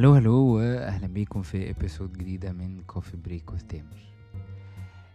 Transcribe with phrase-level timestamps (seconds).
[0.00, 4.12] Hello hello واهلا بيكم في episode جديدة من Coffee Break with Tamer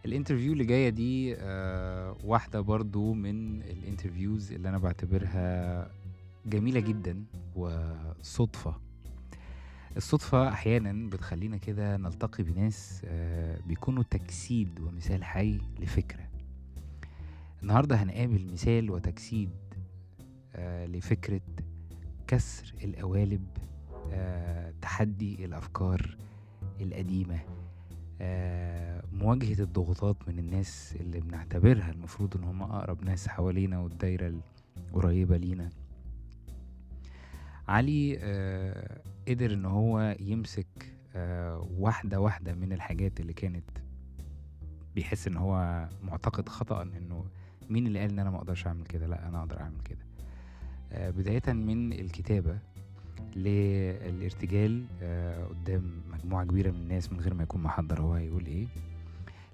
[0.05, 5.91] ال interview اللي جاية دي آه واحدة برضو من ال interviews اللي أنا بعتبرها
[6.45, 7.23] جميلة جدا
[7.55, 8.76] وصدفة.
[9.98, 16.27] الصدفة أحيانا بتخلينا كده نلتقي بناس آه بيكونوا تجسيد ومثال حي لفكرة.
[17.63, 19.49] النهاردة هنقابل مثال وتجسيد
[20.55, 21.41] آه لفكرة
[22.27, 23.48] كسر القوالب
[24.82, 26.18] تحدي الأفكار
[26.82, 27.40] القديمة.
[28.22, 34.34] آه مواجهة الضغوطات من الناس اللي بنعتبرها المفروض إن هم أقرب ناس حوالينا والدايرة
[34.94, 35.70] القريبة لينا.
[37.68, 43.63] علي آه قدر إن هو يمسك آه واحدة واحدة من الحاجات اللي كانت
[44.96, 47.26] بيحس إن هو معتقد خطأ إنه
[47.70, 50.05] مين اللي قال إن أنا ما أقدرش أعمل كده؟ لأ أنا أقدر أعمل كده.
[50.91, 52.60] آه بداية من الكتابة
[53.35, 58.68] للارتجال آه قدام مجموعة كبيرة من الناس من غير ما يكون محضر هو هيقول إيه.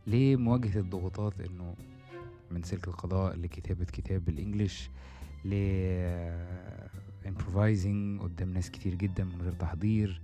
[0.08, 1.76] لمواجهة الضغوطات إنه
[2.52, 4.90] من سلك القضاء لكتابة كتاب بالانجلش
[5.45, 5.53] ل
[7.26, 10.22] improvising قدام ناس كتير جدا من غير تحضير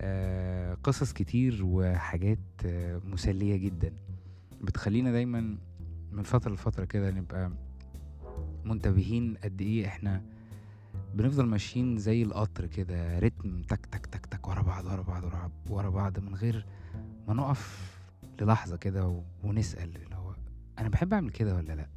[0.00, 3.92] آه قصص كتير وحاجات آه مسلية جدا.
[4.60, 5.56] بتخلينا دايما
[6.12, 7.50] من فترة لفترة كده نبقى
[8.64, 10.22] منتبهين قد إيه إحنا
[11.14, 15.50] بنفضل ماشيين زي القطر كده رتم تك تك تك تك ورا بعض ورا بعض ورا,
[15.70, 16.66] ورا بعض من غير
[17.28, 17.92] ما نقف
[18.40, 20.34] للحظة كده ونسأل اللي هو
[20.78, 21.88] أنا بحب أعمل كده ولا لأ؟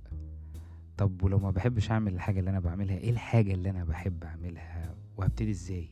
[0.98, 4.96] طب ولو ما بحبش أعمل الحاجة اللي أنا بعملها إيه الحاجة اللي أنا بحب أعملها
[5.18, 5.88] وهبتدي إزاي؟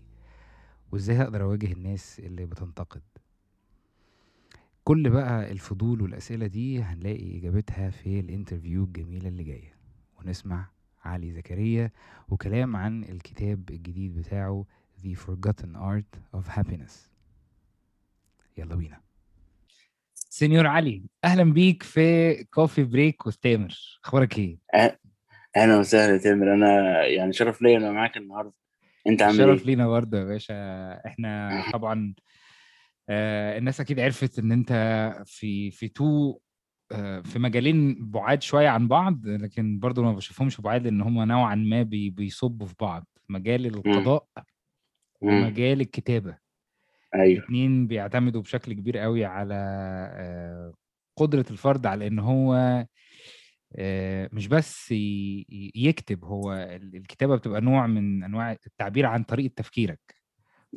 [0.91, 3.01] وإزاي هقدر أواجه الناس اللي بتنتقد؟
[4.83, 9.73] كل بقى الفضول والأسئلة دي هنلاقي إجابتها في ال interview الجميلة اللي جاية.
[10.19, 10.69] ونسمع
[11.05, 11.91] علي زكريا
[12.29, 14.65] وكلام عن الكتاب الجديد بتاعه
[15.03, 16.93] The Forgotten Art of Happiness.
[18.57, 19.01] يلا بينا.
[20.15, 24.59] سينيور علي أهلا بيك في Coffee Break وتامر أخبارك إيه؟
[25.55, 26.53] أهلا وسهلا تامر.
[26.53, 28.53] أنا يعني شرف ليا أنا معاك النهارده.
[29.07, 30.55] أنت عامل شرف إيه؟ لينا برضه يا باشا.
[31.07, 32.13] إحنا طبعا
[33.09, 34.71] آه الناس أكيد عرفت إن أنت
[35.25, 36.39] في في تو
[37.23, 41.83] في مجالين بعاد شوية عن بعض لكن برضه ما بشوفهمش بعاد لأن هم نوعا ما
[41.83, 43.07] بي بيصبوا في بعض.
[43.29, 44.27] مجال القضاء.
[45.21, 46.37] ومجال الكتابة.
[47.15, 47.39] أيوه.
[47.39, 49.55] الاثنين بيعتمدوا بشكل كبير قوي على
[50.13, 50.73] آه،
[51.17, 52.55] قدرة الفرد على إن هو
[53.75, 54.91] آه، مش بس
[55.75, 60.22] يكتب هو ال- الكتابة بتبقى نوع من أنواع التعبير عن طريقة تفكيرك.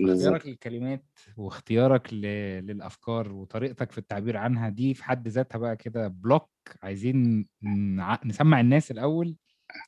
[0.01, 1.05] اختيارك للكلمات
[1.37, 2.21] واختيارك ل-
[2.67, 6.51] للأفكار وطريقتك في التعبير عنها دي في حد ذاتها بقى كده block
[6.83, 9.37] عايزين نع- نسمع الناس الأول.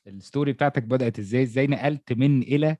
[0.07, 2.77] ال story بتاعتك بدأت إزاي؟ إزاي نقلت من إلى؟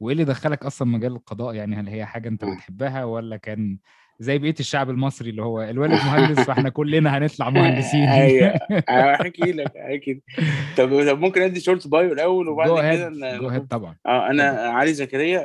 [0.00, 2.44] وإيه اللي دخلك أصلا مجال القضاء؟ يعني هل هي حاجة أنت.
[2.44, 3.78] بتحبها ولا كان
[4.18, 8.08] زي بقية الشعب المصري اللي هو الوالد مهندس فإحنا كلنا هنطلع مهندسين.
[8.22, 8.48] أيوه.
[8.88, 10.20] احكي لك احكي
[10.76, 13.96] طب طب ممكن أدي short bio الأول وبعد كده go ahead طبعا.
[14.06, 15.44] آه أنا علي زكريا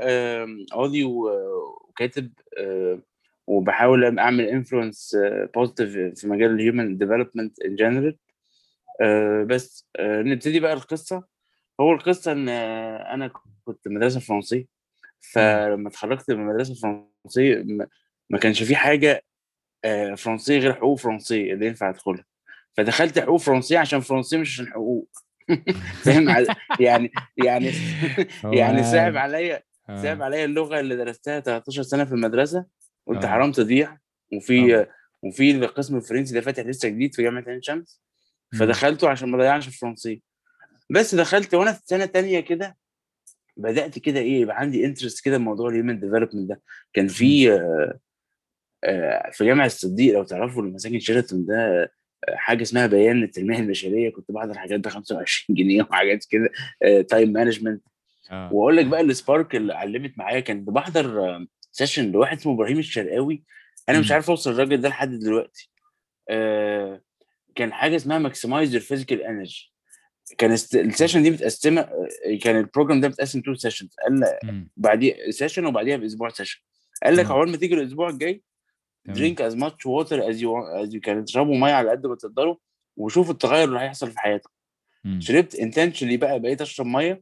[0.71, 2.99] قاضي وكاتب آه،
[3.47, 5.17] وبحاول أعمل influence
[5.56, 5.89] positive
[6.19, 8.17] في مجال ال human development in general
[9.45, 11.23] بس آه، نبتدي بقى القصة.
[11.79, 13.31] هو القصة إن آه، أنا
[13.63, 14.59] كنت مدرسة فرنسية.
[14.59, 14.65] مم.
[15.33, 17.63] فلما اتخرجت من المدرسة الفرنسية
[18.31, 19.24] ما كانش في حاجة
[19.86, 22.25] آه، فرنسية غير حقوق فرنسية اللي ينفع أدخلها.
[22.78, 25.09] فدخلت حقوق فرنسية عشان فرنسية مش عشان حقوق.
[26.06, 26.30] فاهم؟
[26.80, 27.12] يعني
[27.46, 27.72] يعني
[28.59, 32.66] يعني صعب عليا صعب آه عليا اللغة اللي درستها 13 سنة في المدرسة
[33.08, 33.28] قلت آه.
[33.30, 33.97] حرام تضيع.
[34.34, 34.88] وفي
[35.24, 38.02] وفي القسم الفرنسي ده فاتح لسه جديد في جامعة عين شمس.
[38.59, 40.19] فدخلته عشان ما اضيعش الفرنسية.
[40.90, 42.78] بس دخلت وأنا في سنة تانية كده
[43.58, 46.62] بدأت كده إيه يبقى عندي interest كده بموضوع ال human development ده.
[46.94, 47.08] كان.
[47.08, 48.00] في آه، آه،
[49.31, 51.84] في جامع الصديق لو تعرفوا المساكن شيراتون ده
[52.30, 56.50] آه، حاجة اسمها بيان التنميه البشرية كنت بحضر حاجات ب 25 جنيه وحاجات كده
[57.01, 57.81] time management
[58.31, 58.54] آه.
[58.54, 61.39] وأقول لك بقى ال spark اللي علمت معايا كان بحضر
[61.71, 63.44] session لواحد اسمه إبراهيم الشرقاوي.
[63.89, 64.12] أنا مش.
[64.12, 65.69] عارف أوصل الراجل ده لحد دلوقتي.
[66.30, 67.01] آه،
[67.56, 69.71] كان حاجة اسمها maximize your physical energy
[70.38, 72.07] كان ال s- ال session دي متقسمة آه،
[72.42, 74.69] كان ال program ده متقسم two sessions قال مم.
[74.77, 76.59] بعديه session وبعديها بأسبوع session
[77.04, 77.25] قال لك.
[77.31, 78.42] عقبال ما تيجي الأسبوع الجاي
[79.06, 82.56] drink as much water as you as you can تشربوا مية على قد ما تقدروا
[82.98, 84.50] وشوف التغير اللي هيحصل في حياتك.
[85.19, 87.21] شربت intentionally بقى بقيت أشرب مية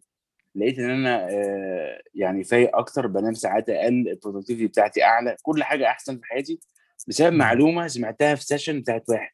[0.56, 5.64] لقيت إن أنا آه، يعني فايق أكتر بنام ساعات أقل ال productivity بتاعتي أعلى كل
[5.64, 6.60] حاجة أحسن في حياتي.
[7.08, 7.34] بسبب.
[7.34, 9.31] معلومة سمعتها في session بتاعت واحد.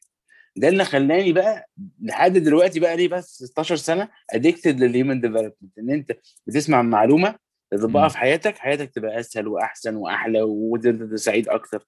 [0.56, 1.68] ده اللي خلاني بقى
[2.02, 6.12] لحد دلوقتي بقى ليه بس 16 سنة addicted لل human development إن أنت
[6.46, 7.34] بتسمع معلومة
[7.70, 8.08] تطبقها.
[8.08, 11.86] في حياتك حياتك تبقى أسهل وأحسن وأحلى وانت سعيد أكتر.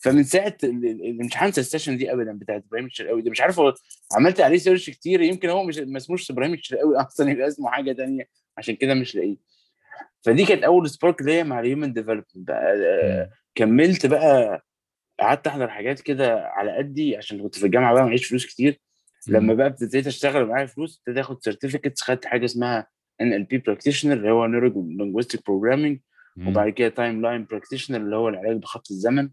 [0.00, 3.60] فمن ساعة مش هنسى ال session دي ابدا بتاعت إبراهيم الشرقاوي دي مش عارف
[4.16, 7.92] عملت عليه search كتير يمكن هو مش ما اسموش إبراهيم الشرقاوي أصلا يبقى اسمه حاجة
[7.92, 9.36] تانية عشان كده مش لاقيه
[10.22, 13.30] فدي كانت أول spark ليا مع ال human development بقى.
[13.54, 14.64] كملت بقى
[15.20, 18.80] قعدت أحضر حاجات كده على قدي عشان كنت في الجامعة بقى معيش فلوس كتير
[19.28, 19.54] لما.
[19.54, 22.86] بقى ابتديت أشتغل معايا فلوس ابتديت آخد certificates خدت حاجة اسمها
[23.20, 26.00] NLP practitioner اللي هو neuro linguistic programming.
[26.48, 29.30] وبعد كده time line practitioner اللي هو العلاج بخط الزمن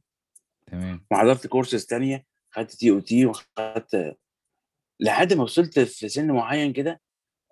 [0.71, 1.05] تمام.
[1.11, 4.15] وحضرت كورسز تانية خدت TOT وخدت
[4.99, 7.01] لحد ما وصلت في سن معين كده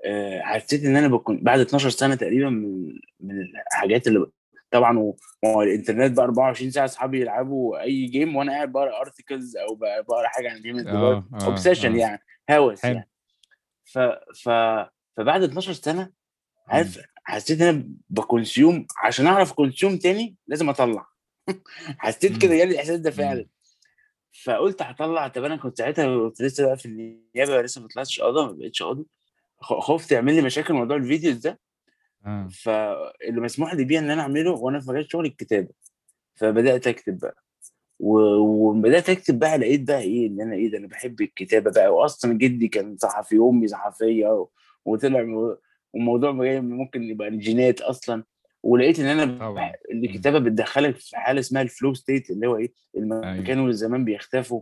[0.05, 2.85] آه، حسيت إن أنا بكون بعد 12 سنة تقريبا من
[3.19, 3.41] من
[3.71, 4.25] الحاجات اللي
[4.71, 9.57] طبعا و- وهو الإنترنت بقى 24 ساعة أصحابي يلعبوا أي game وأنا قاعد بقرأ articles
[9.57, 11.97] أو بقرأ حاجة عن آه obsession آه.
[11.99, 12.21] يعني
[12.51, 13.09] هوس يعني.
[13.85, 13.99] ف
[14.43, 14.49] ف
[15.17, 16.11] فبعد 12 سنة.
[16.67, 21.07] عارف حسيت إن أنا ب consume عشان أعرف consume تاني لازم أطلع.
[21.97, 22.55] حسيت كده.
[22.55, 23.11] جالي الإحساس ده.
[23.11, 23.45] فعلا.
[24.43, 28.45] فقلت هطلع طب أنا كنت ساعتها كنت لسه بقى في النيابة لسه ما طلعتش قاضي
[28.45, 29.05] ما بقتش قاضي.
[29.61, 31.59] خفت يعمل لي مشاكل موضوع ال videos ده.
[32.25, 32.47] آه.
[32.51, 35.69] فاللي مسموح لي بيه إن أنا أعمله وأنا في مجال شغل الكتابة.
[36.35, 37.43] فبدأت أكتب بقى.
[37.99, 41.93] وبدأت أكتب بقى لقيت بقى إيه إن أنا إيه ده أنا بحب الكتابة بقى.
[41.93, 44.47] وأصلا جدي كان صحفي امي صحفية
[44.85, 45.19] وطلع
[46.43, 48.23] جاي ممكن يبقى جينات أصلا.
[48.65, 49.73] ولقيت إن أنا طبعا.
[49.91, 53.31] الكتابه بتدخلك في حالة اسمها ال flow state اللي هو إيه أيوه.
[53.31, 54.61] المكان والزمان بيختفوا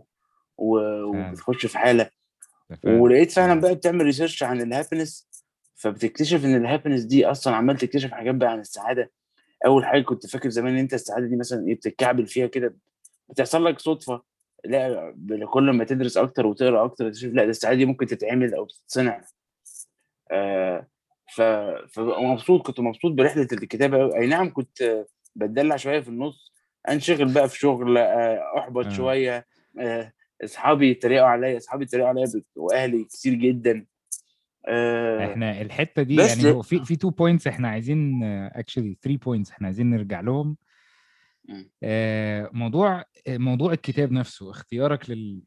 [0.58, 0.78] و...
[1.02, 2.10] وبتخش في حالة.
[2.82, 3.00] فعلا.
[3.00, 3.60] ولقيت فعلا.
[3.60, 5.28] بقى بتعمل research عن ال happiness
[5.74, 9.10] فبتكتشف إن ال happiness دي أصلا عمال تكتشف حاجات بقى عن السعادة.
[9.66, 12.76] أول حاجة كنت فاكر زمان إن أنت السعادة دي مثلا إيه بتتكعبل فيها كده
[13.28, 14.22] بتحصل لك صدفة.
[14.64, 15.14] لا
[15.50, 19.24] كل ما تدرس أكتر وتقرأ أكتر تكتشف لا ده السعادة دي ممكن تتعمل أو تتصنع.
[20.30, 20.86] آه
[21.34, 21.40] ف
[21.92, 24.16] فمبسوط كنت مبسوط برحلة الكتابة.
[24.16, 26.52] أي نعم كنت آه، بتدلع شوية في النص
[26.88, 29.46] أنشغل بقى في شغل آه، أحبط آه شوية
[29.80, 30.12] آه،
[30.44, 32.24] أصحابي يتريقوا عليا أصحابي يتريقوا عليا
[32.56, 33.86] وأهلي كتير جدا
[34.66, 39.66] آه، إحنا الحتة دي يعني في في two points إحنا عايزين actually 3 points إحنا
[39.66, 40.56] عايزين نرجع لهم.
[41.82, 45.40] آه، موضوع موضوع الكتاب نفسه اختيارك لل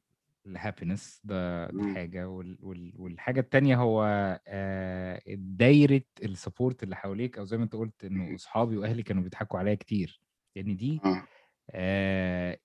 [0.48, 1.96] ال happiness ده مم.
[1.96, 4.04] حاجة وال وال والحاجة التانية هو
[4.48, 9.24] آه، دايرة ال support اللي حواليك أو زي ما أنت قلت إنه أصحابي وأهلي كانوا
[9.24, 10.22] بيضحكوا عليا كتير
[10.56, 11.24] لأن دي آه.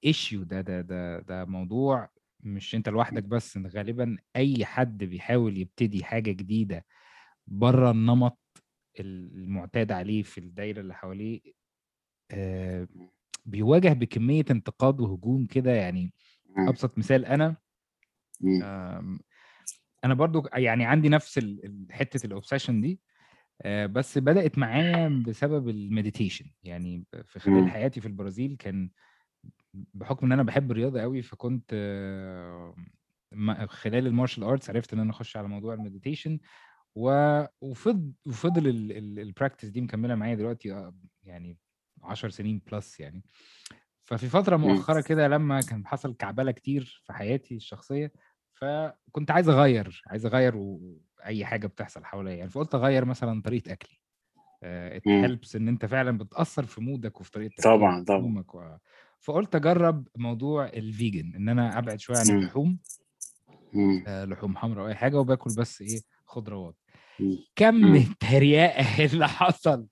[0.05, 2.09] issue ده ده ده ده موضوع
[2.41, 6.85] مش أنت لوحدك بس إن غالبا أي حد بيحاول يبتدي حاجة جديدة
[7.47, 8.39] بره النمط
[9.01, 11.41] المعتاد عليه في الدايرة اللي حواليه
[12.31, 12.89] آه،
[13.45, 16.13] بيواجه بكمية انتقاد وهجوم كده يعني.
[16.69, 17.57] أبسط مثال أنا
[20.05, 21.41] أنا برضو يعني عندي نفس
[21.91, 23.01] حتة ال obsession دي
[23.63, 27.71] آه، بس بدأت معايا بسبب ال meditation يعني في خلال.
[27.71, 28.91] حياتي في البرازيل كان
[29.75, 32.75] بحكم إن أنا بحب الرياضة قوي فكنت آه،
[33.67, 36.39] خلال ال martial arts عرفت إن أنا أخش على موضوع ال meditation
[36.95, 38.69] وفضل وفضل
[39.19, 41.59] ال practice دي مكملة معايا دلوقتي آه، يعني
[42.03, 43.23] 10 سنين plus يعني
[44.05, 44.57] ففي فترة.
[44.57, 48.13] مؤخرة كده لما كان حصل كعبلة كتير في حياتي الشخصية
[48.63, 50.79] فكنت عايز أغير عايز أغير
[51.25, 53.99] اي حاجة بتحصل حواليا يعني فقلت أغير مثلا طريقة أكلي
[54.65, 55.23] it مم.
[55.23, 58.77] helps إن أنت فعلا بتأثر في مودك وفي طريقة طبعا طبعا و...
[59.21, 62.31] فقلت أجرب موضوع ال vegan إن أنا أبعد شوية عن.
[62.31, 62.79] اللحوم.
[64.07, 66.77] آه، لحوم حمراء أو أي حاجة وباكل بس إيه خضروات.
[67.57, 67.95] كم.
[67.95, 69.87] التريقه اللي حصل.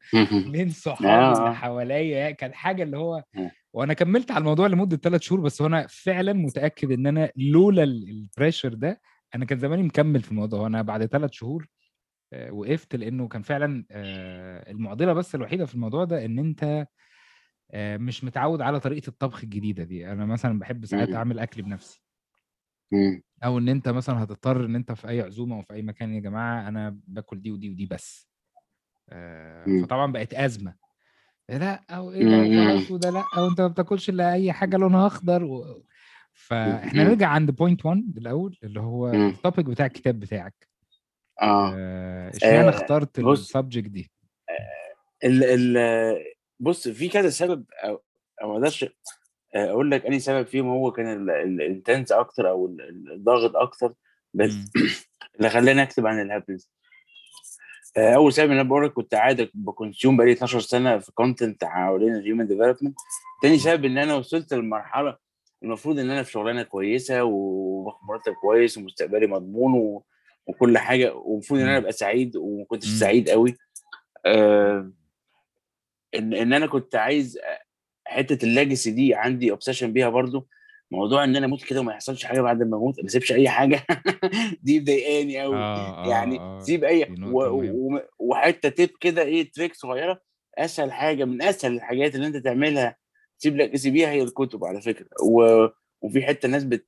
[0.47, 3.51] من صحابي اللي آه حواليا كان حاجة اللي هو آه.
[3.73, 7.95] وأنا كملت على الموضوع لمدة ثلاث شهور بس وأنا فعلا متأكد إن أنا لولا ال
[7.95, 9.01] pressure ده
[9.35, 11.67] أنا كان زماني مكمل في الموضوع وأنا بعد ثلاث شهور
[12.33, 16.87] آه، وقفت لأنه كان فعلا آه، المعضلة بس الوحيدة في الموضوع ده إن أنت
[17.71, 21.09] آه، مش متعود على طريقة الطبخ الجديدة دي أنا مثلا بحب ساعات.
[21.17, 22.03] أعمل أكل بنفسي.
[23.45, 26.21] أو إن أنت مثلا هتضطر إن أنت في أي عزومة أو في أي مكان يا
[26.21, 28.31] جماعة أنا باكل دي ودي ودي بس.
[29.83, 30.75] فطبعا بقت أزمة
[31.59, 32.61] لأ أو إيه ده مم.
[32.71, 35.85] وخلاص وده لأ وانت ما بتاكلش إلا أي حاجة لونها أخضر و...
[36.33, 37.09] فإحنا مم.
[37.09, 39.15] نرجع عند point 1 الأول اللي هو.
[39.15, 40.69] ال topic بتاع الكتاب بتاعك
[41.43, 44.11] آه آه، إشمعنى آه، اخترت ال subject دي
[45.25, 46.17] ال ال
[46.61, 48.03] بص في كذا سبب أو
[48.43, 48.85] ما أقدرش
[49.55, 53.95] أقول لك أنهي سبب فيهم هو كان ال intense أكتر أو ال- ال- الضاغط أكتر
[54.35, 54.71] بس.
[55.37, 56.71] اللي خلاني أكتب عن ال happiness
[57.99, 61.65] أول سبب إن أنا بقول لك كنت قاعد ب consume بقالي 12 سنة في content
[61.65, 62.97] حوالين ال human development
[63.43, 65.17] تاني سبب إن أنا وصلت لمرحلة
[65.63, 70.05] المفروض إن أنا في شغلانة كويسة وباخد مرتب كويس ومستقبلي مضمون و...
[70.47, 71.77] وكل حاجة ومفروض إن أنا.
[71.77, 72.87] أبقى سعيد وما كنتش.
[72.89, 73.57] سعيد قوي
[74.27, 74.93] آه
[76.15, 77.39] ان إن أنا كنت عايز
[78.07, 80.49] حتة ال legacy دي عندي obsession بيها برضو
[80.93, 83.87] موضوع إن أنا أموت كده وما يحصلش حاجة بعد ما أموت ما أسيبش أي حاجة
[84.63, 89.51] دي مضايقاني قوي آه آه يعني آه سيب أي و- و- وحتة tip كده إيه
[89.53, 90.23] trick صغيرة
[90.59, 92.97] أسهل حاجة من أسهل الحاجات اللي أنت تعملها
[93.39, 95.07] تسيب لك بيها هي الكتب على فكرة.
[95.23, 95.67] و...
[96.03, 96.87] وفي حتة ناس بت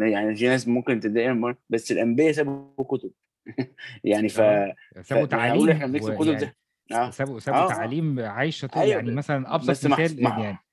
[0.00, 3.10] يعني في ناس ممكن تضايقهم بس الأنبياء سابوا كتب.
[4.04, 4.36] يعني ف...
[4.36, 6.52] سابوا هقول إحنا تعاليم بنكتب كتب ويعني زي
[6.92, 7.10] آه.
[7.10, 9.10] سابوا سابوا آه تعاليم عايشة طول أيوه يعني.
[9.10, 9.70] مثلا محف...
[9.70, 10.64] مثال يعني مح...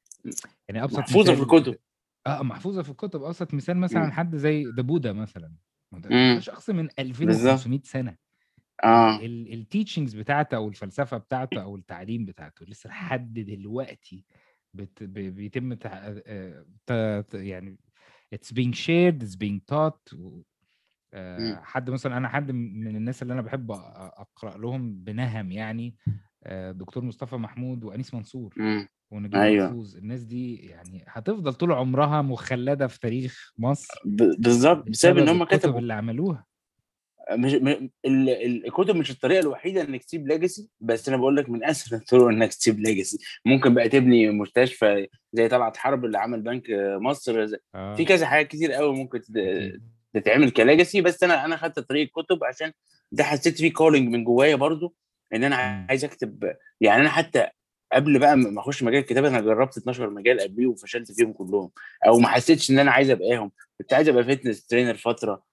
[0.69, 1.75] يعني أبسط محفوظة في الكتب.
[2.27, 3.23] آه محفوظة في الكتب.
[3.23, 4.11] أبسط مثال مثلا مم.
[4.11, 5.53] حد زي ده بودا مثلا.
[5.91, 6.39] ده.
[6.39, 6.99] شخص من بالظبط.
[6.99, 8.15] 2500 سنة.
[8.83, 9.19] آه.
[9.21, 14.25] التيتشنجز بتاعته أو الفلسفة بتاعته أو التعليم بتاعته لسه لحد دلوقتي
[14.73, 15.03] بت...
[15.03, 16.13] بيتم تع...
[16.27, 16.65] آه،
[17.21, 17.33] ت...
[17.33, 17.77] يعني
[18.35, 20.13] it's being taught.
[20.13, 20.41] و...
[21.13, 21.59] آه، مم.
[21.63, 25.95] حد مثلا أنا حد من الناس اللي أنا بحب أقرأ لهم بنهم يعني.
[26.07, 26.11] آه،
[26.71, 28.87] دكتور مصطفى محمود وأنيس منصور مم.
[29.11, 29.65] ونجيب أيوه.
[29.67, 29.95] محفوظ.
[29.97, 33.93] الناس دي يعني هتفضل طول عمرها مخلدة في تاريخ مصر.
[34.05, 35.79] بالظبط بسبب إن هم الكتب كتبوا.
[35.79, 36.45] اللي عملوها.
[37.31, 37.67] مش م...
[37.67, 37.89] ال...
[38.05, 42.27] ال- الكتب مش الطريقة الوحيدة إنك تسيب legacy بس أنا بقول لك من أسهل الطرق
[42.27, 46.63] إنك تسيب legacy ممكن بقى تبني مستشفى زي طلعت حرب اللي عمل بنك
[47.01, 47.45] مصر.
[47.45, 47.57] زي...
[47.71, 49.19] في آه كذا حاجات كتير قوي ممكن.
[49.37, 49.83] أكيد.
[50.13, 52.71] تتعمل ك legacy بس أنا أنا خدت طريق الكتب عشان
[53.11, 54.95] ده حسيت فيه calling من جوايا برضو.
[55.33, 55.85] إن أنا.
[55.89, 57.47] عايز أكتب يعني أنا حتى
[57.93, 61.71] قبل بقى ما أخش مجال الكتابة أنا جربت 12 مجال قبليه وفشلت فيهم كلهم
[62.07, 63.51] أو ما حسيتش إن أنا عايز أبقاهم.
[63.81, 65.43] كنت عايز أبقى fitness trainer فترة.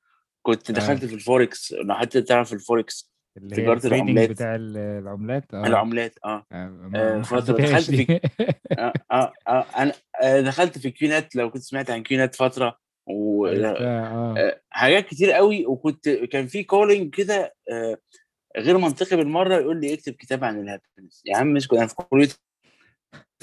[0.43, 4.31] كنت دخلت آه في الفوركس لو حتى تعرف الفوركس اللي تجارة العملات.
[4.31, 5.67] بتاع ال- العملات؟ آه.
[5.67, 8.21] العملات آه, آه، آه فترة دخلت في
[8.79, 9.93] آه آه آه أنا
[10.23, 15.67] آه دخلت في QNet لو كنت سمعت عن QNet فترة و آه، حاجات كتير قوي.
[15.67, 17.99] وكنت كان في calling كده آه،
[18.59, 21.23] غير منطقي بالمرة يقول لي اكتب كتاب عن ال happiness.
[21.27, 22.29] يا عم اسكت أنا في كلية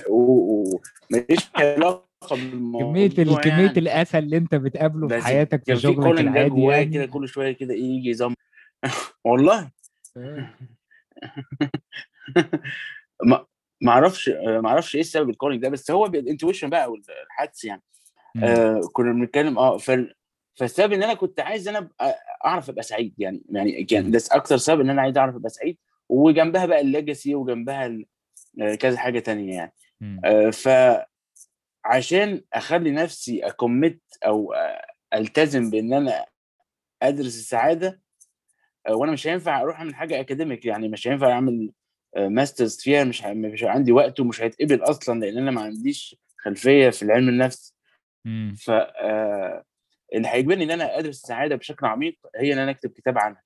[0.10, 3.08] وماليش علاقة بالموضوع
[3.42, 3.80] كمية يعني.
[3.80, 7.74] الأسى اللي أنت بتقابله في حياتك في شغلك العادي جوايا كده يعني كل شوية كده
[7.74, 8.34] إيه يجي يزن.
[9.26, 9.72] والله.
[13.82, 17.66] ما أعرفش ما أعرفش إيه السبب ال calling ده بس هو ال intuition بقى والحدس
[17.66, 17.82] يعني.
[18.44, 20.16] آه كنا بنتكلم آه فال...
[20.56, 24.12] فالسبب إن أنا كنت عايز أنا أبقى أعرف أبقى سعيد يعني يعني كان.
[24.12, 25.78] ده أكتر سبب إن أنا عايز أعرف أبقى سعيد
[26.10, 27.98] وجنبها بقى ال legacy وجنبها.
[28.62, 29.74] آه، كذا حاجة تانية يعني.
[30.26, 30.50] آه
[31.86, 34.54] فعشان أخلي نفسي commit أو
[35.14, 36.26] ألتزم بإن أنا
[37.02, 38.02] أدرس السعادة
[38.88, 41.72] آه، وأنا مش هينفع أروح أعمل حاجة academic يعني مش هينفع أعمل
[42.18, 47.04] masters فيها مش مش عندي وقت ومش هيتقبل أصلا لأن أنا ما عنديش خلفية في
[47.04, 47.76] العلم النفس.
[48.56, 49.64] ف آه،
[50.14, 53.44] اللي هيجبرني إن أنا أدرس السعادة بشكل عميق هي إن أنا أكتب كتاب عنها.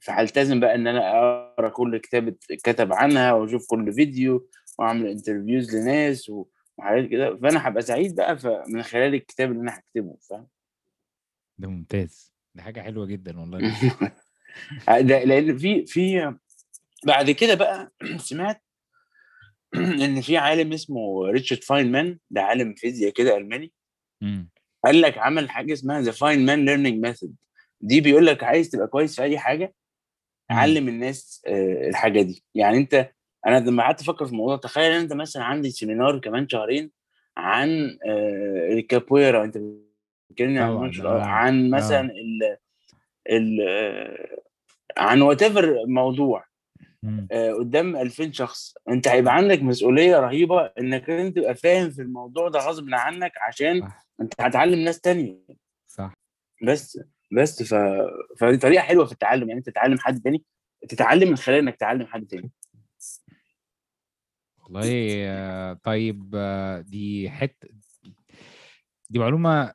[0.00, 4.48] فهلتزم بقى إن أنا أقرأ كل كتاب اتكتب عنها وأشوف كل فيديو
[4.78, 6.30] وأعمل interviews لناس
[6.78, 7.36] وحاجات كده.
[7.36, 8.38] فأنا هبقى سعيد بقى
[8.68, 10.48] من خلال الكتاب اللي أنا هكتبه فاهم؟
[11.58, 12.32] ده ممتاز.
[12.54, 13.58] ده حاجة حلوة جدا والله.
[15.00, 16.34] ده لأن في في
[17.06, 18.62] بعد كده بقى سمعت
[20.04, 23.72] إن في عالم اسمه ريتشارد فاينمان ده عالم فيزياء كده ألماني.
[24.20, 24.50] مم.
[24.84, 27.34] قال لك عمل حاجة اسمها the Feynman learning method
[27.80, 29.74] دي بيقول لك عايز تبقى كويس في أي حاجة.
[30.50, 32.44] علم الناس آه، الحاجة دي.
[32.54, 33.10] يعني أنت
[33.46, 36.90] أنا لما قعدت أفكر في الموضوع تخيل أنت مثلا عندي seminar كمان شهرين
[37.36, 39.44] عن آه، الكابويرا.
[39.44, 39.58] أنت
[40.30, 40.70] بتكلمني عن
[41.06, 42.56] آه عن مثلا ال
[43.30, 44.38] ال آه،
[44.96, 46.44] عن whatever موضوع.
[47.32, 48.74] آه، قدام 2000 شخص.
[48.88, 53.88] أنت هيبقى عندك مسؤولية رهيبة إنك أنت تبقى فاهم في الموضوع ده غصب عنك عشان
[54.20, 55.38] أنت هتعلم ناس تانية.
[55.86, 56.12] صح.
[56.62, 56.98] بس
[57.32, 57.74] بس ف...
[58.40, 60.44] فدي طريقة حلوة في التعلم يعني أنت تتعلم حد تاني
[60.88, 62.50] تتعلم من خلال إنك تعلم حد تاني.
[64.58, 66.30] والله طيب
[66.86, 67.68] دي حتة
[69.10, 69.72] دي معلومة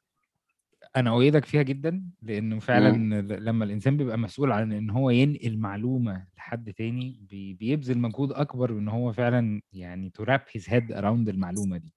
[0.95, 6.27] أنا أؤيدك فيها جدا لأنه فعلا لما الإنسان بيبقى مسؤول عن إن هو ينقل معلومة
[6.37, 11.77] لحد تاني بي- بيبذل مجهود أكبر إن هو فعلا يعني wrap his head around المعلومة
[11.77, 11.93] دي.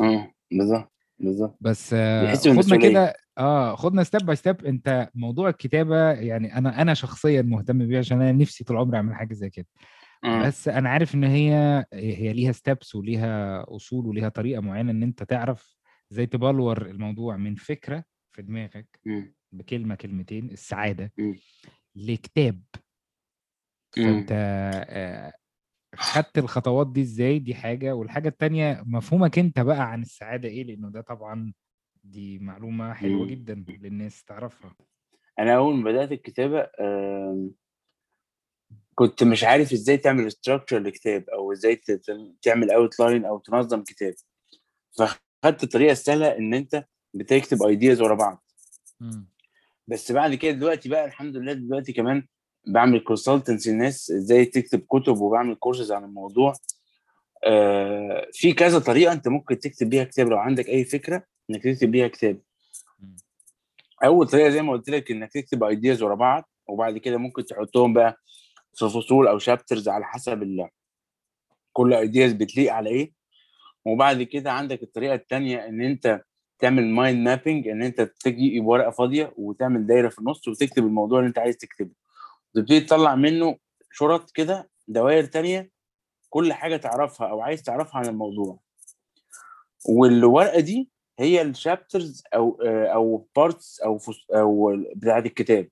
[0.00, 0.92] آه بالظبط.
[1.24, 6.94] بالظبط بس خدنا كده آه خدنا step by step أنت موضوع الكتابة يعني أنا أنا
[6.94, 9.66] شخصيا مهتم بيه عشان أنا نفسي طول عمري أعمل حاجة زي كده
[10.46, 15.22] بس أنا عارف إن هي هي ليها steps وليها أصول وليها طريقة معينة إن أنت
[15.22, 15.76] تعرف
[16.12, 19.34] إزاي تبلور الموضوع من فكرة في دماغك مم.
[19.52, 21.36] بكلمة كلمتين السعادة مم.
[21.96, 22.60] لكتاب.
[23.96, 24.28] فأنت
[24.90, 25.32] آه،
[25.96, 27.94] خدت الخطوات دي إزاي؟ دي حاجة.
[27.94, 31.52] والحاجة التانية مفهومك أنت بقى عن السعادة إيه؟ لأنه ده طبعا
[32.04, 33.26] دي معلومة حلوة.
[33.26, 34.76] جدا للناس تعرفها.
[35.38, 36.66] أنا أول ما بدأت الكتابة
[38.94, 41.80] كنت مش عارف إزاي تعمل structure لكتاب أو إزاي
[42.42, 44.14] تعمل outline أو تنظم كتاب.
[44.98, 46.84] فخدت الطريقة السهله إن أنت
[47.14, 48.44] بتكتب ideas ورا بعض.
[49.88, 52.26] بس بعد كده دلوقتي بقى الحمد لله دلوقتي كمان
[52.66, 56.52] بعمل consultancy لناس إزاي تكتب كتب وبعمل كورسز عن الموضوع.
[57.44, 61.90] آه في كذا طريقة انت ممكن تكتب بيها كتاب لو عندك أي فكرة إنك تكتب
[61.90, 62.40] بيها كتاب.
[64.04, 67.92] أول طريقة زي ما قلت لك إنك تكتب ideas ورا بعض وبعد كده ممكن تحطهم
[67.92, 68.16] بقى
[68.74, 70.68] في فصول أو chapters على حسب ال-
[71.72, 73.12] كل ideas بتليق على إيه.
[73.84, 76.22] وبعد كده عندك الطريقة الثانية إن أنت
[76.58, 81.28] تعمل mind mapping إن أنت تجيب ورقة فاضية وتعمل دايرة في النص وتكتب الموضوع اللي
[81.28, 81.90] أنت عايز تكتبه.
[82.54, 83.56] وتبتدي تطلع منه
[83.92, 85.70] شرط كده دوائر تانية
[86.30, 88.60] كل حاجة تعرفها أو عايز تعرفها عن الموضوع.
[89.88, 95.68] والورقة دي هي ال chapters أو أو parts أو فص- أو بتاعة الكتاب.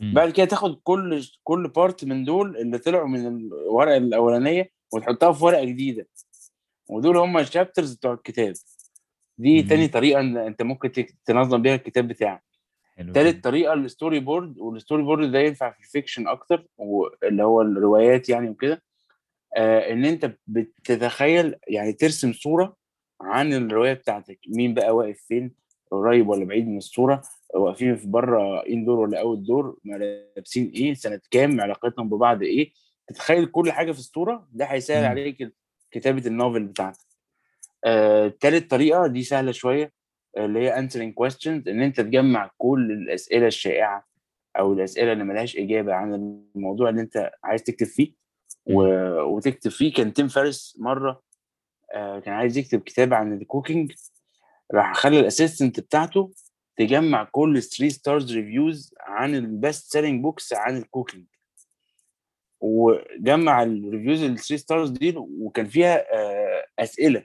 [0.00, 0.14] مم.
[0.14, 5.44] بعد كده تاخد كل كل part من دول اللي طلعوا من الورقة الأولانية وتحطها في
[5.44, 6.08] ورقة جديدة.
[6.88, 8.54] ودول هم ال chapters بتوع الكتاب.
[9.38, 9.68] دي مم.
[9.68, 12.44] تاني طريقة إن أنت ممكن تنظم بيها الكتاب بتاعك.
[13.12, 13.44] تالت.
[13.44, 18.48] طريقة ال storyboard وال storyboard ده ينفع في ال fiction أكتر واللي هو الروايات يعني
[18.50, 18.82] وكده.
[19.56, 22.76] آه إن أنت بتتخيل يعني ترسم صورة
[23.20, 24.38] عن الرواية بتاعتك.
[24.48, 25.54] مين بقى واقف فين؟
[25.90, 27.22] قريب ولا بعيد من الصورة؟
[27.54, 32.72] واقفين في بره indoor ولا outdoor؟ لابسين إيه؟ سنة كام؟ علاقتهم ببعض إيه؟
[33.06, 34.48] تتخيل كل حاجة في الصورة.
[34.52, 35.04] ده هيسهل.
[35.04, 35.52] عليك
[35.90, 37.06] كتابة ال novel بتاعتك.
[37.84, 39.92] آه، تالت طريقة دي سهلة شوية.
[40.36, 44.06] اللي هي answering questions إن أنت تجمع كل الأسئلة الشائعة
[44.58, 46.14] أو الأسئلة اللي ملهاش إجابة عن
[46.54, 48.12] الموضوع اللي أنت عايز تكتب فيه.
[48.66, 48.82] و...
[49.22, 49.92] وتكتب فيه.
[49.92, 51.22] كان تيم فيريس مرة
[51.94, 53.92] آه، كان عايز يكتب كتاب عن ال cooking
[54.74, 56.32] راح خلى ال assistant بتاعته
[56.76, 61.26] تجمع كل 3 stars reviews عن ال best selling books عن ال cooking
[62.60, 67.24] وجمع ال reviews ال 3 stars دي وكان فيها آه، أسئلة.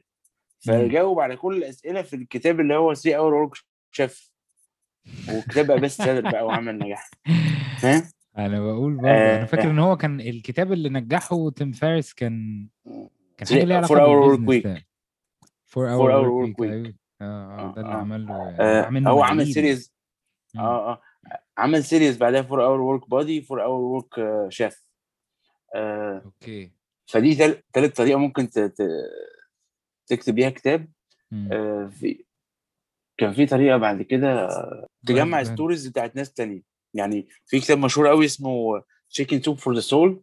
[0.67, 3.51] فجاوب على كل الأسئلة في الكتاب اللي هو 3 اور ورك
[3.91, 4.32] شيف
[5.34, 7.10] وكتاب بقى بيست سيلر بقى وعمل نجاح
[7.82, 8.04] فاهم؟
[8.38, 9.45] أنا بقول برضه أنا آه.
[9.45, 12.67] فاكر إن هو كان الكتاب اللي نجحه تيم فارس كان
[13.38, 14.84] كان حاجة ليها علاقة Work بالبيزنس Week.
[15.78, 17.97] 4 Four اور ورك ويك آه ده اللي آه.
[17.97, 19.47] عمل له آه، منه هو عمل.
[19.54, 19.93] سيريز
[20.56, 20.62] مم.
[20.62, 21.01] آه آه
[21.58, 24.15] عمل سيريز بعدها 4 اور ورك بادي 4 اور ورك
[24.49, 24.86] شيف
[25.76, 26.71] okay
[27.06, 27.36] فدي
[27.73, 28.49] تالت طريقة ممكن
[30.08, 30.88] تكتب بيها كتاب.
[31.52, 32.26] آه، في
[33.18, 34.50] كان في طريقة بعد كده
[35.06, 35.50] تجمع go ahead.
[35.50, 36.62] stories بتاعت ناس تانية
[36.94, 40.21] يعني في كتاب مشهور قوي اسمه Chicken Soup for the Soul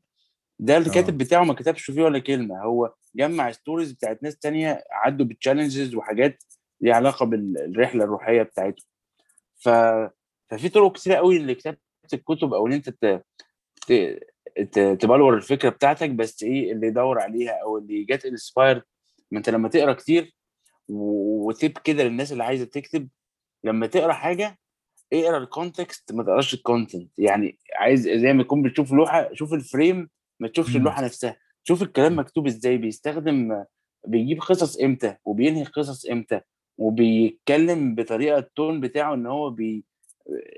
[0.59, 1.25] ده الكاتب آه.
[1.25, 5.95] بتاعه ما كتبش فيه ولا كلمة هو جمع stories بتاعت ناس تانية عدوا بال challenges
[5.95, 6.45] وحاجات
[6.81, 8.87] ليها علاقة بالرحلة الروحية بتاعتهم
[9.57, 9.69] ف...
[10.51, 11.77] ففي طرق كتيرة قوي لكتابة
[12.15, 12.89] الكتب أو إن أنت.
[12.89, 13.05] ت...
[14.57, 14.79] ت...
[14.79, 18.83] تبلور الفكرة بتاعتك بس إيه اللي يدور عليها أو اللي جت inspired
[19.33, 20.35] ما انت لما تقرا كتير
[20.89, 23.09] وتب كده للناس اللي عايزة تكتب
[23.65, 24.59] لما تقرا حاجة
[25.13, 29.53] اقرا ال context ما تقراش ال content يعني عايز زي ما تكون بتشوف لوحة شوف
[29.55, 30.09] ال frame
[30.41, 30.77] ما تشوفش.
[30.77, 33.65] اللوحة نفسها شوف الكلام مكتوب إزاي بيستخدم
[34.07, 36.41] بيجيب قصص إمتى وبينهي قصص إمتى
[36.79, 39.85] وبيتكلم بطريقة ال tone بتاعه ان هو بي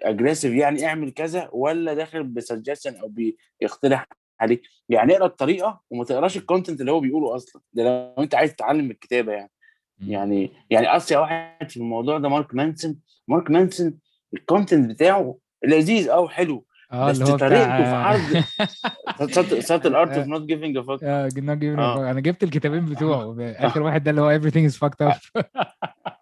[0.03, 4.07] aggressive يعني اعمل كذا ولا داخل بسجشن أو بيقترح
[4.41, 4.63] عليك.
[4.89, 7.63] يعني اقرأ الطريقة وما تقراش ال content اللي هو بيقوله أصلا.
[7.73, 9.51] ده لو أنت عايز تتعلم الكتابة يعني.
[9.99, 12.97] يعني يعني اصيع واحد في الموضوع ده مارك مانسون.
[13.29, 13.99] مارك مانسون
[14.35, 20.27] ال content بتاعه لذيذ آه وحلو آه بس طريقته في بتاع عرض subtle art of
[20.27, 21.29] not giving a fuck آه آه.
[21.29, 21.99] fuck.
[21.99, 23.37] أنا جبت الكتابين بتوعه.
[23.41, 25.45] آخر واحد ده اللي هو everything is fucked up.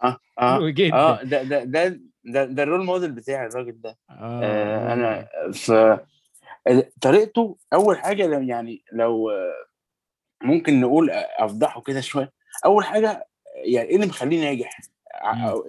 [0.05, 0.19] آه.
[0.39, 0.55] آه.
[0.57, 1.65] حلو جدا آه ده ده
[2.25, 3.99] ده ده, ال role model بتاعي الراجل ده.
[4.11, 5.73] آه أنا ف
[7.01, 9.31] طريقته أول حاجة لو- يعني لو
[10.43, 12.33] ممكن نقول أفضحه كده شوية
[12.65, 13.29] أول حاجة
[13.65, 14.81] يعني إيه اللي مخليه ناجح؟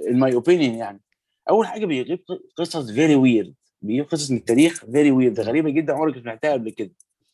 [0.09, 1.01] in my opinion يعني.
[1.49, 2.19] أول حاجة بيجيب
[2.57, 6.69] قصص very weird بيجيب قصص من التاريخ very weird غريبة جدا عمرك ما سمعتها قبل
[6.69, 6.91] كده.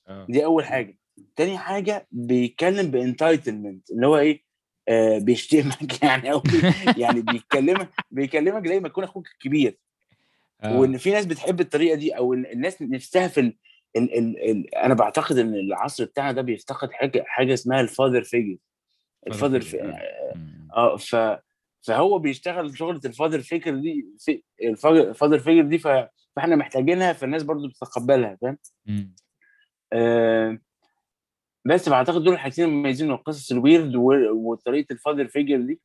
[0.07, 0.25] آه.
[0.29, 0.97] دي أول حاجة.
[1.35, 4.43] تاني حاجة بيتكلم ب entitlement اللي هو إيه؟
[4.87, 6.41] آه بيشتمك يعني أو
[6.97, 9.77] يعني بيكلمك بيكلمك زي ما يكون أخوك الكبير.
[10.63, 10.79] آه.
[10.79, 13.57] وإن في ناس بتحب الطريقة دي أو الناس نفسها في ال...
[13.97, 14.17] ال...
[14.17, 14.49] ال...
[14.51, 14.75] ال...
[14.75, 18.57] أنا بعتقد إن العصر بتاعنا ده بيفتقد حاجة حاجة اسمها ال father figure
[19.27, 19.77] ال father في...
[20.75, 20.97] آه.
[20.97, 21.15] ف
[21.81, 25.87] فهو بيشتغل شغلة ال father figure دي في ال father figure دي ف...
[26.35, 28.57] فإحنا محتاجينها فالناس برضو بتتقبلها فاهم.
[29.93, 30.59] آه
[31.65, 35.79] بس بعتقد دول الحاجتين المميزين القصص ال weird و- وطريقة ال father figure دي.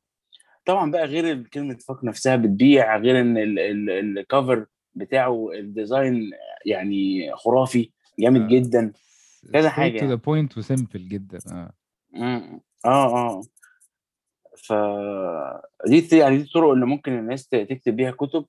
[0.67, 5.64] طبعا بقى غير كلمة fuck نفسها بتبيع غير إن ال- ال- ال cover بتاعه ال
[5.64, 6.31] design
[6.67, 8.49] يعني خرافي جامد آه.
[8.49, 8.93] جدا
[9.53, 10.17] كده to يعني.
[10.17, 11.73] the point و simple جدا آه.
[12.17, 13.43] آه، آه.
[14.57, 14.73] ف
[15.87, 18.47] دي يعني دي الطرق اللي ممكن الناس تكتب بيها كُتب.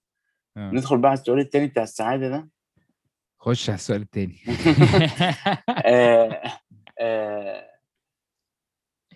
[0.57, 0.71] آه.
[0.71, 2.49] ندخل بقى على السؤال التاني بتاع السعادة ده.
[3.39, 4.35] خُش على السؤال التاني.
[5.69, 6.41] آآ
[6.99, 7.67] آآ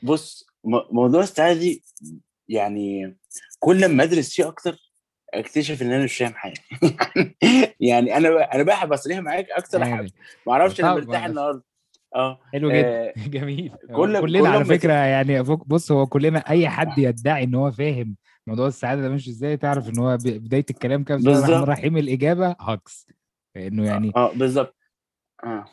[0.03, 0.47] بُص،
[0.91, 1.83] موضوع السعادة دي
[2.49, 3.17] يعني
[3.59, 4.77] كل أمّا أدرس فيه أكتر،
[5.33, 6.53] أكتشف إن أنا مش فاهم حاجة.
[7.79, 10.13] يعني أنا ب أنا بقى هابقى صريح معاك أكتر ح يعني
[10.47, 11.63] ما أعرفش أنا طب مرتاح النهارده.
[12.15, 12.39] آه.
[12.53, 13.71] حلو جدًا، آآ جميل.
[13.95, 18.15] كل كلنا كل على فكرة يعني بُص، هو كلنا أي حد يدعي إن هو فاهم
[18.47, 21.63] موضوع السعادة ده ماشي إزاي، تعرف إن هو ب بداية الكلام كده بسم الله الرحمن.
[21.63, 21.97] الرحيم.
[23.55, 24.75] لإنه أ يعني آه، بالضبط.
[25.43, 25.65] آه.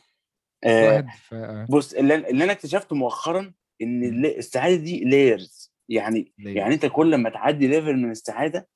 [0.65, 1.67] كل آآ واحد ف آه.
[1.71, 4.25] بُص، اللي اللي أنا اكتشفته مؤخرًا إن إمم.
[4.25, 8.69] ال السعادة دي layers يعني يعني layers أنت كل أمّا تعدّي level من السعادة،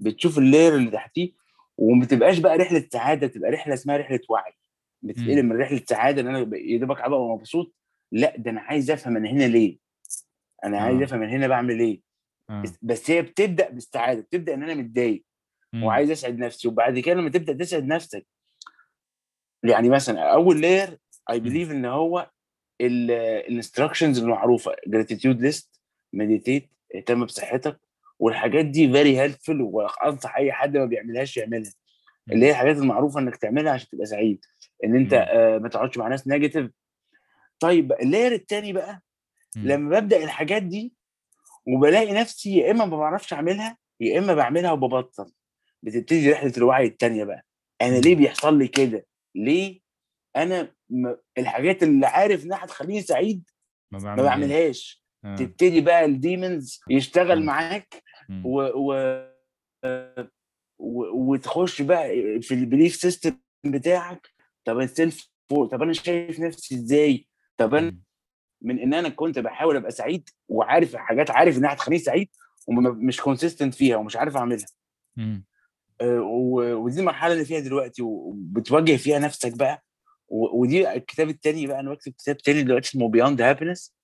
[0.00, 1.32] بتشوف الlayer اللي تحتيه
[1.78, 4.52] وما بتبقاش بقى رحلة سعادة، بتبقى رحلة اسمها رحلة وعي.
[5.02, 5.44] بتتقلب.
[5.44, 7.74] من رحلة سعادة إن أنا ب يا دوبك هابقى مبسوط،
[8.12, 9.78] لأ، ده أنا عايز أفهم أنا هنا ليه؟
[10.64, 11.04] عايز آه.
[11.04, 12.00] أفهم أنا هنا باعمل إيه؟
[12.50, 12.62] آه.
[12.82, 15.24] بس هي بتبدأ بالسعادة، بتبدأ إن أنا متضايق.
[15.82, 18.26] وعايز أسعد نفسي، وبعد كده لمّا تبدأ تسعد نفسك
[19.64, 20.90] يعني مثلًا layer
[21.32, 21.44] I إمم.
[21.44, 22.30] believe إن هو
[22.80, 23.10] ال
[23.62, 25.38] الinstructions المعروفة gratitude
[26.16, 26.62] meditate
[26.96, 27.80] اهتم بصحتك
[28.18, 31.72] والحاجات دي very helpful وأنصح أي حد ما بيعملهاش يعملها.
[32.32, 32.50] اللي هي.
[32.50, 34.44] الحاجات المعروفة إنك تعملها عشان تبقى سعيد،
[34.84, 35.22] أنت إمم.
[35.22, 36.68] آآ ما تقعدش مع ناس negative.
[37.60, 39.02] طيب الlayer التاني بقى،.
[39.56, 40.94] لمّا بابدأ الحاجات دي
[41.66, 45.32] وبالاقي نفسي يا إما ما باعرفش أعملها، يا إما باعملها وبابطّل.
[45.82, 47.44] بتبتدي رحلة الوعي التانية بقى.
[47.82, 48.14] أنا ليه.
[48.16, 49.80] بيحصل لي كده؟ ليه
[50.36, 53.50] أنا م الحاجات اللي عارف إنها هتخلّيني سعيد
[53.92, 55.04] ما ما باعملهاش.
[55.24, 55.36] آه.
[55.36, 57.44] تبتدي بقى الdemons يشتغل.
[57.44, 58.02] معاك.
[58.44, 59.14] و و
[61.32, 62.08] وتخش بقى
[62.42, 63.32] في الbelief system
[63.64, 64.28] بتاعك،
[64.64, 67.26] طب worth طب أنا شايف نفسي إزاي؟
[67.56, 68.02] طب إمم.
[68.62, 72.28] من إن أنا كنت باحاول أبقى سعيد وعارف حاجات عارف إنها هتخلّيني سعيد
[72.66, 74.36] وم مش consistent فيها ومش عارف.
[76.00, 76.54] آآ و
[76.84, 79.84] ودي المرحلة اللي فيها دلوقتي وبتواجه فيها نفسك بقى
[80.28, 83.97] ودي الكتاب التاني بقى أنا باكتب كتاب تاني دلوقتي اسمه beyond happiness.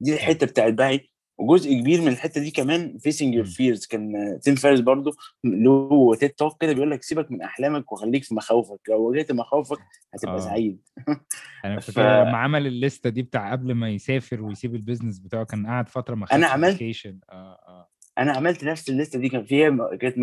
[0.00, 0.18] دي إمم.
[0.18, 1.00] الحتة بتاعة بقى
[1.38, 2.98] وجزء كبير من الحتة دي كمان
[3.34, 3.74] your إمم.
[3.74, 8.24] fears كان Tim Ferriss برضه له TED talk كده بيقول لك سيبك من أحلامك وخلّيك
[8.24, 9.78] في مخاوفك، لو واجهت مخاوفك
[10.14, 10.38] هتبقى آه.
[10.40, 10.80] سعيد.
[11.64, 15.66] أنا ف فاكرها لمّا عمل الليستة دي بتاع قبل ما يسافر ويسيب الbusiness بتاعه، كان
[15.66, 16.82] قعد فترة ما خدش عملت
[17.30, 17.88] آه، آه.
[18.18, 20.18] أنا عملت نفس الليستة دي كان فيها كانت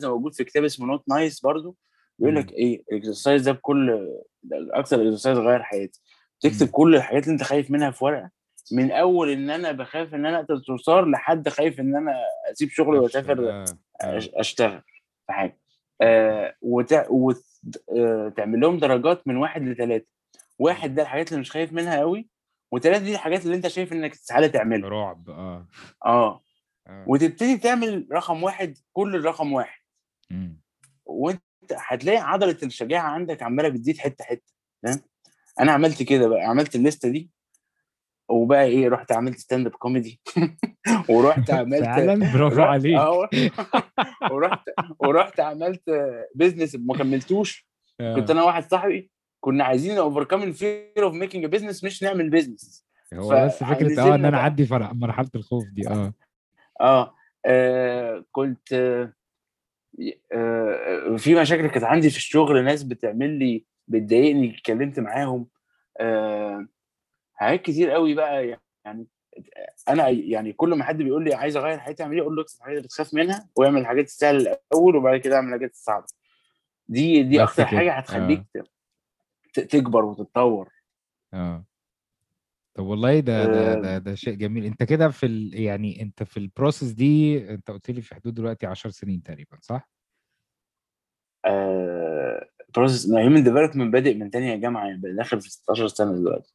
[0.00, 1.74] ده موجود في كتاب اسمه not nice برضه،
[2.18, 2.52] بيقول لك.
[2.52, 4.08] إيه الexercise ده بكل
[4.52, 6.00] أكتر exercise غيّر حياتي.
[6.40, 6.68] تكتب.
[6.68, 8.30] كل الحاجات اللي أنت خايف منها في ورقة،
[8.72, 12.12] من أول إن أنا باخاف إن أنا أقتل صرصار لحد خايف إن أنا
[12.52, 13.64] أسيب شغلي أفشل وأسافر آه،
[14.02, 14.20] آه.
[14.34, 14.82] أشتغل
[15.26, 15.58] في حاجة.
[16.02, 17.44] آآ وت وت
[17.98, 19.82] آآ تعمل لهم درجات من 1 ل3.
[19.82, 20.00] إمم.
[20.58, 22.28] 1 ده الحاجات اللي مش خايف منها أوي،
[22.76, 24.88] و3 دي الحاجات اللي أنت شايف إنك استحالة تعملها.
[24.88, 25.66] رعب آه.
[26.06, 26.40] آه.
[26.86, 27.04] آه.
[27.08, 29.78] وتبتدي تعمل رقم 1 كل الرقم 1.
[30.32, 30.60] إمم.
[31.06, 34.52] وأنت هتلاقي عضلة الشجاعة عندك عمّالة بتزيد حتة، حتة
[34.82, 35.00] فاهم؟
[35.60, 37.30] أنا عملت كده بقى، عملت الليستة دي
[38.30, 40.16] وبقى إيه، رُحت عملت stand up comedy
[41.10, 42.96] ورُحت عملت فعلًا برافو عليك.
[42.98, 43.28] آه
[44.32, 45.82] ورُحت ورُحت عملت
[46.42, 47.66] business ما كمّلتوش.
[48.16, 48.32] كنت آه.
[48.32, 52.82] أنا وواحد صاحبي كنا عايزين overcome الfear of making a business مش نعمل business.
[53.14, 56.12] هو بس آه، فنزلنا أنا بقى أعدّي فر مرحلة الخوف دي آه.
[56.80, 57.14] آه.
[57.46, 58.72] آآ كنت
[60.32, 65.46] آآ في مشاكل كانت عندي في الشغل، ناس بتعمل لي بتضايقني اتكلمت معاهم.
[66.00, 66.68] آآ
[67.40, 69.06] حاجات كتير أوي بقى يعني
[69.88, 72.56] أنا يعني كل ما حد بيقول لي عايز أغيّر حياتي أعمل إيه، أقول له اكتب
[72.56, 76.06] الحاجات اللي بتخاف منها واعمل الحاجات السهلة الأول وبعد كده أعمل الحاجات الصعبة.
[76.88, 77.46] دي دي.
[77.46, 77.98] حاجة آه.
[77.98, 78.42] هتخلّيك
[79.52, 80.68] ت تكبر وتتطور.
[81.34, 81.64] آه.
[82.74, 84.64] طب والله ده ده آآ ده ده شيء جميل.
[84.64, 88.66] أنت كده في ال يعني أنت في الprocess دي أنت قُلت لي في حدود دلوقتي
[88.66, 89.90] 10 سنين تقريبًا صح؟
[92.78, 96.54] process ما human development بادئ من تانية جامعة يعني داخل في 16 سنة دلوقتي.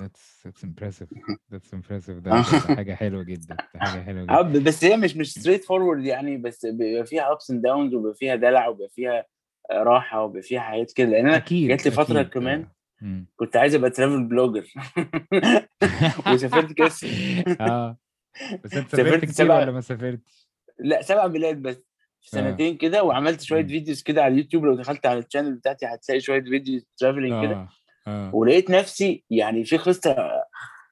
[0.00, 1.08] That's that's impressive
[1.52, 2.34] that's impressive ده آه.
[2.68, 4.58] ده حاجة حلوة جدًا، ده حاجة حلوة آه جدًا.
[4.60, 8.14] ب بس هي مش مش straight forward يعني بس بيبقى فيها ups and downs وبيبقى
[8.14, 9.26] فيها دلع وبيبقى فيها
[9.70, 12.66] آآ راحة وبيبقى فيها حاجات كده، لإن أنا أكيد، جات لي فترة أكيد كمان
[13.02, 13.24] آه.
[13.36, 14.66] كنت عايز أبقى travel blogger
[16.32, 16.90] وسافرت كده
[17.60, 17.98] آه.
[18.64, 21.76] بس أنت سافرت كتير 7 والّا ما سافرتش؟ لأ 7 بلاد بس
[22.20, 22.40] في آه.
[22.40, 23.68] سنتين كده وعملت شوية إمم.
[23.68, 27.68] videos كده على اليوتيوب لو دخلت على ال channel بتاعتي هتلاقي شوية videos traveling كده،
[28.06, 28.34] آه، آه.
[28.34, 30.16] ولقيت نفسي يعني في قصة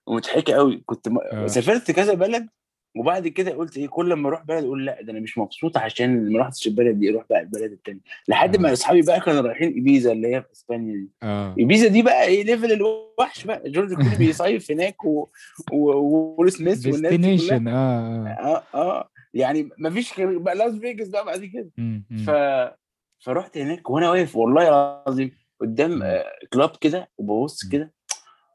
[0.09, 1.47] مضحكة أوي، كنت م آه.
[1.47, 2.49] سافرت كذا بلد
[2.97, 6.33] وبعد كده قلت إيه كل ما أروح بلد أقول لا ده أنا مش مبسوط عشان
[6.33, 8.01] ما رحتش البلد دي أروح بقى البلد التانية.
[8.29, 8.73] لحد ما آه.
[8.73, 11.09] أصحابي بقى كانوا رايحين إيبيزا اللي هي في إسبانيا دي.
[11.23, 11.55] آه.
[11.59, 13.71] إيبيزا دي بقى إيه level الوحش بقى.
[13.71, 15.29] جورج كلوني بيصيف هناك و...
[15.73, 15.77] و...
[15.91, 18.63] ويل سميث والناس دي destination آه آه.
[18.75, 21.71] آه يعني ما فيش غير بقى لاس فيجاس بقى بعد كده.
[22.27, 22.31] ف
[23.25, 26.03] فرحت هناك وأنا واقف والله العظيم قدام مم.
[26.03, 27.71] آه، club كده وببص مم.
[27.71, 27.93] كده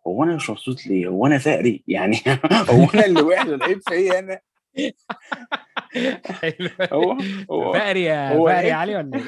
[0.08, 2.18] هو أنا مش مبسوط ليه؟ هو أنا فقري يعني
[2.70, 4.40] هو أنا اللي وحش العيب فيا أنا
[6.94, 7.18] هو
[7.52, 9.24] هو فقري يا هو فقري علي ولا إيه؟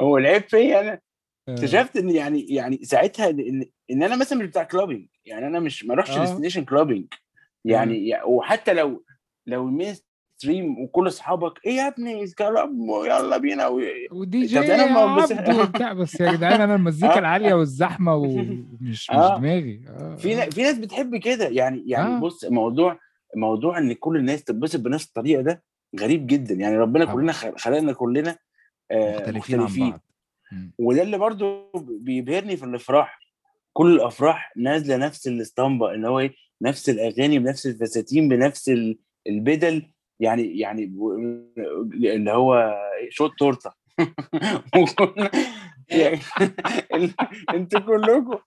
[0.00, 1.00] هو العيب فيا أنا
[1.48, 1.52] آه.
[1.54, 5.84] اكتشفت إن يعني يعني ساعتها إن إن أنا مثلا مش بتاع clubbing يعني أنا مش
[5.84, 6.18] ما اروحش.
[6.18, 7.06] destination clubbing
[7.64, 9.04] يعني يع- وحتى لو
[9.46, 9.94] لو ال
[10.40, 12.70] mainstream وكل أصحابك إيه يا ابني club
[13.06, 13.80] يلا بينا و...
[14.12, 17.18] ودي جي ما بس- عبد وبتاع بس يا جدعان أنا المزيكا آه.
[17.18, 18.48] العالية والزحمة ومش
[18.80, 19.38] مش آه.
[19.38, 20.36] دماغي آه، في آه.
[20.44, 22.20] نا- في ناس بتحب كده يعني يعني آه.
[22.20, 22.98] بص موضوع
[23.36, 25.62] موضوع إن كل الناس تتبسط بنفس الطريقة ده
[26.00, 27.14] غريب جدا يعني ربنا طبعا.
[27.16, 28.36] كلنا خلقنا كلنا
[28.90, 30.00] آه، مختلفين عن بعض.
[30.78, 33.18] وده اللي برضو بيبهرني في الأفراح
[33.72, 39.90] كل الأفراح نازلة نفس الأسطمبة ان هو إيه نفس الأغاني بنفس الفساتين بنفس ال- البدل
[40.20, 42.74] يعني يعني ب- اللي هو
[43.08, 43.70] شوت تورته
[44.76, 45.28] وكل-
[46.00, 46.18] يعني
[47.54, 48.38] أنتوا كلكم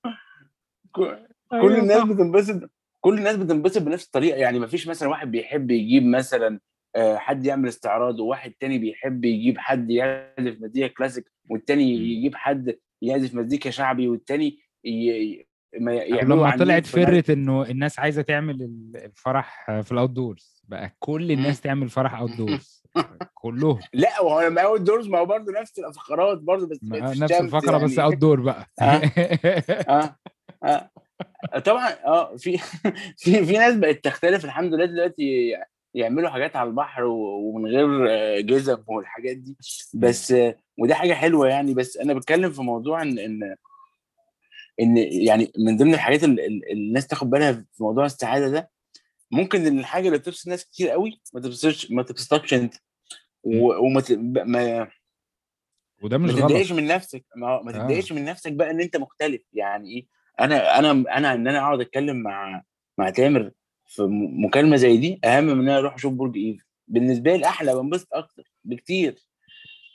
[0.91, 1.17] كل
[1.53, 2.03] أيوة الناس.
[2.03, 2.71] بتنبسط
[3.03, 6.59] كل الناس بتنبسط بنفس الطريقة يعني ما فيش مثلا واحد بيحب يجيب مثلا
[6.95, 11.83] آه، حد يعمل استعراض وواحد تاني بيحب يجيب حد يعزف مزيكا كلاسيك والتاني.
[11.97, 15.45] يجيب حد يعزف مزيكا شعبي والتاني ي...
[15.79, 20.95] ما يعملوا لما طلعت فرة إنه الناس عايزة تعمل ال- الفرح في ال outdoors بقى
[20.99, 22.83] كل الناس تعمل فرح outdoors
[23.33, 23.79] كلهم.
[23.93, 28.03] لا وهو لما outdoors ما هو برضه نفس الفقرات برضه بس نفس الفقرة بس يعني.
[28.03, 28.65] outdoor بقى.
[28.81, 30.15] آه
[30.63, 30.89] آه
[31.65, 32.57] طبعا آه في
[33.17, 35.53] في في ناس بقت تختلف الحمد لله دلوقتي
[35.93, 39.57] يعملوا حاجات على البحر و- ومن غير آه، جزم والحاجات دي.
[39.93, 41.73] بس آه، وده حاجة حلوة يعني.
[41.73, 43.55] بس أنا بتكلم في موضوع إن إن
[44.81, 48.69] إن يعني من ضمن الحاجات اللي الناس تاخد بالها في موضوع السعادة ده
[49.31, 52.73] ممكن إن الحاجة اللي بتبسط ناس كتير قوي ما تبسطش ما تبسطكش أنت.
[53.43, 54.11] وما ت-
[54.45, 54.87] ما
[56.03, 56.41] وده ما مش غلط.
[56.43, 57.25] تتضايقش من نفسك.
[57.35, 58.13] ما, ما آه.
[58.13, 59.41] من نفسك بقى إن أنت مختلف.
[59.53, 60.05] يعني إيه؟
[60.39, 62.63] أنا أنا أنا إن أنا أقعد أتكلم مع
[62.97, 63.51] مع تامر
[63.85, 64.01] في
[64.45, 66.63] مكالمة زي دي أهم من إن أنا أروح أشوف برج إيفل.
[66.87, 69.15] بالنسبة لي أحلى بنبسط أكتر بكتير.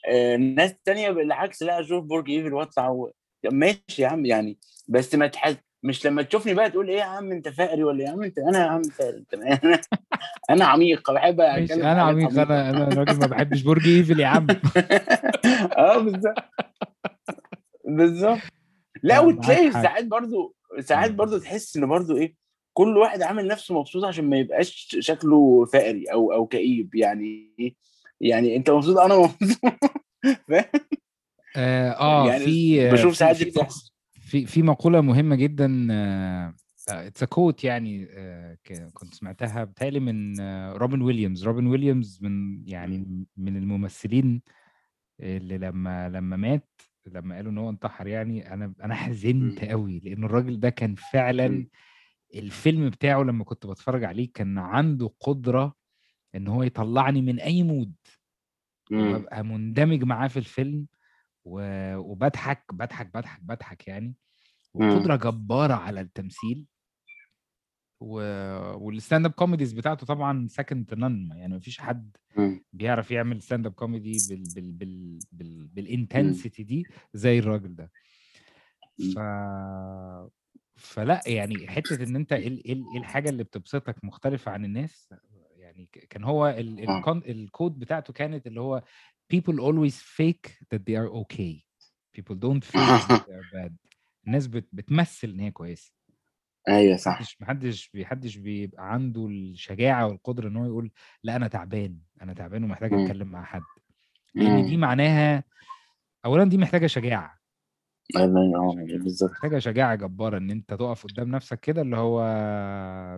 [0.08, 3.12] آه ناس تانية بالعكس لا أشوف برج إيفل وأطلع و...
[3.52, 7.32] ماشي يا عم يعني بس ما تحس مش لما تشوفني بقى تقول إيه يا عم
[7.32, 9.80] أنت فقري ولا يا عم أنت أنا يا عم فقري أنا
[10.50, 14.46] أنا عميق بحب أتكلم أنا عميق أنا أنا راجل ما بحبش برج إيفل يا عم.
[15.78, 16.34] آه بالظبط.
[17.84, 18.38] بالظبط.
[19.02, 19.72] لا آه، وتلاقي.
[19.72, 21.10] ساعات برضو ساعات.
[21.10, 22.34] برضو تحس إن برضو إيه
[22.72, 26.94] كل واحد عامل نفسه مبسوط عشان ما يبقاش شكله فقري أو أو كئيب.
[26.94, 27.74] يعني إيه؟
[28.20, 29.60] يعني أنت مبسوط أنا مبسوط.
[30.48, 30.64] فاهم؟
[31.56, 33.93] آه, آه يعني في بشوف ساعات دي بتحصل.
[34.34, 35.86] في في مقولة مهمة جدا
[36.88, 38.58] it's quote يعني آه،
[38.92, 44.42] كنت سمعتها بتهيألي من آه، روبن ويليامز روبن ويليامز من يعني من الممثلين
[45.20, 49.64] اللي لما لما مات لما قالوا إن هو انتحر يعني أنا أنا حزنت.
[49.64, 51.66] قوي لأن الراجل ده كان فعلا.
[52.34, 55.74] الفيلم بتاعه لما كنت بتفرج عليه كان عنده قدرة
[56.34, 57.92] إن هو يطلعني من أي mood.
[58.92, 60.86] وببقى مندمج معاه في الفيلم
[61.44, 64.14] و- وبضحك بضحك بضحك بضحك يعني
[64.74, 64.88] مم.
[64.88, 66.66] وقدرة جبارة على التمثيل
[68.00, 68.14] و...
[68.76, 72.64] وال stand up comedies بتاعته طبعا second to none يعني مفيش حد مم.
[72.72, 74.44] بيعرف يعمل stand up comedy بال...
[74.54, 74.72] بال...
[74.72, 75.18] بال...
[75.32, 75.66] بال...
[75.66, 77.90] بال intensity دي زي الراجل ده
[79.14, 79.18] ف
[80.76, 85.14] فلا يعني حتة إن أنت إيه ال- ال- الحاجة اللي بتبسطك مختلفة عن الناس
[85.56, 86.88] يعني كان هو ال...
[86.90, 87.22] آه.
[87.26, 88.82] الكود بتاعته كانت اللي هو
[89.34, 91.52] people always fake that they are okay.
[92.16, 93.72] People don't fake that they are bad.
[94.26, 94.68] الناس بت...
[94.72, 95.92] بتمثل إن هي كويسة.
[96.68, 97.12] أيوه صح.
[97.20, 100.90] محدش محدش محدش بيبقى عنده الشجاعة والقدرة إن هو يقول
[101.22, 102.94] لا أنا تعبان أنا تعبان ومحتاج.
[102.94, 103.62] أتكلم مع حد.
[104.34, 104.76] لأن دي.
[104.76, 105.44] معناها
[106.24, 107.38] اولا دي محتاجة شجاعة.
[108.16, 109.30] أيوة، آه، بالظبط.
[109.30, 112.18] محتاجة شجاعة جبارة إن أنت تقف قدام نفسك كده اللي هو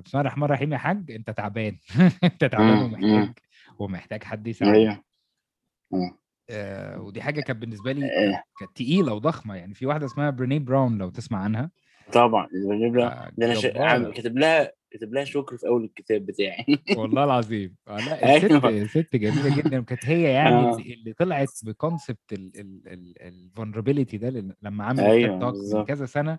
[0.05, 1.79] بسم الله الرحمن الرحيم يا حاج أنت تعبان.
[2.25, 2.83] أنت تعبان.
[2.83, 3.33] ومحتاج
[3.79, 4.75] ومحتاج حد يساعدك.
[4.75, 5.06] أيوه.
[5.95, 6.19] آه.
[6.51, 10.59] آه ودي حاجة كانت بالنسبة لي آه، كانت تقيلة وضخمة يعني في واحدة اسمها Brené
[10.59, 11.71] Brown لو تسمع عنها
[12.13, 13.67] طبعا بجيب لها آه، ده أنا ش...
[14.17, 16.65] كاتب لها كاتب لها شكر في أول الكتاب بتاعي
[16.97, 17.97] والله العظيم لا
[18.37, 18.87] الست أيوة.
[18.87, 20.71] ست جميلة جدا وكانت هي يعني.
[20.95, 25.85] اللي, طلعت ب concept ال vulnerability ده لما عملت أيوة، talk من.
[25.85, 26.39] كذا سنة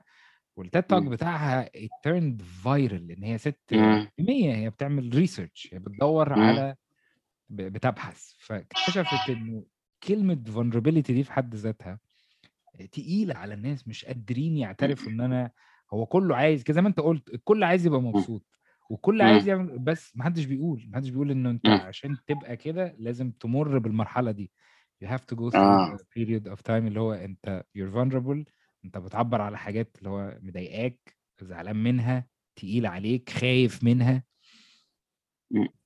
[0.57, 1.03] والتيد توك.
[1.03, 1.65] بتاعها
[2.07, 3.59] turned viral لأن هي ست.
[3.73, 6.33] علميه هي بتعمل ريسيرش هي بتدور.
[6.33, 6.75] على
[7.49, 9.63] بتبحث فاكتشفت إنه
[10.03, 11.99] كلمة vulnerability دي في حد ذاتها
[12.91, 15.51] تقيلة على الناس مش قادرين يعترفوا إن أنا
[15.93, 18.45] هو كله عايز كده زي ما أنت قلت الكل عايز يبقى مبسوط
[19.23, 19.29] مم.
[19.29, 21.65] عايز يعمل بس محدش بيقول محدش بيقول انه أنت.
[21.69, 24.51] عشان تبقى كده لازم تمر بالمرحلة دي
[25.03, 25.97] you have to go through آه.
[25.97, 28.51] a period of time اللي هو أنت you're vulnerable
[28.85, 34.23] أنت بتعبر على حاجات اللي هو مضايقاك زعلان منها تقيل عليك خايف منها.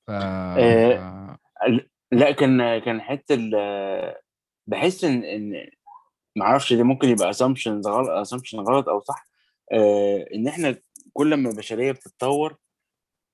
[0.07, 0.11] ف...
[0.11, 1.37] آه،
[2.11, 3.37] لا كان كان حتة
[4.67, 5.69] بحس إن إن
[6.37, 9.27] معرفش ده ممكن يبقى assumption غلط assumption غلط أو صح
[9.73, 10.75] آه، إن إحنا
[11.13, 12.57] كل ما البشرية بتتطور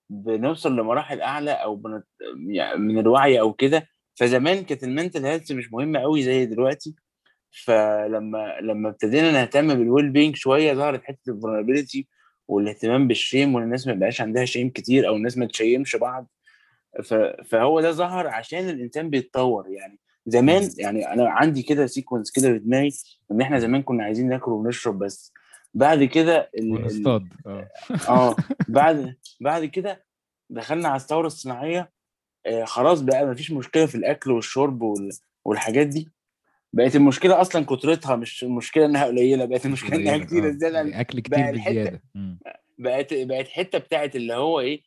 [0.10, 2.06] بنوصل لمراحل أعلى أو بنت...
[2.78, 6.96] من الوعي أو كده فزمان كانت ال mental health مش مهمه قوي زي دلوقتي
[7.52, 12.08] فلما لما ابتدينا نهتم بال well-being شوية ظهرت حتة ال vulnerability
[12.48, 16.28] والاهتمام بال shame وان الناس ما يبقاش عندها shame كتير أو الناس ما تشيمش بعض.
[17.46, 19.70] فهو ده ظهر عشان الإنسان بيتطور.
[19.70, 22.92] يعني زمان يعني أنا عندي كده sequence كده في دماغي
[23.32, 25.34] إن إحنا زمان كنا عايزين ناكل ونشرب بس.
[25.74, 26.62] بعد كده ال...
[26.64, 26.72] ال...
[26.84, 27.28] ونصطاد.
[28.10, 28.36] آه.
[28.68, 30.06] بعد بعد كده
[30.50, 31.92] دخلنا على الثورة الصناعية
[32.46, 35.10] آه خلاص بقى ما فيش مشكلة في الأكل والشرب وال...
[35.46, 36.10] والحاجات دي.
[36.74, 40.52] بقت المشكلة أصلا كترتها مش المشكلة إنها قليلة بقت المشكلة إنها كتيرة آه.
[40.52, 42.02] زيادة عن- أكل كتير الحتة- بزيادة.
[42.78, 44.82] بقت بقت حتة بتاعت اللي هو إيه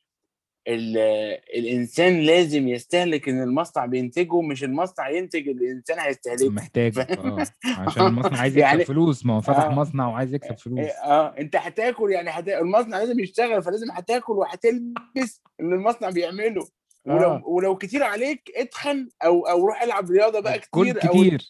[0.68, 8.38] الإنسان لازم يستهلك إن المصنع بينتجه مش المصنع ينتج الإنسان هيستهلكه محتاج؟ آه عشان المصنع
[8.38, 9.68] عايز يكسب يعني- فلوس ما هو فتح آه.
[9.68, 12.48] مصنع وعايز يكسب فلوس إيه، آه أنت هتاكل يعني هت...
[12.48, 16.68] المصنع لازم يشتغل فلازم هتاكل وهتلبس اللي المصنع بيعمله
[17.06, 17.42] ولو آه.
[17.44, 21.48] ولو كتير عليك اتخن أو أو روح العب رياضة بقى كل كتير كتير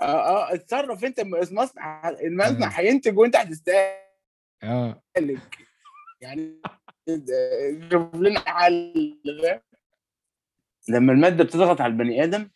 [0.00, 2.70] آه آه اتصرف أنت المصنع المصنع آه.
[2.70, 4.00] هينتج وأنت هتستهلك
[4.62, 5.02] آه
[6.20, 6.60] يعني
[7.92, 9.18] شوف لنا حل؟
[10.88, 12.48] لما المادة بتضغط على البني آدم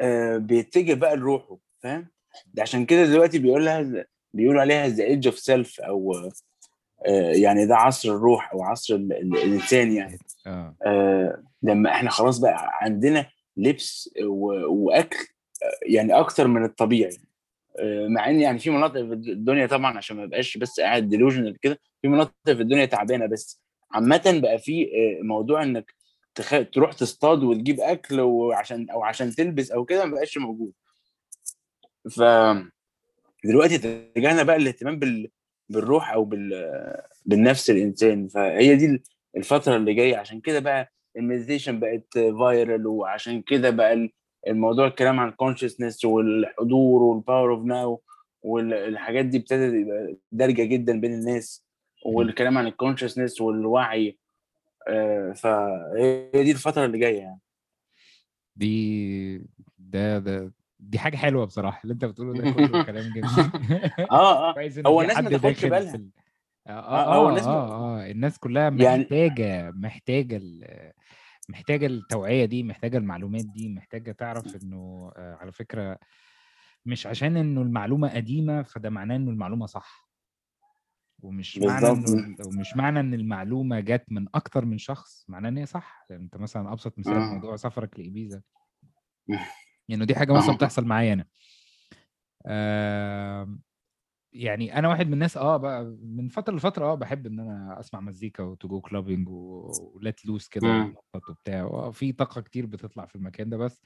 [0.00, 2.08] آه بيتجه بقى لروحه فاهم؟
[2.54, 4.04] ده عشان كده دلوقتي بيقول لها
[4.34, 6.14] بيقولوا عليها the age of self أو
[7.06, 10.18] آه يعني ده عصر الروح أو عصر ال- ال- الإنسان يعني.
[10.46, 10.74] آه.
[10.86, 14.10] آه لما إحنا خلاص بقى عندنا لبس
[14.68, 15.16] وأكل
[15.62, 17.16] آه، يعني أكتر من الطبيعي.
[17.78, 21.58] آه، مع إن يعني في مناطق في الدنيا طبعا عشان ما بقاش بس قاعد ديلوجنال
[21.60, 23.60] كده في مناطق في الدنيا تعبانة بس.
[23.92, 25.94] عامة بقى في آه، موضوع إنك
[26.34, 26.54] تخ...
[26.72, 30.72] تروح تصطاد وتجيب أكل وعشان أو عشان تلبس أو كده ما بقاش موجود.
[32.10, 32.22] ف
[33.44, 35.30] دلوقتي اتجهنا بقى الاهتمام بال...
[35.68, 36.50] بالروح أو بال...
[37.26, 38.28] بالنفس الإنسان.
[38.28, 39.02] فهي دي
[39.36, 40.16] الفترة اللي جاية.
[40.16, 44.10] عشان كده بقى ال meditation بقت viral وعشان كده بقى ال-
[44.46, 48.02] الموضوع الكلام عن consciousness والحضور وال power of now
[48.42, 51.64] والحاجات دي ابتدت يبقى دارجة جدا بين الناس.
[52.06, 54.18] والكلام عن ال consciousness والوعي
[54.88, 57.40] آه، فهي دي الفترة اللي جاية يعني.
[58.56, 59.38] دي
[59.78, 63.50] ده ده دي حاجة حلوة بصراحة اللي انت بتقوله ده كله كلام جميل.
[64.10, 64.70] آه آه.
[64.86, 65.94] هو الناس ما تاخدش بالها.
[65.94, 66.10] ال-
[66.66, 68.10] آه آه، آه آه الناس ما- آه, آه.
[68.10, 70.92] الناس كلها يعني- محتاجة محتاجة ال-
[71.48, 75.98] محتاجة التوعية دي محتاجة المعلومات دي محتاجة تعرف إنه آه على فكرة
[76.86, 80.09] مش عشان إنه المعلومة قديمة فده معناه إنه المعلومة صح.
[81.22, 85.66] ومش معنى ال- ومش معنى إن المعلومة جت من أكتر من شخص معناه إن هي
[85.66, 87.34] صح يعني أنت مثلا أبسط مثال آه.
[87.34, 88.42] موضوع سفرك لابيزا
[89.28, 89.38] مم.
[89.88, 90.56] يعني دي حاجة مثلا آه.
[90.56, 91.24] بتحصل معايا أنا
[92.46, 93.60] آم،
[94.32, 98.00] يعني أنا واحد من الناس آه بقى من فترة لفترة آه بحب إن أنا أسمع
[98.00, 100.68] مزيكا و to go clubbing و let loose كده.
[100.68, 103.82] ونطط وبتاع آه، في طاقة كتير بتطلع في المكان ده بس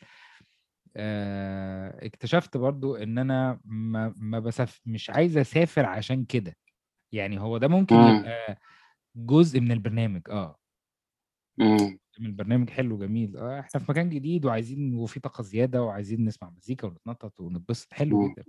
[0.96, 4.80] آه اكتشفت برضو إن أنا ما, ما بس...
[4.86, 6.56] مش عايز أسافر عشان كده
[7.14, 8.18] يعني هو ده ممكن مم.
[8.18, 8.58] يبقى
[9.16, 10.58] جزء من البرنامج آه
[11.58, 11.98] مم.
[12.18, 16.50] من البرنامج حلو جميل آه إحنا في مكان جديد وعايزين وفي طاقة زيادة وعايزين نسمع
[16.50, 18.32] مزيكا ونتنطط ونتبسط حلو مم.
[18.32, 18.44] جدا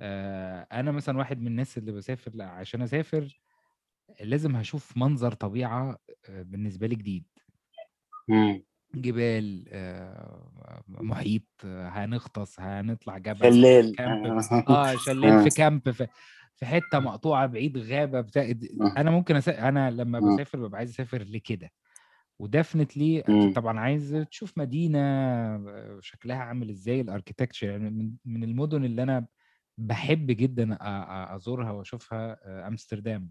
[0.00, 3.40] آه أنا مثلا واحد من الناس اللي بسافر عشان أسافر
[4.20, 7.24] لازم هشوف منظر طبيعة آه، بالنسبة لي جديد
[8.28, 8.62] مم.
[8.94, 14.00] جبال آه، محيط آه، هنغطس هنطلع جبل شلال
[14.68, 15.44] آه شلال آه.
[15.44, 16.06] في كامب في
[16.56, 18.94] في حتة مقطوعة بعيد غابة بتاع آه.
[18.96, 19.48] أنا ممكن أس...
[19.48, 20.34] أنا لما آه.
[20.34, 21.70] بسافر ببقى عايز أسافر لكده
[22.38, 23.52] ودفنتلي مم.
[23.52, 25.00] طبعا عايز تشوف مدينة
[26.00, 29.26] شكلها عامل إزاي الاركيتكتشر يعني من المدن اللي أنا
[29.78, 30.78] بحب جدا
[31.36, 32.38] أزورها وأشوفها
[32.68, 33.30] أمستردام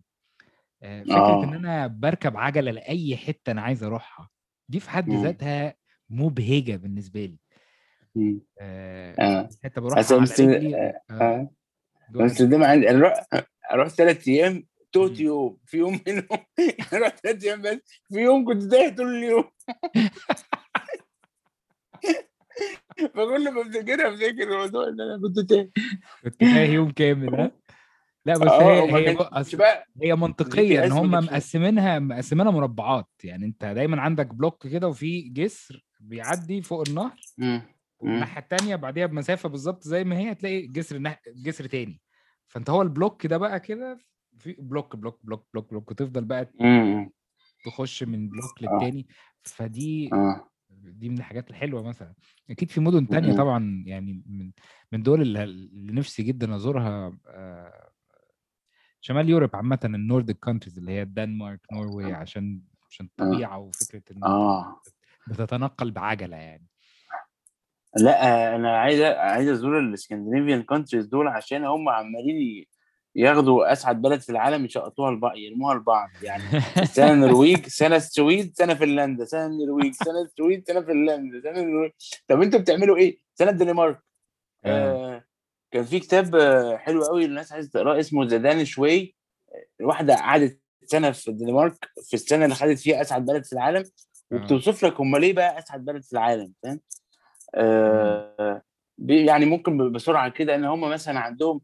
[0.84, 1.54] آه، فكرة إن.
[1.54, 4.30] أنا بركب عجلة لأي حتة أنا عايز أروحها
[4.70, 5.10] دي في حد.
[5.10, 5.76] ذاتها
[6.10, 7.38] مبهجة بالنسبة لي.
[8.62, 9.50] آه، آه.
[9.64, 11.02] حتة بروحها على رجلي آه.
[11.12, 11.50] آه، آه.
[12.16, 13.14] امستردام عندي أنا
[13.74, 15.20] رحت ثلاث أيام توت.
[15.20, 16.26] يوم في يوم منهم.
[16.94, 17.78] رحت ثلاث أيام بس
[18.14, 19.44] في يوم كنت تايه طول اليوم.
[23.16, 25.72] فكل ما افتكرها افتكر الموضوع إن أنا كنت تايه.
[26.24, 27.52] كنت تايه يوم كامل ها؟
[28.26, 29.16] لا بس آه هي هي
[29.54, 33.10] بقى هي منطقيه ان هم مقسمينها مقسمينها مربعات.
[33.24, 37.20] يعني أنت دايما عندك بلوك كده وفي جسر بيعدي فوق النهر.
[38.02, 41.22] والناحية التانية بعديها بمسافة بالظبط زي ما هي هتلاقي جسر نح...
[41.28, 42.02] جسر تاني.
[42.48, 43.98] فأنت هو ال block ده بقى كده
[44.40, 47.10] في block block block block block وتفضل بقى مم.
[47.66, 48.74] تخش من block آه.
[48.74, 49.08] للتاني.
[49.44, 50.48] فدي آه.
[50.70, 52.14] دي من الحاجات الحلوة مثلا.
[52.50, 53.36] أكيد في مدن تانية.
[53.36, 54.52] طبعا يعني من
[54.92, 57.92] من دول اللي, نفسي جدا أزورها آه،
[59.02, 64.64] شمال Europe عامة ال Nordic countries اللي هي الدنمارك نرويج عشان عشان الطبيعة وفكرة ان
[65.28, 66.68] بتتنقل بعجلة يعني.
[67.98, 72.66] لا أنا عايز عايز أزور ال Scandinavian countries دول عشان هم عمالين
[73.16, 76.44] ياخدوا أسعد بلد في العالم يشقطوها لبعض يرموها لبعض يعني.
[76.86, 79.26] سنة النرويج سنة السويد سنة فنلندا.
[79.26, 81.42] سنة النرويج سنة السويد سنة فنلندا.
[81.42, 81.92] سنة النرويج.
[82.28, 84.00] طب أنتوا بتعملوا إيه؟ سنة الدنمارك.
[84.66, 85.16] آه.
[85.16, 85.24] آه
[85.72, 89.16] كان في كتاب آه، حلو قوي الناس عايزة تقراه اسمه The Danish Way
[89.82, 93.84] واحدة قعدت سنة في الدنمارك في السنة اللي خدت فيها أسعد بلد في العالم.
[94.32, 96.80] وبتوصف لك هم ليه بقى أسعد بلد في العالم فاهم؟
[97.56, 98.62] آه
[99.08, 101.62] يعني ممكن بسرعة كده إن هم مثلا عندهم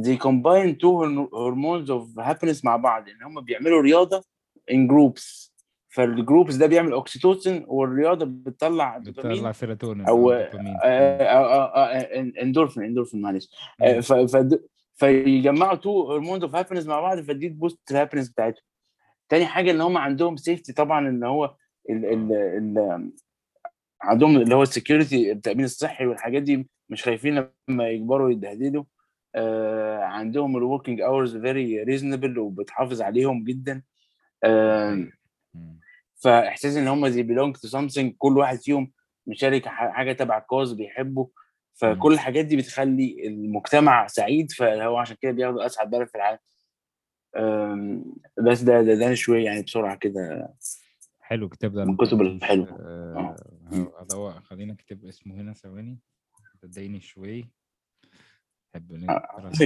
[0.00, 0.94] they combine two
[1.32, 4.22] hormones of happiness مع بعض إن هم بيعملوا رياضة
[4.70, 5.50] in groups.
[5.88, 10.76] فال groups ده بيعمل oxytocin والرياضة بتطلع بتطلع سيروتونين أو دوبامين.
[10.84, 12.02] آه،
[12.42, 13.48] endorphin endorphin معلش.
[13.82, 18.62] آه، فد- فيجمعوا two hormones of happiness مع بعض فدي ت boost ال happiness بتاعتهم.
[19.28, 21.54] تاني حاجة إن هم عندهم safety طبعا إن هو
[21.90, 23.10] ال ال ال
[24.02, 28.84] عندهم اللي هو ال security التأمين الصحي والحاجات دي مش خايفين لما يكبروا يتبهدلوا.
[29.34, 33.82] آه عندهم ال working hours very reasonable وبتحافظ عليهم جدا.
[34.44, 35.06] آه
[35.54, 35.80] مم.
[36.16, 38.92] فإحساس إن هم زي belong to something كل واحد فيهم
[39.26, 41.30] مشارك حاجة تبع ال cause بيحبه.
[41.74, 46.38] فكل الحاجات دي بتخلي المجتمع سعيد فهو عشان كده بياخدوا أسعد بلد في العالم.
[48.38, 50.48] بس ده ده ده شوية يعني بسرعة كده.
[51.26, 52.20] حلو الكتاب ده من الكتب.
[52.20, 52.68] الحلوة.
[52.80, 53.36] آه،
[54.00, 55.98] هدور خلينا اكتب اسمه هنا ثواني
[56.62, 57.50] صدقني شوي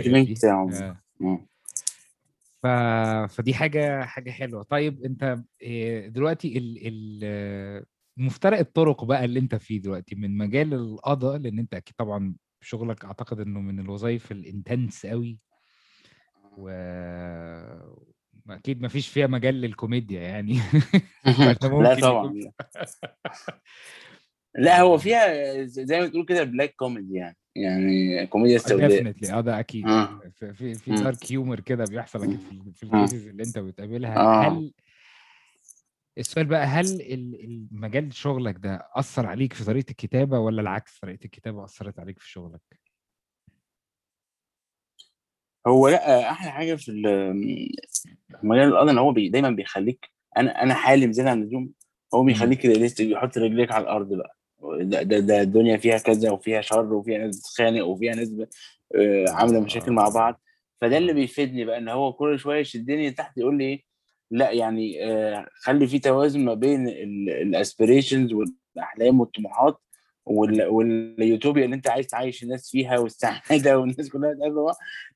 [0.06, 0.34] ال link دي.
[0.34, 1.00] بتاعه آه.
[1.20, 1.46] مم.
[2.62, 2.66] ف...
[3.34, 6.78] فدي حاجة حاجة حلوة طيب أنت إيه، دلوقتي ال...
[6.82, 7.84] ال...
[8.16, 13.04] مفترق الطرق بقى اللي أنت فيه دلوقتي من مجال القضاء لأن أنت أكيد طبعا شغلك
[13.04, 15.38] أعتقد إنه من الوظائف ال intense قوي
[16.56, 16.70] و
[18.48, 20.58] أكيد ما فيش فيها مجال للكوميديا يعني
[21.40, 22.34] لا طبعا
[24.58, 24.80] لا.
[24.80, 29.60] هو فيها زي ما تقول كده black comedy يعني يعني كوميديا سوداء definitely آه ده
[29.60, 30.20] أكيد آه.
[30.52, 30.94] في في.
[30.94, 32.82] dark humor كده بيحصل أكيد في, في.
[32.82, 34.48] ال cases اللي أنت بتقابلها آه.
[34.48, 34.72] هل
[36.18, 41.24] السؤال بقى هل ال- المجال شغلك ده أثر عليك في طريقة الكتابة ولا العكس طريقة
[41.24, 42.79] الكتابة أثرت عليك في شغلك؟
[45.66, 47.42] هو لأ أحلى حاجة في ال-
[47.92, 48.06] في
[48.42, 51.70] مجال القضاء إن هو بي دايما بيخليك أنا أنا حالم زيادة عن اللزوم
[52.14, 54.36] هو بيخليك realistic بيحط رجليك على الأرض بقى.
[54.80, 58.28] ده, ده, ده الدنيا فيها كذا وفيها شر وفيها ناس بتتخانق وفيها ناس
[59.28, 60.40] عاملة مشاكل مع بعض.
[60.80, 63.82] فده اللي بيفيدني بقى إن هو كل شوية يشدني تحت يقول لي إيه
[64.30, 64.98] لأ يعني
[65.62, 66.88] خلي في توازن ما بين
[67.28, 69.89] ال aspirations والأحلام والطموحات وال-
[70.30, 74.34] واليوتوبيا اللي انت عايز تعيش الناس فيها والسعادة والناس كلها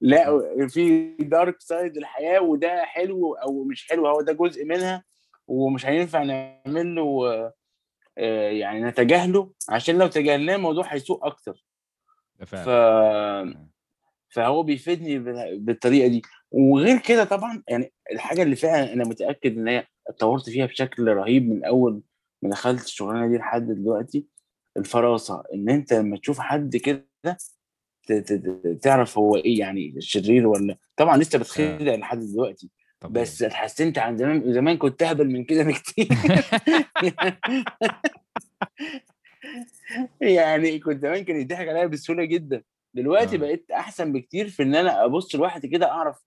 [0.01, 5.05] لا في دارك سايد الحياة وده حلو أو مش حلو هو ده جزء منها
[5.47, 7.29] ومش هينفع نعمل له
[8.19, 11.65] آه، يعني نتجاهله عشان لو تجاهلناه الموضوع هيسوء أكتر.
[12.47, 12.69] ف...
[14.29, 16.23] فهو بيفيدني بال- بالطريقة دي.
[16.51, 21.49] وغير كده طبعا يعني الحاجة اللي فعلا أنا متأكد إن هي اتطورت فيها بشكل رهيب
[21.51, 22.03] من أول
[22.43, 24.27] ما دخلت الشغلانة دي لحد دلوقتي
[24.77, 27.07] الفراسة إن أنت لما تشوف حد كده
[28.83, 32.71] تعرف هو إيه يعني شرير ولا طبعا لسه بتخدع لحد دلوقتي
[33.01, 33.25] طبيعي.
[33.25, 36.09] بس اتحسنت عن زمان زمان كنت أهبل من كده بكتير
[40.21, 42.63] يعني كنت زمان كان يضحك عليا بسهولة جدا
[42.95, 43.39] دلوقتي آه.
[43.39, 46.25] بقيت أحسن بكتير في إن أنا أبص لواحد كده أعرف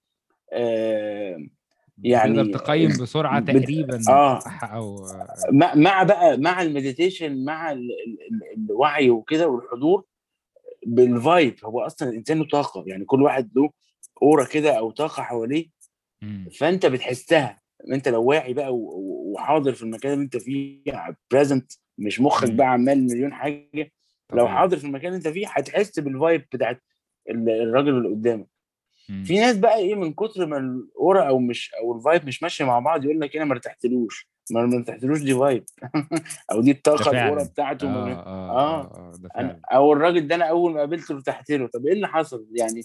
[0.53, 1.47] آه
[2.03, 4.39] يعني تقدر تقيم بسرعة بت- تقريبا آه.
[4.39, 5.05] صح أو
[5.51, 8.17] مع مع بقى مع المديتيشن مع ال ال
[8.57, 10.05] ال الوعي وكده والحضور
[10.85, 13.69] بال vibe هو أصلا الإنسان له طاقة يعني كل واحد له
[14.21, 15.69] aura كده أو طاقة حواليه.
[16.59, 17.61] فأنت بتحسها
[17.93, 20.81] أنت لو واعي بقى وحاضر في المكان اللي أنت فيه
[21.31, 22.51] present مش مخك.
[22.51, 23.91] بقى عمال مليون حاجة
[24.33, 24.47] لو.
[24.47, 26.83] حاضر في المكان اللي أنت فيه هتحس بال vibe بتاعت
[27.29, 28.47] ال- الراجل اللي قدامك
[29.25, 32.43] في ناس بقى إيه من كتر ما ال aura أو مش أو ال vibe مش
[32.43, 34.29] ماشية مع بعض يقول لك أنا ما ارتحتلوش.
[34.51, 35.63] ما ما ارتحتلوش دي vibe
[36.51, 37.87] أو دي الطاقة ال aura بتاعته.
[37.87, 39.11] آه ما- آه آه آه.
[39.17, 39.59] ده أنا فعلا.
[39.73, 41.67] أو الراجل ده أنا أول ما قابلته ارتحت له.
[41.67, 42.81] طب إيه اللي حصل؟ يعني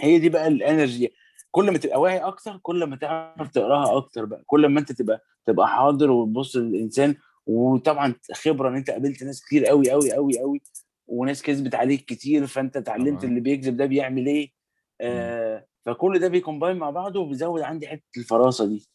[0.00, 1.12] هي دي بقى ال energy
[1.50, 4.42] كل ما تبقى واعي أكتر كل ما تعرف تقراها أكتر بقى.
[4.46, 7.14] كل ما أنت تبقى تبقى حاضر وتبص للإنسان.
[7.46, 10.62] وطبعا خبرة إن أنت قابلت ناس كتير قوي قوي قوي قوي
[11.06, 12.46] وناس كذبت عليك كتير.
[12.46, 14.59] فأنت اتعلمت اللي بيكذب ده بيعمل إيه.
[15.00, 18.88] آه فكل ده بي combine مع بعضه وبيزود عندي حتة الفراسة دي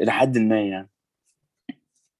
[0.00, 0.90] إلى حد ما يعني.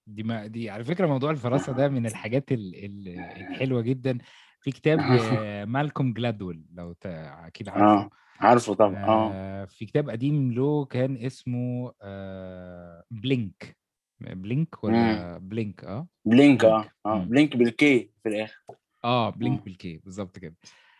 [0.07, 3.09] دي ما دي على فكرة موضوع الفراسة ده من الحاجات ال ال
[3.41, 4.19] الحلوة جدا.
[4.61, 7.07] في كتاب لمالكوم جلادويل لو ت-
[7.47, 8.11] أكيد عارفه آه
[8.41, 8.75] عارفه.
[8.75, 9.31] طبعا آه.
[9.35, 13.77] آه في كتاب قديم له كان اسمه آه Blink.
[14.21, 14.91] Blink مم.
[14.91, 16.93] ولا Blink؟ آه Blink آه Blink.
[17.07, 17.29] آه مم.
[17.29, 18.63] Blink بال K في الآخر.
[19.05, 20.57] آه Blink آه بال K بالظبط كده.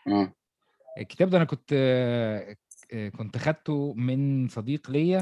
[0.07, 0.33] آه
[0.97, 2.55] الكتاب ده أنا كنت آه،
[3.09, 5.21] كنت خدته من صديق ليا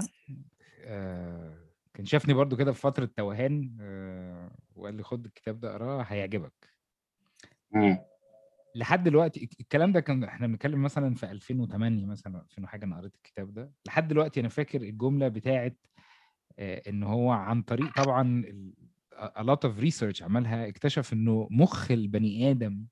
[0.85, 1.57] آه،
[1.93, 6.53] كان شافني برضو كده في فترة توهان آه، وقال لي خد الكتاب ده اقراه هيعجبك.
[8.75, 12.97] لحد دلوقتي الك- الكلام ده كان إحنا بنتكلم مثلا في 2008 مثلا 2000 وحاجة أنا
[12.97, 15.77] قريت الكتاب ده لحد دلوقتي أنا فاكر الجملة بتاعت
[16.59, 18.43] آه، إن هو عن طريق طبعا
[19.15, 22.85] a lot of research عملها اكتشف إنه مخ البني آدم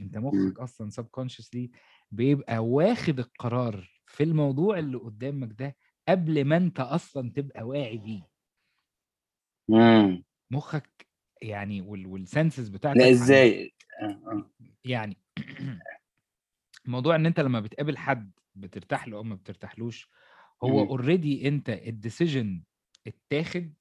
[0.00, 0.16] أنت.
[0.18, 1.68] مخك أصلا subconsciously
[2.10, 5.76] بيبقى واخد القرار في الموضوع اللي قدامك ده
[6.08, 8.28] قبل ما انت أصلا تبقى واعي بيه
[9.68, 10.24] مم.
[10.50, 11.06] مخك
[11.42, 14.06] يعني وال senses لا بتاعتك عن إزاي آه.
[14.06, 14.50] آه.
[14.84, 15.16] يعني
[16.86, 20.10] موضوع إن أنت لما بتقابل حد بترتاح له أو ما بترتاحلوش
[20.64, 20.80] هو.
[20.80, 22.62] already أنت ال decision
[23.06, 23.72] اتاخد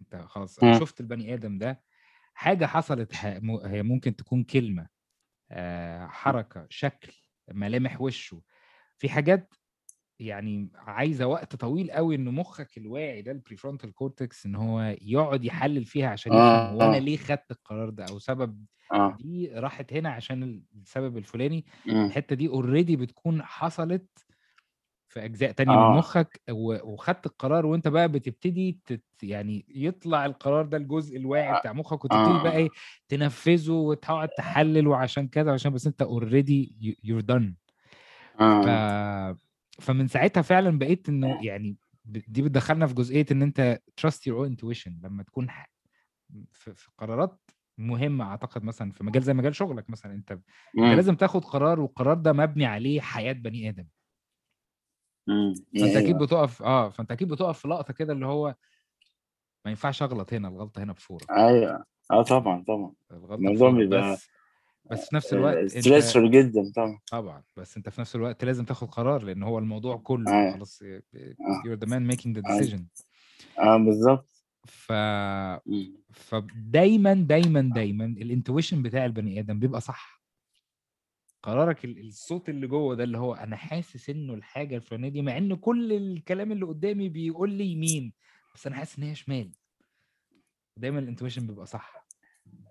[0.00, 0.78] أنت خلاص أنا.
[0.80, 1.82] شفت البني آدم ده
[2.34, 3.14] حاجة حصلت
[3.64, 4.88] هي ممكن تكون كلمة
[5.50, 7.12] آه، حركة شكل
[7.50, 8.42] ملامح وشه.
[8.98, 9.54] في حاجات
[10.20, 15.44] يعني عايزة وقت طويل قوي إن مخك الواعي ده ال prefrontal cortex إن هو يقعد
[15.44, 16.98] يحلل فيها عشان يفهم هو أنا آه.
[16.98, 19.16] ليه خدت القرار ده أو سبب آه.
[19.20, 21.64] دي راحت هنا عشان السبب الفلاني.
[21.86, 22.06] مم.
[22.06, 24.08] الحتة دي already بتكون حصلت
[25.12, 25.96] في أجزاء تانية من آه.
[25.98, 32.04] مخك وخدت القرار وأنت بقى بتبتدي تت يعني يطلع القرار ده الجزء الواعي بتاع مخك
[32.04, 32.68] وتبتدي بقى آه إيه
[33.08, 37.54] تنفذه وتقعد تحلل وعشان كذا وعشان بس أنت already you're done
[38.38, 39.38] ف آه.
[39.80, 44.50] فمن ساعتها فعلا بقيت إنه يعني ب- دي بتدخلنا في جزئية إن أنت your own
[44.50, 45.48] intuition لما تكون
[46.52, 50.38] في في قرارات مهمة أعتقد مثلا في مجال زي مجال شغلك مثلا أنت
[50.78, 50.94] أنت.
[50.94, 53.84] لازم تاخد قرار والقرار ده مبني عليه حياة بني آدم.
[55.26, 56.18] فأنت أكيد أيوه.
[56.18, 58.54] بتقف آه فأنت أكيد بتقف في لقطة كده اللي هو
[59.64, 61.84] ما ينفعش أغلط هنا الغلطة هنا بفوره أيوه.
[62.10, 62.92] آه طبعا طبعا.
[63.12, 64.28] الغلطة الموضوع بيبقى بس
[64.90, 66.98] بس في نفس الوقت أنت ستريسفul جدا طبعا.
[67.10, 67.42] طبعا.
[67.56, 71.02] بس أنت في نفس الوقت لازم تاخد قرار لأن هو الموضوع كله آه خلاص آه.
[71.66, 72.78] you're the man making the
[73.58, 74.28] آه بالظبط.
[74.66, 74.92] ف.
[76.12, 80.21] فدايما دايما دايما الإنتويشن بتاع البني آدم بيبقى صح.
[81.42, 85.36] قرارك ال- الصوت اللي جوه ده اللي هو أنا حاسس إنه الحاجة الفلانية دي مع
[85.38, 88.12] إن كل الكلام اللي قدامي بيقول لي يمين
[88.54, 89.50] بس أنا حاسس إن هي شمال.
[90.76, 92.06] دايما الإنتويشن بيبقى صح.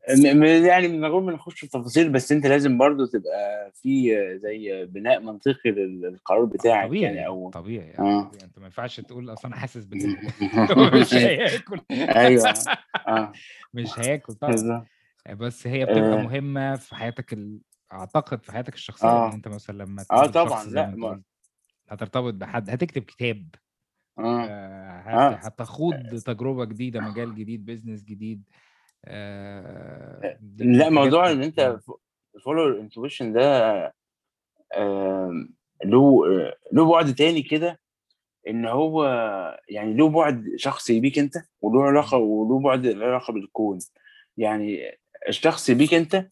[0.07, 5.19] يعني من غير ما نخش في تفاصيل بس أنت لازم برضو تبقى في زي بناء
[5.19, 8.23] منطقي للقرار بتاعك يعني طبيعي أو طبيعي آه.
[8.23, 8.43] طبيعي.
[8.43, 10.17] أنت ما ينفعش تقول أصل أنا حاسس بكده
[11.01, 11.81] مش هياكل.
[11.91, 12.53] أيوه.
[13.07, 13.31] آه.
[13.73, 14.85] مش هياكل طبعا
[15.29, 16.21] بس هي بتبقى آه.
[16.21, 17.37] مهمة في حياتك.
[17.93, 19.33] أعتقد في حياتك الشخصية إن آه.
[19.33, 21.21] أنت مثلا لما آه طبعا لأ ما
[21.89, 23.47] هترتبط بحد هتكتب كتاب.
[24.19, 25.13] آه، هت...
[25.13, 25.29] آه.
[25.29, 28.43] هتخوض تجربة جديدة مجال جديد business جديد.
[29.05, 31.95] آه، من لأ موضوع إن أنت مم.
[32.45, 33.71] follow intuition ده
[34.77, 35.53] آم،
[35.85, 36.21] له
[36.71, 37.79] له بعد تاني كده
[38.47, 39.05] إن هو
[39.69, 42.17] يعني له بعد شخصي بيك أنت وله علاقة.
[42.17, 43.79] وله بعد له علاقه بالكون.
[44.37, 44.81] يعني
[45.27, 46.29] الشخصي بيك أنت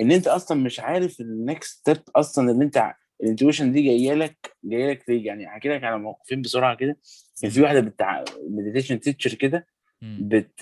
[0.00, 2.92] إن أنت أصلا مش عارف ال next step أصلا اللي أنت
[3.22, 6.96] ال intuition دي جاية لك جاية لك ليه يعني هحكي لك على موقفين بسرعة كده
[7.42, 7.62] كان في.
[7.62, 9.66] واحدة بتاع meditation teacher كده.
[10.02, 10.60] بت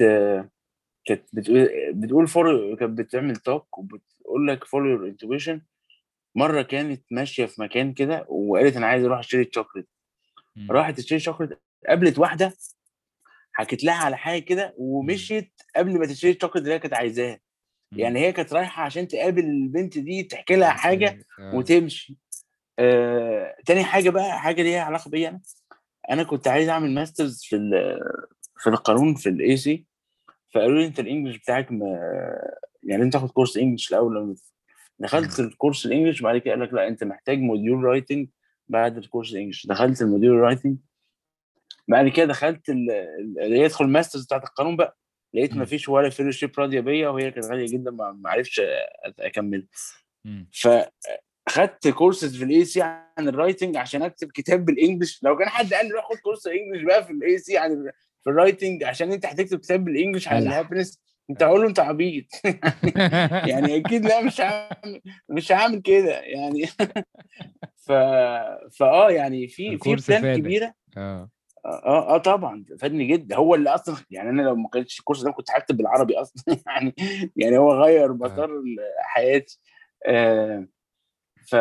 [1.04, 5.60] كانت بتقول بتقول follow كانت بتعمل talk وبتقول لك follow your intuition
[6.34, 9.88] مرة كانت ماشية في مكان كده وقالت أنا عايزه أروح أشتري الشوكليت
[10.56, 10.70] مم.
[10.72, 11.50] راحت تشتري شوكليت
[11.88, 12.52] قابلت واحدة
[13.52, 14.74] حكت لها على حاجة كده.
[14.78, 17.40] ومشيت قبل ما تشتري الشوكليت اللي هي كانت عايزاها.
[17.96, 21.54] يعني هي كانت رايحة عشان تقابل البنت دي تحكي لها حاجة آه.
[21.54, 22.16] وتمشي.
[22.78, 25.40] آه، تاني حاجة بقى حاجة ليها علاقة بيا أنا.
[26.10, 27.56] أنا كنت عايز أعمل masters في
[28.58, 29.86] في القانون في ال AUC
[30.54, 31.86] فقالوا لي أنت ال English بتاعك ما
[32.82, 34.16] يعني انت تاخد course English الأول.
[34.16, 34.34] لما.
[34.98, 38.28] دخلت ال course ال English بعد كده قال لك لا أنت محتاج module writing
[38.68, 39.66] بعد ال course ال English.
[39.66, 40.76] دخلت ال module writing
[41.88, 44.96] بعد كده دخلت ال- ال- اللي يدخل ال masters بتاعت القانون بقى.
[45.34, 45.56] لقيت.
[45.56, 48.60] ما فيش ولا fellowship راضية بيا وهي كانت غالية جدا ما عرفتش
[49.18, 49.66] أكمل
[50.24, 50.48] مم.
[50.52, 55.48] فخدت كورسز في ال AUC عن ال writing عشان أكتب كتاب بال English لو كان
[55.48, 57.90] حد قال لي روح خد course English بقى في ال AUC عن
[58.24, 60.50] في ال writing عشان أنت هتكتب كتاب بال English عن ال.
[60.50, 61.00] ال happiness
[61.30, 62.24] انت هقول له أنت عبيط
[63.50, 66.66] يعني أكيد لا مش هعمل مش هعمل كده يعني
[67.86, 67.92] ف
[68.78, 70.36] فآه يعني في في plan.
[70.38, 71.30] كبيرة آه
[71.64, 72.64] آه آه طبعا.
[72.78, 73.36] فادني جدا.
[73.36, 76.94] هو اللي أصلا يعني أنا لو ما كانش الكورس ده كنت هكتب بالعربي أصلا يعني
[77.36, 78.62] يعني هو غير مسار
[78.98, 79.60] حياتي.
[80.06, 80.66] آه
[81.46, 81.56] ف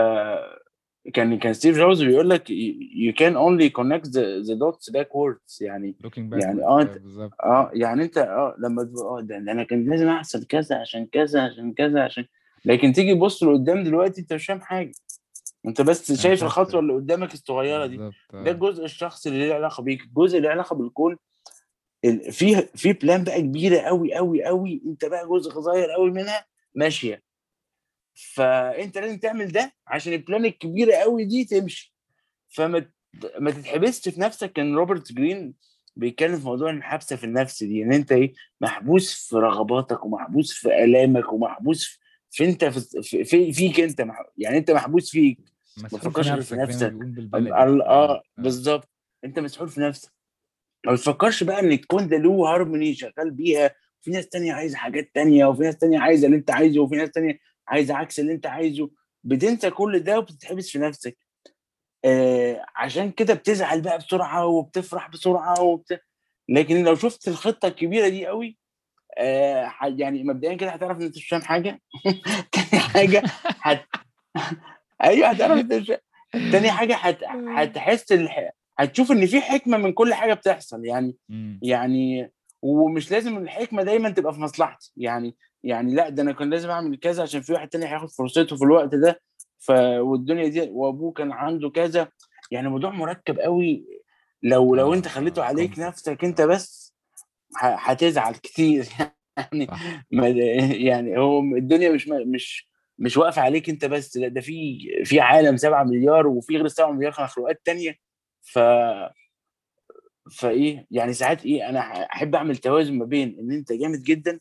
[1.13, 2.47] كان كان ستيف جوبز بيقول لك
[3.17, 5.61] can only connect the, the dots backwards.
[5.61, 5.95] يعني
[6.31, 7.31] يعني آه أنت بالظبط.
[7.43, 11.41] آه يعني أنت آه لما آه ده, ده أنا كان لازم احصل كذا عشان كذا
[11.41, 12.25] عشان كذا عشان.
[12.65, 14.91] لكن تيجي تبص لقدام دلوقتي أنت مش فاهم حاجة.
[15.65, 16.43] انت بس شايف شفت.
[16.43, 18.53] الخطوة اللي قدامك الصغيرة دي بالظبط ده آه.
[18.53, 21.17] الجزء الشخصي اللي له علاقة بيك الجزء اللي له علاقة بالكون
[22.05, 26.45] ال- في في plan بقى كبيرة قوي قوي قوي أنت بقى جزء صغير قوي منها
[26.75, 27.23] ماشية
[28.33, 31.95] فأنت لازم تعمل ده عشان ال plan الكبيرة قوي دي تمشي
[32.49, 32.85] فما
[33.39, 35.53] ما تتحبسش في نفسك كان روبرت جرين
[35.95, 40.83] بيتكلم في موضوع الحبسه في النفس دي إن أنت إيه محبوس في رغباتك ومحبوس في
[40.83, 41.99] آلامك ومحبوس في
[42.31, 44.23] في انت في, في, في فيك انت مح...
[44.37, 45.39] يعني انت محبوس فيك.
[45.77, 48.21] مسحول تفكرش في نفسك ما ال- آه آه.
[48.37, 48.89] بالظبط.
[49.23, 50.11] انت مسحول في نفسك.
[50.85, 53.75] ما بتفكرش بقى ان الكون ده له هارموني شغال بيها.
[54.01, 57.11] في ناس تانية عايزة حاجات تانية وفي ناس تانية عايزة اللي انت عايزه وفي ناس
[57.11, 58.89] تانية عايزة عكس اللي انت عايزه.
[59.23, 61.17] بتنسى كل ده وبتتحبس في نفسك.
[62.05, 66.01] آه عشان كده بتزعل بقى بسرعة وبتفرح بسرعة وبت...
[66.49, 68.57] لكن لو شفت الخطة الكبيرة دي قوي
[69.19, 71.81] آه ح- يعني مبدئيا كده هتعرف إن أنت مش فاهم حاجة
[72.51, 73.23] تاني حاجة
[73.61, 73.85] هت...
[75.03, 75.93] أيوه هتعرف إن أنت مش.
[76.51, 77.23] تاني حاجة هت...
[77.23, 78.49] هتحس الح...
[78.79, 81.15] هتشوف إن في حكمة من كل حاجة بتحصل يعني.
[81.61, 86.69] يعني ومش لازم الحكمة دايما تبقى في مصلحتي يعني يعني لأ ده أنا كان لازم
[86.69, 89.21] أعمل كذا عشان في واحد تاني هياخد فرصته في الوقت ده
[89.59, 92.07] ف والدنيا دي وأبوه كان عنده كذا
[92.51, 93.85] يعني الموضوع مركب قوي
[94.43, 95.79] لو لو آه، أنت خليته آه، عليك complex.
[95.79, 96.78] نفسك أنت بس
[97.57, 98.85] هتزعل كتير.
[100.11, 102.69] يعني يعني هو الدنيا مش مش
[102.99, 106.91] مش واقفة عليك انت بس لا ده في في عالم 7 مليار وفي غير 7
[106.91, 107.95] مليار مخلوقات تانية.
[108.41, 108.59] ف
[110.31, 111.79] فايه يعني ساعات إيه أنا
[112.13, 114.39] أحب أعمل توازن ما بين إن أنت جامد جدا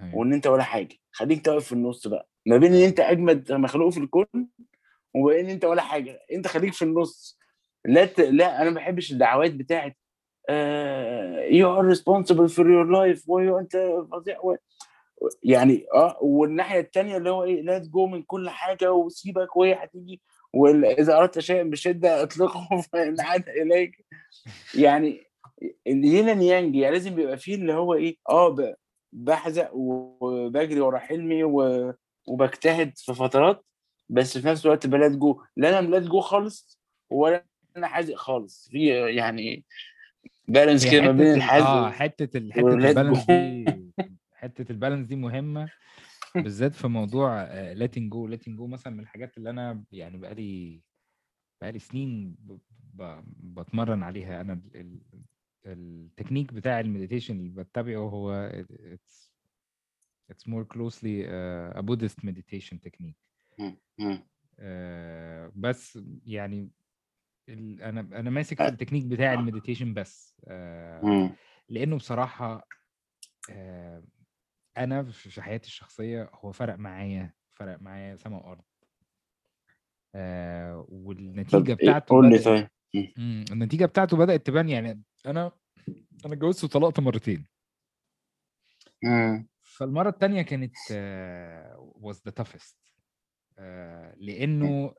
[0.00, 0.16] أيوة.
[0.16, 0.96] وإن أنت ولا حاجة.
[1.12, 2.28] خليك تقف في النص بقى.
[2.46, 4.26] ما بين إن أنت أجمد مخلوق في الكون
[5.14, 6.20] وإن أنت ولا حاجة.
[6.32, 7.38] أنت خليك في النص.
[7.84, 8.20] لا ت...
[8.20, 9.96] لا أنا ما بحبش الدعوات بتاعت
[11.50, 13.76] you are responsible for your life وانت
[14.12, 14.56] فظيع.
[15.42, 20.22] يعني آه والناحية الثانية اللي هو إيه لا جو من كل حاجة وسيبك وهي هتيجي
[20.54, 24.06] واذا أردت شيئا بشدة أطلقه فإن عاد إليك
[24.74, 25.26] يعني
[25.86, 28.76] ال yin yang يعني لازم بيبقى فيه اللي هو إيه آه
[29.12, 31.44] بحزق وبجري ورا حلمي.
[32.28, 33.64] وبجتهد في فترات
[34.08, 36.80] بس في نفس الوقت ب let go لا أنا ب let go خالص
[37.10, 39.64] ولا أنا حازق خالص في يعني
[40.48, 43.24] balance هي كده ما بين ال- الحزق آه حتة ال- حتة ال balance.
[43.26, 43.92] دي
[44.32, 45.70] حتة ال balance دي مهمة
[46.34, 50.80] بالذات في موضوع letting go letting go مثلا من الحاجات اللي أنا يعني بقالي
[51.60, 52.58] بقالي سنين ب-
[52.94, 53.24] ب-
[53.60, 55.00] بتمرن عليها أنا ال- ال-
[55.66, 59.30] التكنيك بتاع ال meditation اللي بتبعه هو it's
[60.32, 63.16] it's more closely uh, a Buddhist meditation technique.
[64.58, 66.70] آه، بس يعني
[67.48, 71.36] ال- أنا أنا ماسك في التكنيك بتاع ال meditation بس آه، مم.
[71.68, 72.68] لأنه بصراحة
[73.50, 74.04] آه،
[74.78, 78.64] أنا في حياتي الشخصية هو فرق معايا فرق معايا سما وأرض
[80.14, 82.68] آه، والنتيجة إيه؟ بتاعته قول لي طيب
[83.18, 85.52] مم، النتيجة بتاعته بدأت تبان يعني أنا
[86.26, 87.46] أنا اتجوزت وطلقت مرتين
[89.04, 89.48] مم.
[89.62, 92.76] فالمرة الثانية كانت آه، was the toughest
[93.58, 94.94] آه، لأنه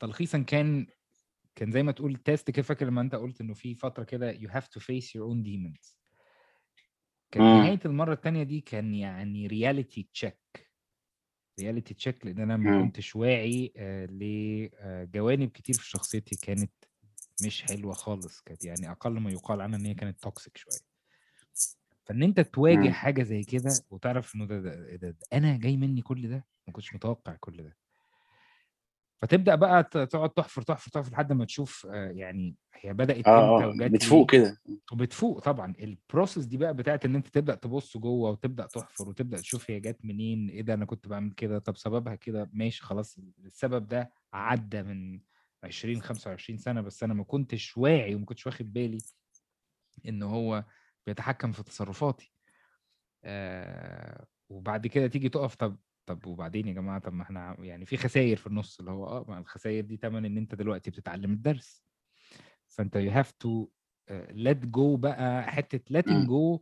[0.00, 0.86] تلخيصا كان
[1.60, 4.48] كان زي ما تقول test كده فاكر لما أنت قلت إنه في فترة كده you
[4.48, 5.94] have to face your own demons
[7.30, 7.52] كان مم.
[7.52, 10.70] نهاية المرة الثانية دي كان يعني reality check
[11.60, 12.70] reality check لأن أنا ما.
[12.78, 16.72] كنتش واعي آه، لجوانب كتير في شخصيتي كانت
[17.40, 20.80] مش حلوة خالص كانت يعني أقل ما يقال عنها إن هي كانت toxic شوية
[22.06, 22.92] فإن أنت تواجه مم.
[22.92, 26.72] حاجة زي كده وتعرف إنه ده, ده, ده, ده أنا جاي مني كل ده ما
[26.72, 27.76] كنتش متوقع كل ده
[29.22, 33.64] فتبدأ بقى تقعد تحفر تحفر تحفر لحد ما تشوف آه، يعني هي بدأت آه إمتى
[33.64, 34.60] آه وجات بتفوق كده.
[34.92, 35.74] وبتفوق طبعا.
[35.80, 39.80] ال process دي بقى بتاعت إن أنت تبدأ تبص جوه وتبدأ تحفر وتبدأ تشوف هي
[39.80, 42.50] جت منين إيه ده أنا كنت بعمل كده طب سببها كده.
[42.52, 45.20] ماشي خلاص السبب ده عدى من
[45.64, 48.98] 20 25 سنة بس أنا ما كنتش واعي وما كنتش واخد بالي
[50.08, 50.64] إن هو
[51.06, 52.32] بيتحكم في تصرفاتي.
[53.24, 55.76] آه وبعد كده تيجي تقف طب
[56.10, 59.24] طب وبعدين يا جماعة طب ما إحنا يعني في خسائر في النص اللي هو آه
[59.28, 61.84] ما الخسائر دي تمن إن أنت دلوقتي بتتعلم الدرس
[62.68, 63.66] فأنت have to
[64.10, 66.26] uh, let go بقى حتة letting مم.
[66.26, 66.60] go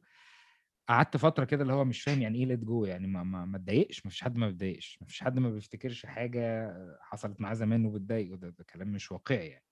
[0.88, 3.56] قعدت فترة كده اللي هو مش فاهم يعني إيه let go يعني ما ما ما
[3.56, 7.84] اتضايقش ما فيش حد ما بيتضايقش ما فيش حد ما بيفتكرش حاجة حصلت معاه زمان
[7.86, 9.64] وبتضايقه ده, ده كلام مش واقعي يعني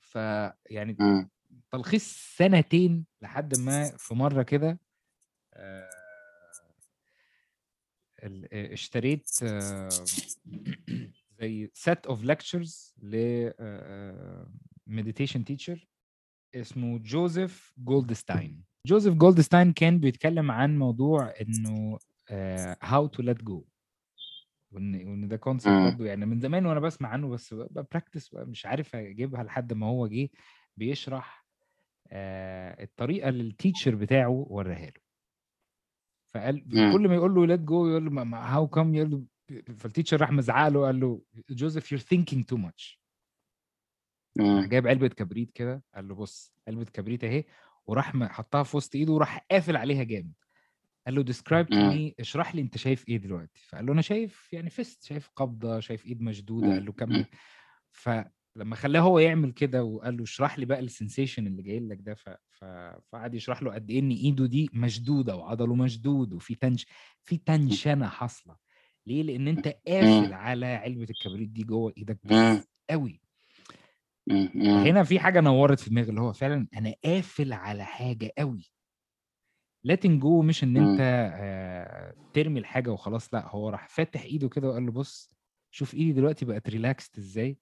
[0.00, 1.30] فيعني مم.
[1.70, 4.80] تلخيص سنتين لحد ما في مرة كده
[5.54, 5.90] آه،
[8.52, 9.28] اشتريت
[11.40, 13.50] زي set of lectures ل
[14.86, 15.88] meditation teacher
[16.54, 21.98] اسمه جوزيف جولدستاين جوزيف جولدستاين كان بيتكلم عن موضوع إنه
[22.84, 23.60] how to let go.
[24.72, 25.74] وإن وإن ده concept.
[25.92, 29.86] برضه يعني من زمان وأنا بسمع عنه بس ب practice مش عارف أجيبها لحد ما
[29.86, 30.28] هو جه
[30.76, 31.46] بيشرح
[32.12, 35.09] آه، الطريقة اللي ال teacher بتاعه وراها له.
[36.34, 36.92] فقال مم.
[36.92, 39.24] كل ما يقول له let go يقول له how come يقول له
[39.76, 43.00] فال teacher راح مزعق له قال له جوزيف you're thinking too much.
[44.38, 47.44] جايب علبة كبريت كده قال له بص علبة كبريت اهي
[47.86, 50.32] وراح حطها في وسط ايده وراح قافل عليها جامد
[51.06, 51.22] قال له
[51.70, 51.90] مم.
[51.92, 55.80] me اشرح لي انت شايف إيه دلوقتي فقال له أنا شايف يعني fist شايف قبضة
[55.80, 56.66] شايف ايد مشدودة.
[56.72, 57.26] قال له كمل
[58.60, 61.98] فلما خلاه هو يعمل كده وقال له اشرح لي بقى ال sensation اللي جاي لك
[62.00, 62.28] ده ف...
[62.28, 62.64] ف...
[63.12, 66.86] فقعد يشرح له قد إيه إن إيده دي مشدودة وعضله مشدود وفي tension
[67.22, 68.56] في tension حاصلة
[69.06, 70.32] ليه لأن أنت قافل.
[70.32, 72.18] على علبة الكبريت دي جوه إيدك.
[72.90, 73.20] قوي.
[74.86, 78.70] هنا في حاجة نورت في دماغي اللي هو فعلا أنا قافل على حاجة قوي
[79.88, 80.98] letting go مش إن أنت.
[81.00, 85.30] آه ترمي الحاجة وخلاص لأ هو راح فاتح إيده كده وقال له بص
[85.70, 87.58] شوف إيدي دلوقتي بقت ريلاكست إزاي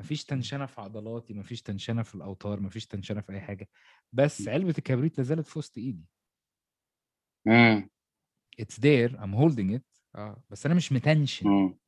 [0.00, 3.68] مفيش تنشنة في عضلاتي مفيش تنشنة في الأوتار مفيش تنشنة في أي حاجة
[4.12, 6.04] بس علبة الكبريت لازالت في وسط إيدي
[7.46, 7.90] مم.
[8.62, 9.82] it's there I'm holding it
[10.14, 11.78] آه بس أنا مش متنشن مم.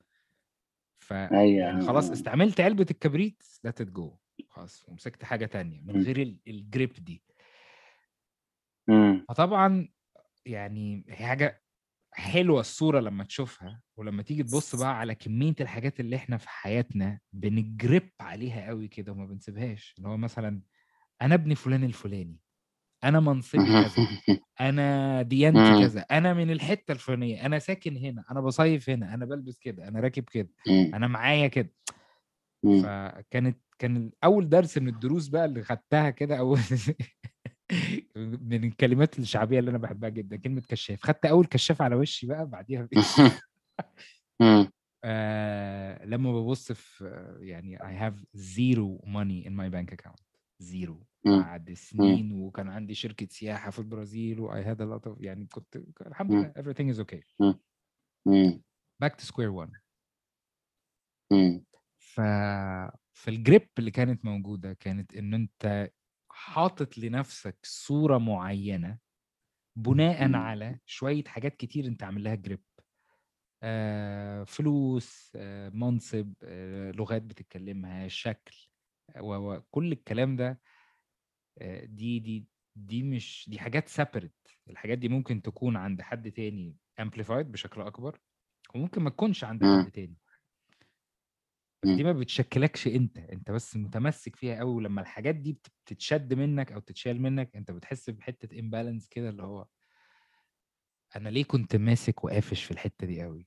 [1.02, 2.12] ف أيوه يعني خلاص آه.
[2.12, 4.10] استعملت علبة الكبريت it go
[4.48, 6.02] خلاص ومسكت حاجة تانية من مم.
[6.02, 7.22] غير ال- الجريب دي.
[9.28, 9.88] فطبعا
[10.46, 11.62] يعني هي حاجة
[12.12, 17.18] حلوة الصورة لما تشوفها ولما تيجي تبص بقى على كمية الحاجات اللي إحنا في حياتنا
[17.32, 20.62] بنجرب عليها قوي كده وما بنسيبهاش اللي هو مثلا
[21.22, 22.38] أنا ابن فلان الفلاني
[23.04, 24.06] أنا منصبي كذا
[24.60, 25.80] أنا ديانتي مم.
[25.80, 30.00] كذا أنا من الحتة الفلانية أنا ساكن هنا أنا بصيف هنا أنا بلبس كده أنا
[30.00, 30.90] راكب كده مم.
[30.94, 31.74] أنا معايا كده
[32.64, 32.82] مم.
[32.82, 36.56] فكانت كان اول درس من الدروس بقى اللي خدتها كده أو
[38.20, 42.46] من الكلمات الشعبية اللي أنا بحبها جدا كلمة كشاف خدت أول كشاف على وشي بقى
[42.46, 42.88] بعديها.
[45.04, 47.04] آه لما ببص في
[47.40, 50.22] يعني I have zero money in my bank account
[50.62, 50.94] zero.
[51.26, 55.46] بعد سنين وكان عندي شركة سياحة في البرازيل و I had a lot of يعني
[55.46, 56.30] كنت الحمد.
[56.32, 57.22] لله everything is okay
[59.04, 59.70] back to square one.
[61.98, 62.20] ف
[63.12, 65.90] فالجريب اللي كانت موجودة كانت إن أنت
[66.44, 68.98] حاطط لنفسك صورة معينة
[69.76, 70.34] بناء.
[70.34, 72.62] على شوية حاجات كتير أنت عامل لها جريب
[73.62, 78.68] آه، فلوس آه، منصب آه، لغات بتتكلمها شكل
[79.20, 80.60] و- وكل الكلام ده
[81.58, 86.76] آه، دي دي دي مش دي حاجات separate الحاجات دي ممكن تكون عند حد تاني
[87.00, 88.20] amplified بشكل أكبر
[88.74, 89.64] وممكن ما تكونش عند.
[89.64, 90.16] حد تاني.
[91.84, 96.72] دي ما بتشكلكش انت انت بس متمسك فيها قوي ولما الحاجات دي بت- بتتشد منك
[96.72, 99.66] أو تتشال منك انت بتحس بحتة imbalance كده اللي هو
[101.16, 103.46] أنا ليه كنت ماسك وقافش في الحتة دي قوي؟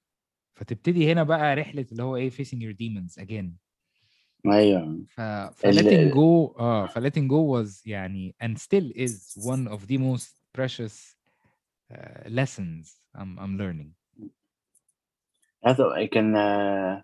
[0.55, 3.45] فتبتدي هنا بقى رحلة اللي هو إيه facing your demons again.
[4.51, 5.05] أيوه.
[5.09, 9.67] ف ف ال- letting go آه ف letting go was يعني and still is one
[9.73, 11.15] of the most precious
[11.93, 13.91] uh, lessons I'm I'm learning.
[15.65, 17.03] هذا كان آه،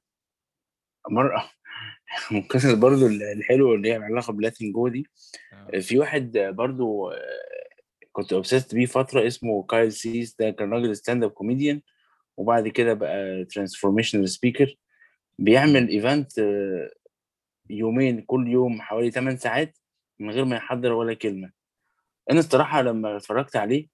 [1.10, 1.50] مرة.
[2.32, 5.08] من القصص برضو الحلوة اللي هي علاقة ب letting go دي.
[5.54, 5.80] آه.
[5.80, 7.20] في واحد برضو آه،
[8.12, 11.82] كنت obsessed بيه فترة اسمه كايل سيس ده كان راجل stand up comedian
[12.38, 14.76] وبعد كده بقى transformational speaker
[15.40, 16.32] بيعمل event
[17.70, 19.78] يومين كل يوم حوالي 8 ساعات
[20.20, 21.52] من غير ما يحضر ولا كلمة.
[22.32, 23.88] أنا الصراحة لما اتفرجت عليه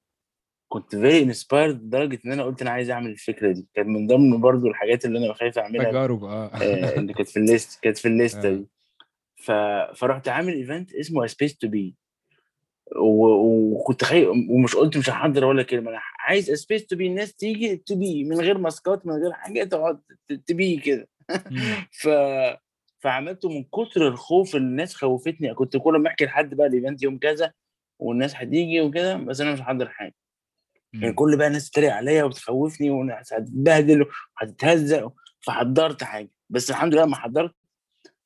[0.67, 3.67] كنت very inspired لدرجة إن أنا قلت أنا عايز أعمل الفكرة دي.
[3.73, 6.45] كان من ضمن برضو الحاجات اللي أنا خايف أعملها تجارب آه.
[6.45, 8.53] آه، اللي كانت في ال list كانت في الليستة آه.
[8.53, 8.67] دي.
[9.35, 9.51] ف...
[9.99, 11.95] فرحت عامل event اسمه space to be
[12.95, 17.77] وكنت خايف ومش قلت مش هحضر ولا كلمة أنا عايز space to be الناس تيجي
[17.77, 20.01] to be من غير ماسكات من غير حاجة تقعد
[20.47, 21.07] to be كده.
[22.01, 22.09] ف
[22.99, 25.53] فعملته من كتر الخوف الناس خوفتني.
[25.53, 27.53] كنت كل ما أحكي لحد بقى ال event يوم كذا
[27.99, 30.13] والناس هتيجي وكده بس أنا مش هحضر حاجة.
[31.01, 31.13] يعني.
[31.13, 34.05] كل بقى الناس تتريق عليا وتخوفني والناس هتتبهدل
[34.41, 37.55] وهتتهزق فحضرت حاجة بس الحمد لله ما حضرت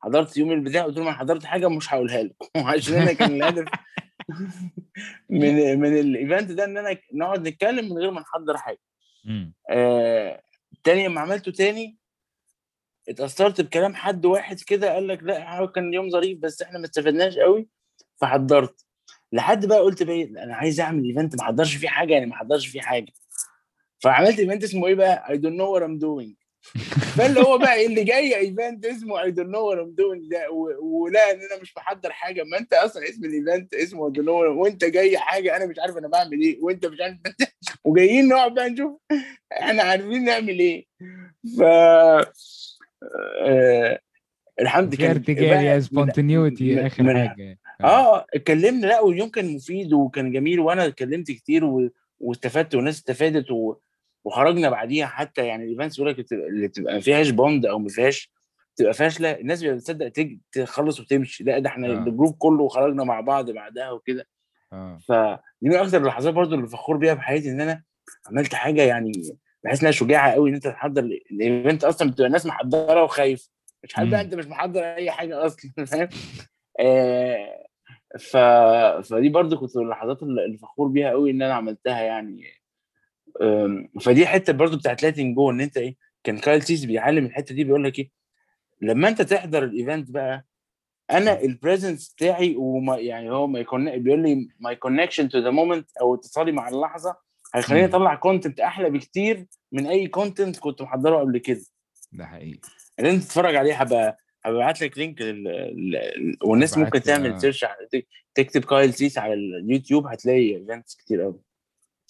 [0.04, 3.68] حضرت يوم البتاع قلت لهم أنا حضرت حاجة مش هقولها لكم عشان أنا كان الهدف
[5.30, 8.80] من من ال event ده إن أنا نقعد نتكلم من غير ما نحضر حاجة.
[9.70, 10.42] آه
[10.84, 11.98] تاني لما عملته تاني
[13.10, 16.86] اتأثرت بكلام حد واحد كده قال لك لا هو كان يوم ظريف بس إحنا ما
[16.86, 17.70] استفدناش قوي
[18.22, 18.86] فحضرت
[19.34, 22.34] لحد بقى قلت بقى إيه، أنا عايز أعمل event ما احضرش فيه حاجة يعني ما
[22.34, 23.12] احضرش فيه حاجة.
[24.04, 26.40] فعملت event اسمه إيه بقى؟ I don't know what I'm doing.
[27.18, 30.50] فاللي هو بقى اللي جاي event اسمه I don't know what I'm doing ده
[30.82, 32.44] ولا إن أنا مش محضر حاجة.
[32.44, 35.76] ما أنت أصلا اسم ال event اسمه don't know what- وأنت جاي حاجة أنا مش
[35.80, 37.18] عارف أنا بعمل إيه وأنت مش عارف
[37.86, 39.02] وجايين نقعد بقى نشوف
[39.62, 40.86] إحنا عارفين نعمل إيه.
[41.58, 41.62] ف
[43.42, 44.00] آه
[44.62, 47.60] الحمد في ارتجال spontaneity آخر حاجة.
[47.84, 51.90] آه اتكلمنا لا واليوم كان مفيد وكان جميل وأنا اتكلمت كتير و...
[52.20, 53.76] واستفدت والناس استفادت و...
[54.26, 57.90] وخرجنا بعديها حتى يعني ال events بيقول لك اللي بتبقى ما فيهاش bond أو ما
[57.90, 58.32] فيهاش
[58.76, 61.92] تبقى فاشله الناس بتبقى بتصدق تيجي تخلص وتمشي لا ده إحنا آه.
[61.92, 64.28] ال group كله خرجنا مع بعض بعدها وكده
[64.74, 67.84] آه فدي من أكثر اللحظات برضو اللي فخور بيها في حياتي إن أنا
[68.28, 69.12] عملت حاجة يعني
[69.64, 73.50] بحس إنها شجاعة قوي إن أنت تحضر ال- ال event أصلا بتبقى الناس محضرة وخايف
[73.84, 74.14] مش مم.
[74.16, 76.10] أنت مش محضر أي حاجة أصلا فاهم
[76.80, 77.69] آه،
[78.20, 78.38] ف...
[79.10, 82.44] فدي برضو كنت من اللحظات اللي فخور بيها قوي إن أنا عملتها يعني.
[84.02, 87.64] فدي حتة برضو بتاعت letting go إن أنت إيه كان كايل سيس بيعلم الحتة دي
[87.64, 88.12] بيقول لك إيه
[88.82, 90.46] لما أنت تحضر ال event بقى
[91.12, 95.50] أنا ال presence بتاعي وما يعني هو ما يكون بيقول لي my connection to the
[95.50, 97.16] moment أو اتصالي مع اللحظة
[97.56, 97.86] هيخليني.
[97.86, 101.62] أطلع content أحلى بكتير من أي content كنت محضره قبل كده.
[102.12, 102.60] ده حقيقي.
[103.00, 105.44] اللي أنت تتفرج عليه هبقى ابعت لك link لل...
[105.44, 107.38] لل- والناس ممكن تعمل آه.
[107.38, 111.42] search على تك- تكتب كايل سيس على اليوتيوب هتلاقي events كتير قوي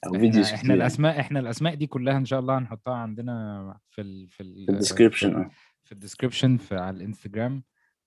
[0.06, 3.80] أو إحنا videos إحنا يعني الاسماء إحنا الأسماء دي كلها إن شاء الله هنحطها عندنا
[3.90, 5.52] في ال في ال في ال description آه.
[5.84, 7.64] في ال description في على الإنستجرام.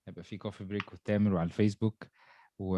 [0.08, 2.04] هيبقى في coffee break وتامر وعلى الفيسبوك.
[2.58, 2.76] و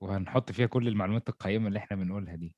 [0.00, 2.56] وهنحط فيها كل المعلومات القيمة اللي إحنا بنقولها دي.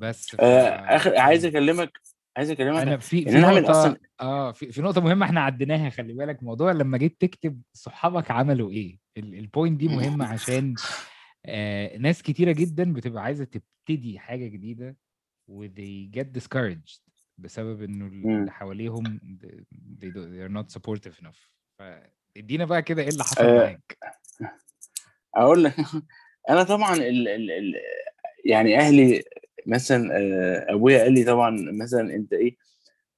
[0.00, 0.40] بس ف...
[0.40, 1.98] آه، اخر عايز أكلمك
[2.36, 6.12] عايز أكلمك أنا في في نقطة أصلا آه في, في نقطة مهمة إحنا عديناها خلي
[6.12, 6.42] بالك.
[6.42, 10.74] موضوع لما جيت تكتب صحابك عملوا إيه؟ ال- ال point دي مهمة عشان
[11.46, 14.96] آه ناس كتيرة جدا بتبقى عايزة تبتدي حاجة جديدة
[15.48, 17.00] و they get discouraged
[17.38, 18.06] بسبب إنه.
[18.38, 19.20] اللي حواليهم
[20.02, 21.50] they, do, they are not supportive enough.
[21.78, 23.98] فادينا بقى كده إيه اللي حصل آه، معاك.
[25.34, 25.74] أقول لك
[26.50, 27.74] أنا طبعا ال ال ال
[28.44, 29.22] يعني أهلي
[29.66, 32.56] مثلا آه، أبويا قال لي طبعا مثلا أنت إيه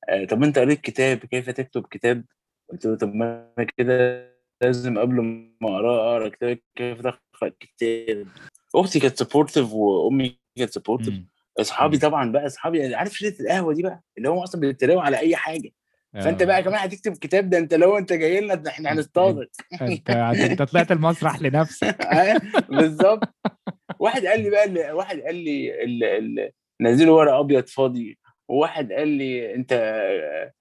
[0.09, 2.25] آه، طب أنت قريت كتاب كيف تكتب كتاب؟
[2.71, 4.29] قلت له طب ما أنا كده
[4.63, 5.15] لازم قبل
[5.61, 8.27] ما أقرأه أقرأ كتاب كيف تقرأ كتاب؟
[8.75, 11.15] أختي كانت supportive وأمي كانت supportive.
[11.61, 11.99] أصحابي.
[11.99, 15.71] طبعا بقى أصحابي عارف شريط القهوة دي بقى؟ اللي هم أصلا بيتريقوا على أي حاجة.
[16.15, 16.47] فأنت آه.
[16.47, 19.51] بقى كمان هتكتب كتاب؟ ده أنت لو أنت جاي لنا إحنا هنصطادك
[19.83, 22.03] أنت أنت طلعت المسرح لنفسك.
[22.05, 23.25] آه، بالظبط.
[23.99, 28.19] واحد قال لي بقى واحد قال لي ال- ال- نزلوا ورق أبيض فاضي
[28.49, 30.53] وواحد قال لي أنت آه،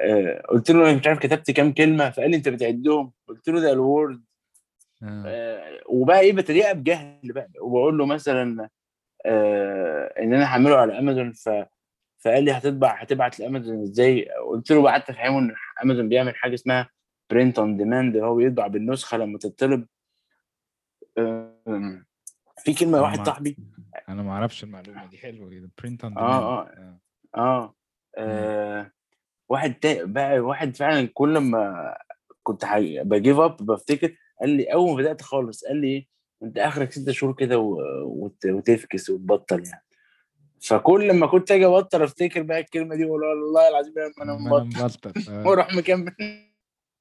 [0.00, 3.60] آه، قلت له أنا مش عارف كتبت كام كلمة فقال لي أنت بتعدهم قلت له
[3.60, 4.22] ده ال Word
[5.02, 5.22] آه.
[5.26, 8.68] آه، وبقى إيه بتريقه بجهل بقى؟ وبقول له مثلا
[9.26, 11.48] آه، إن أنا هعمله على امازون ف
[12.18, 16.90] فقال لي هتطبع هتبعت لأمازون إزاي؟ قلت له قعدت افهمه ان امازون بيعمل حاجة اسمها
[17.30, 19.86] print on demand هو بيطبع بالنسخة لما تطلب
[21.18, 22.04] آم،
[22.58, 23.56] في كلمة واحد صاحبي.
[24.08, 25.18] أنا ما أعرفش المعلومة دي.
[25.18, 26.98] حلوة جدا print on آه، آه.
[27.36, 27.74] آه,
[28.18, 28.90] آه.
[29.48, 30.04] واحد تا...
[30.04, 31.94] بقى واحد فعلا كل ما
[32.42, 32.78] كنت ح...
[32.78, 36.06] بجيف اب بفتكر قال لي أول ما بدأت خالص قال لي إيه؟
[36.42, 37.78] أنت آخرك ست شهور كده و...
[38.04, 38.46] وت...
[38.46, 39.84] وتفكس وتبطل يعني.
[40.62, 43.92] فكل ما كنت أجي أبطل أفتكر بقى الكلمة دي وأقول والله العظيم
[44.22, 45.12] أنا مبطل.
[45.46, 46.12] وأروح مكمل.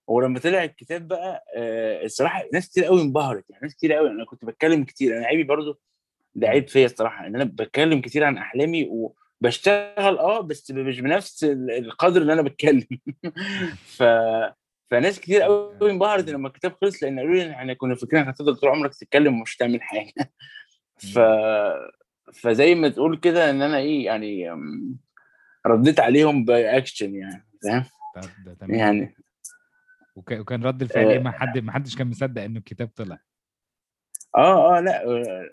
[0.08, 4.26] ولما طلع الكتاب بقى آه الصراحة ناس كتير قوي انبهرت يعني ناس كتير قوي أنا
[4.26, 5.80] كنت بتكلم كتير أنا عيبي برضو
[6.36, 8.90] ده عيب فيا الصراحة إن أنا بتكلم كتير عن أحلامي
[9.42, 12.88] وبشتغل آه بس مش بنفس ال- القدر اللي أنا بتكلم.
[13.98, 14.04] ف
[14.92, 18.56] فناس كتير قوي انبهرت لما الكتاب خلص لأن قالوا لي إحنا كنا فاكرين انك هتفضل
[18.56, 20.14] طول عمرك تتكلم ومش تعمل حاجة.
[21.14, 21.20] ف
[22.34, 24.50] فزي ما تقول كده إن أنا إيه يعني
[25.68, 27.84] رديت عليهم بأكشن يعني فاهم؟
[28.16, 28.74] طب ده تمام.
[28.80, 29.16] يعني.
[30.16, 31.22] وكان رد الفعل إيه؟ آه.
[31.22, 33.20] ما حد ما حدش كان مصدق إنه الكتاب طلع.
[34.36, 35.50] آه آه لأ آه،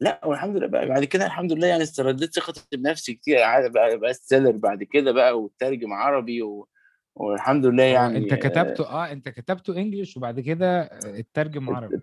[0.00, 4.10] لأ والحمد لله بقى بعد كده الحمد لله يعني استرديت ثقتي بنفسي كتير بقى بقى
[4.10, 6.68] ال seller بعد كده بقى وترجم عربي و...
[7.14, 11.96] والحمد لله هو يعني أنت كتبته آه أنت كتبته English وبعد كده اترجم عربي.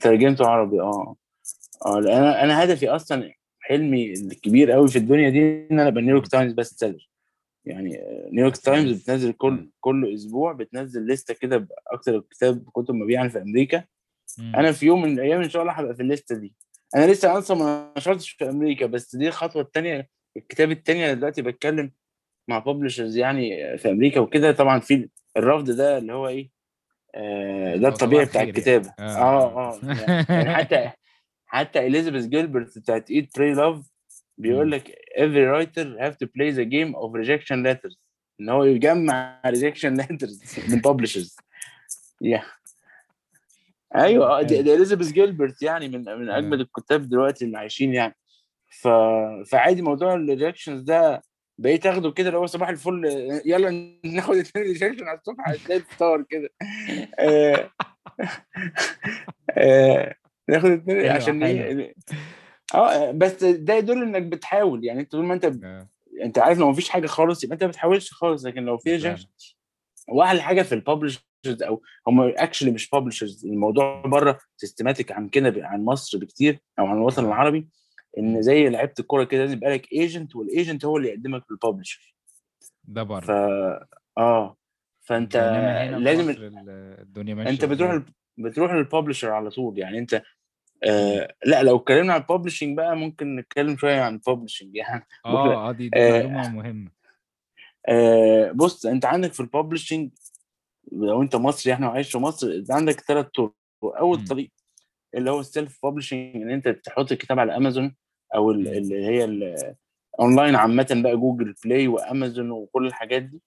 [0.00, 1.16] ترجمته عربي آه.
[1.86, 6.13] آه أنا أنا هدفي أصلا حلمي الكبير قوي في الدنيا دي إن أنا أبقى New
[6.13, 7.08] York Times best seller.
[7.66, 9.02] يعني آه، New York بس Times.
[9.02, 9.70] بتنزل كل.
[9.80, 13.84] كل أسبوع بتنزل لستة كده باكثر كتاب كتب مبيعا في أمريكا
[14.38, 14.56] مم.
[14.56, 16.54] أنا في يوم من الأيام إن شاء الله هبقى في الليستة دي
[16.96, 21.42] أنا لسه أصلا ما نشرتش في أمريكا بس دي الخطوة الثانية الكتاب الثاني أنا دلوقتي
[21.42, 21.92] بتكلم
[22.48, 26.50] مع publishers يعني في أمريكا وكده طبعا في الرفض ده اللي هو إيه
[27.14, 29.10] آه ده الطبيعي بتاع الخير الكتابة يعني.
[29.12, 30.90] آه آه يعني يعني حتى
[31.46, 33.90] حتى اليزابيث جيلبرت بتاعت Eat Pray Love
[34.38, 34.70] بيقول.
[34.70, 37.96] لك every writer have to play the game of rejection letters
[38.40, 41.36] إن هو يجمع rejection letters من publishers
[42.24, 42.44] yeah.
[43.96, 44.62] أيوه آه، دي.
[44.62, 46.38] دي اليزابيث جيلبرت يعني من من آه.
[46.38, 48.16] أجمد الكتاب دلوقتي اللي عايشين يعني
[48.70, 48.88] ف...
[49.50, 51.22] فعادي موضوع ال rejections ده
[51.58, 53.04] بقيت أخده كده اللي هو صباح الفل
[53.44, 56.48] يلا ناخد اتنين rejection على الصبح هتلاقي الفطار كده
[59.58, 60.14] آه،
[60.48, 61.42] ناخد اتنين حلو، عشان.
[61.42, 61.94] إيه
[62.74, 65.88] آه بس ده يدل إنك بتحاول يعني أنت طول ما أنت آه.
[66.22, 68.90] أنت عارف لو مفيش حاجة خالص يبقى أنت ما بتحاولش خالص لكن لو في.
[68.92, 69.28] rejection
[70.08, 75.54] وأحلى حاجة في ال publishers أو هم actually مش publishers الموضوع بره systematic عن كده
[75.66, 77.28] عن مصر بكتير أو عن الوطن آه.
[77.28, 77.68] العربي
[78.18, 78.42] إن.
[78.42, 82.14] زي لعيبة الكورة كده لازم يبقى لك agent وال agent هو اللي يقدمك لل publisher
[82.84, 83.88] ده ف بره
[84.18, 84.56] آه
[85.02, 85.36] فأنت
[85.98, 88.02] لازم الدنيا ماشية أنت بتروح
[88.38, 90.22] بتروح لل publisher على طول يعني أنت
[90.84, 95.06] آه لا لو اتكلمنا عن ال publishing بقى ممكن نتكلم شوية عن ال publishing يعني
[95.26, 96.90] آه آه دي دي آه معلومة مهمة
[97.88, 100.10] آه بص انت عندك في ال publishing
[100.92, 103.52] لو انت مصري إحنا وعايش في مصر انت عندك ثلاث طرق
[103.82, 104.24] أول مم.
[104.24, 104.50] طريق
[105.14, 107.96] اللي هو ال self publishing إن انت تحط الكتاب على امازون
[108.34, 108.50] أو.
[108.50, 113.42] اللي هي الاونلاين عامة بقى Google Play وامازون وكل الحاجات دي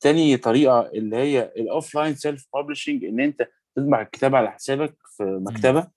[0.00, 5.22] تاني طريقة اللي هي ال offline self publishing إن انت تطبع الكتاب على حسابك في
[5.24, 5.90] مكتبة مم.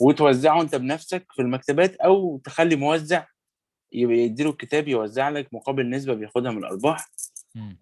[0.00, 3.26] وتوزعه انت بنفسك في المكتبات أو تخلي موزع
[3.92, 7.08] يبقى يديله الكتاب يوزع لك مقابل نسبة بياخدها من الأرباح.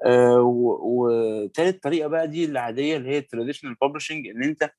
[0.07, 4.71] آه و- وتالت طريقة بقى دي العادية اللي هي traditional publishing إن أنت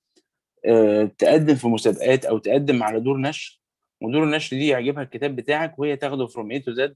[0.66, 3.62] آه تقدم في مسابقات أو تقدم على دور نشر.
[4.02, 6.96] ودور النشر دي يعجبها الكتاب بتاعك وهي تاخده from A to Z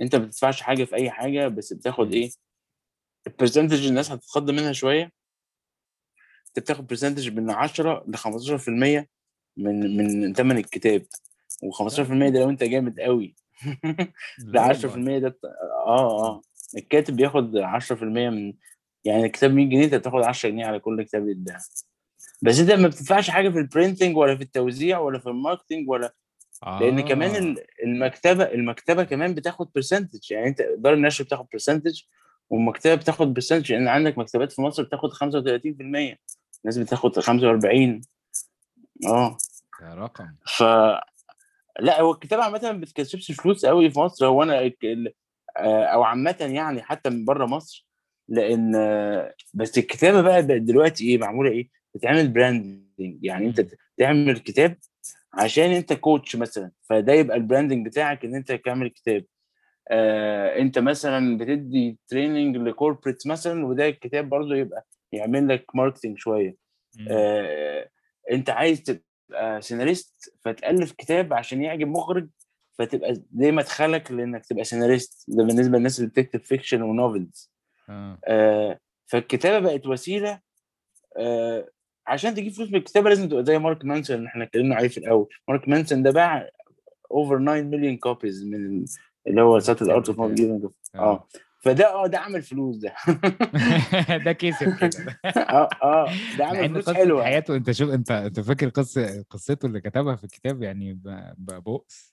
[0.00, 2.14] أنت ما بتدفعش حاجة في أي حاجة بس بتاخد.
[2.14, 2.30] إيه؟
[3.26, 5.12] ال percentage الناس هتتخض منها شوية.
[6.48, 8.68] أنت بتاخد percentage من 10 ل 15%
[9.56, 11.02] من من ثمن الكتاب.
[11.64, 13.34] و15% ده لو أنت جامد قوي
[14.38, 15.38] لا 10% والله ده
[15.86, 16.42] آه آه.
[16.76, 18.52] الكاتب بياخد 10% من
[19.04, 21.58] يعني الكتاب 100 جنيه أنت بتاخد 10 جنيه على كل كتاب يتباع
[22.42, 25.88] بس أنت ما بتدفعش حاجة في ال printing ولا في التوزيع ولا في ال marketing
[25.88, 26.14] ولا
[26.80, 32.00] لأن كمان ال- المكتبة المكتبة كمان بتاخد percentage يعني أنت دار النشر بتاخد percentage
[32.50, 36.16] والمكتبة بتاخد percentage لأن عندك مكتبات في مصر بتاخد 35%
[36.64, 38.00] ناس بتاخد 45
[39.06, 39.36] آه.
[39.80, 40.34] ده رقم.
[40.46, 40.62] ف
[41.80, 44.26] لا هو الكتابه عامة ما بتكسبش فلوس قوي في مصر.
[44.26, 44.72] هو أنا
[45.56, 47.86] آه، أو عامة يعني حتى من بره مصر
[48.28, 48.72] لأن
[49.54, 53.66] بس الكتابة بقى بقت دلوقتي إيه معمولة إيه؟ بتعمل branding يعني أنت.
[53.98, 54.76] تعمل كتاب
[55.34, 59.24] عشان أنت coach مثلا فده يبقى ال branding بتاعك إن أنت تعمل كتاب.
[59.90, 66.18] آه أنت مثلا بتدي training ل corporates مثلا وده الكتاب برضو يبقى يعمل لك marketing
[66.18, 66.56] شوية.
[67.10, 67.88] آه
[68.32, 72.28] انت عايز تبقى سيناريست فتألف كتاب عشان يعجب مخرج
[72.78, 77.52] فتبقى دي مدخلك لإنك تبقى سيناريست ده بالنسبة للناس اللي بتكتب fiction و novels
[77.88, 78.18] آه.
[78.28, 80.40] آه فالكتابة بقت وسيلة.
[81.16, 81.68] آه
[82.06, 84.98] عشان تجيب فلوس من الكتابة لازم تبقى زي مارك مانسون اللي إحنا اتكلمنا عليه في
[84.98, 85.28] الأول.
[85.48, 86.50] مارك مانسون ده باع
[87.10, 88.84] over 9 مليون copies من
[89.26, 90.32] اللي هو Subtle الكتاب ال Art of.
[90.32, 90.64] Giving
[90.94, 90.98] آه.
[90.98, 91.28] آه.
[91.58, 92.94] فده آه ده عمل فلوس ده.
[94.24, 95.20] ده كسب كده.
[95.36, 97.24] آه آه ده عمل فلوس حلوة.
[97.24, 101.62] حياته أنت شوف أنت أنت فاكر قصه قصته اللي كتبها في الكتاب يعني ب- ب-
[101.62, 102.12] بؤس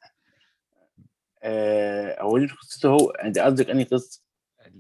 [1.44, 4.22] آه هو دي قصته هو أنت قصدك أنهي قصة؟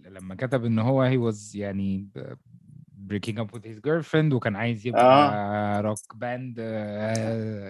[0.05, 2.09] لما كتب إن هو هي was يعني
[3.11, 6.59] breaking up with his girlfriend وكان عايز يبقى rock band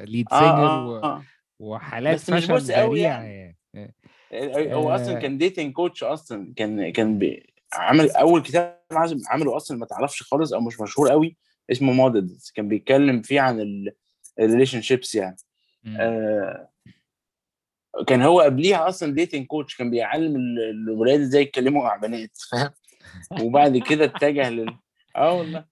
[0.10, 1.24] lead singer آه, آه.
[1.60, 3.36] وحالات بس مش بص قوي يعني.
[3.40, 3.58] يعني.
[4.74, 8.80] هو أصلا آه، كان dating coach أصلا كان كان بي عمل أول كتاب
[9.28, 11.38] عمله أصلا ما تعرفش خالص أو مش مشهور قوي
[11.72, 13.86] اسمه Models كان بيتكلم فيه عن
[14.40, 15.36] ال relationships يعني.
[16.00, 16.70] آه
[18.08, 22.72] كان هو قبليها أصلا dating coach كان بيعلم ال- الولاد إزاي يتكلموا مع بنات فاهم
[23.42, 24.76] وبعد كده اتجه لل
[25.16, 25.66] آه والله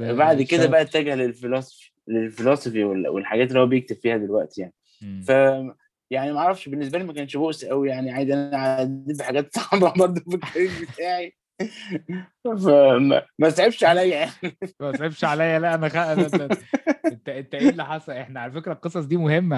[0.00, 0.66] بعد كده.
[0.66, 4.74] بقى اتجه للفلسفي للفلسفي وال- والحاجات اللي هو بيكتب فيها دلوقتي يعني.
[5.22, 5.30] ف
[6.14, 9.92] يعني ما أعرفش بالنسبة لي ما كانش بؤس قوي يعني عادي أنا عديت بحاجات صعبة
[10.00, 11.36] برضه في الكارير بتاعي.
[12.44, 14.56] فما ما تعبش عليا يعني.
[14.80, 15.96] ما تصعبش عليا لا أنا خ...
[17.06, 19.56] أنت أنت إيه اللي حصل؟ إحنا على فكرة القصص دي مهمة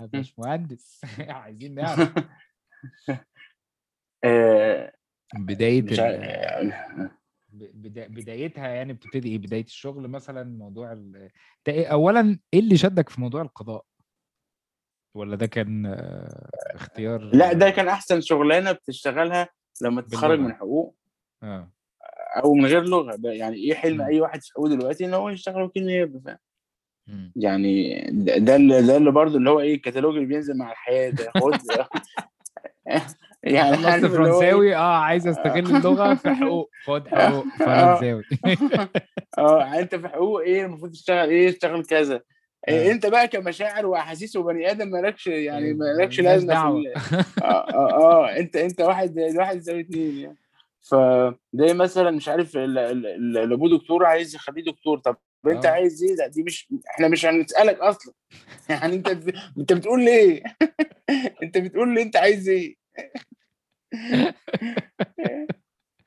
[0.00, 1.00] يا باشمهندس.
[1.20, 2.12] عايزين نعرف.
[4.24, 4.92] آه،
[5.34, 5.82] بداية.
[8.08, 11.30] بدايتها يعني بتبتدي إيه؟ بداية الشغل مثلا موضوع ال...
[11.68, 13.84] إيه اولا إيه اللي شدك في موضوع القضاء؟
[15.16, 19.48] ولا ده كان آه، اختيار؟ لا ده كان أحسن شغلانة بتشتغلها
[19.82, 20.38] لما تتخرج.
[20.38, 20.96] من حقوق.
[21.42, 21.70] آه.
[22.44, 23.16] أو من غير لغة.
[23.24, 24.02] يعني إيه حلم مم.
[24.02, 26.38] أي واحد في حقوق دلوقتي إن هو يشتغل وكيل نيابة فاهم.
[27.36, 31.30] يعني ده اللي ده اللي برضه اللي هو إيه الكتالوج اللي بينزل مع الحياة ده.
[31.34, 31.52] خد.
[33.42, 36.70] يعني هو إيه؟ فرنساوي آه عايز أستغل اللغة في حقوق.
[36.84, 38.22] خد حقوق فرنساوي.
[39.38, 42.20] آه أنت في حقوق إيه؟ المفروض تشتغل إيه؟ تشتغل كذا.
[42.68, 42.92] إيه آه.
[42.92, 46.92] انت بقى كمشاعر واحاسيس وبني آدم مالكش يعني مالكش ملهاش لازمة في
[47.44, 47.92] آه آه,
[48.26, 50.36] آه انت انت واحد واحد يساوي اتنين يعني.
[50.80, 54.98] فزي مثلا مش عارف ال- ال- ال- اللي ابوه دكتور عايز يخليه دكتور.
[54.98, 55.70] طب انت آه.
[55.70, 58.14] عايز إيه؟ دي مش إحنا مش هنسألك أصلا.
[58.70, 59.08] يعني انت
[59.58, 60.42] انت بتقول ليه؟
[61.42, 62.76] انت بتقول لي انت عايز إيه؟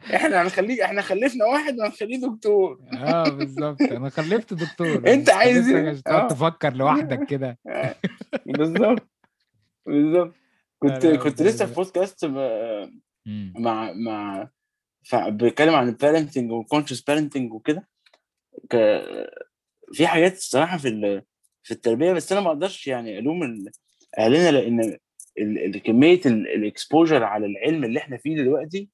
[0.03, 2.79] إحنا هنخليك إحنا خلفنا واحد وهنخليه دكتور.
[2.93, 3.81] آه بالظبط.
[3.81, 5.07] أنا خلفت دكتور.
[5.13, 6.27] أنت عايز؟ عشان تقعد آه.
[6.27, 7.57] تفكر لوحدك كده.
[8.57, 9.09] بالظبط
[9.85, 10.33] بالظبط.
[10.79, 12.25] كنت كنت لسه في بودكاست.
[13.55, 14.49] مع مع
[15.13, 17.87] بيتكلم عن ال parenting وال conscious parenting وكده.
[18.69, 19.29] ك-
[19.93, 21.23] في حاجات الصراحة في ال-
[21.63, 23.71] في التربية بس أنا ما أقدرش يعني ألوم ال-
[24.17, 24.97] أهلنا لأن ال-
[25.65, 28.89] ال- كمية ال exposure على العلم اللي إحنا فيه دلوقتي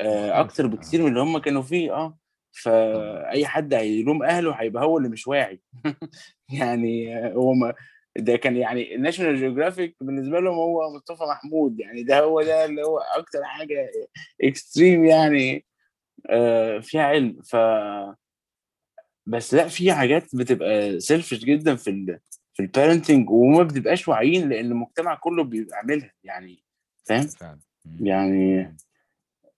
[0.00, 0.68] أكتر مختلفة.
[0.68, 2.18] بكتير من اللي هم كانوا فيه آه.
[2.62, 5.60] فأي حد هيلوم أهله هيبقى هو اللي مش واعي.
[6.58, 7.74] يعني آه، هو ما
[8.18, 12.82] ده كان يعني الناشونال جيوغرافيك بالنسبة لهم هو مصطفى محمود يعني ده هو ده اللي
[12.82, 13.90] هو أكتر حاجة
[14.42, 15.64] extreme يعني
[16.30, 17.42] آه، فيها علم.
[17.42, 17.56] ف
[19.26, 22.18] بس لأ في حاجات بتبقى selfish جدا في ال
[22.54, 26.64] في البارنتنج وما بتبقاش واعيين لأن المجتمع كله بيبقى عاملها يعني
[27.04, 27.28] فاهم.
[28.00, 28.76] يعني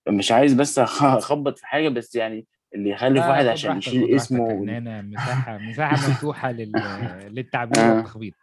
[0.08, 5.02] مش عايز بس أخبط في حاجة بس يعني اللي يخلف واحد عشان يشيل اسمه أنا
[5.02, 6.72] مساحة مساحة مفتوحة لل...
[7.34, 7.94] للتعبير آه.
[7.96, 8.34] والتخبيط.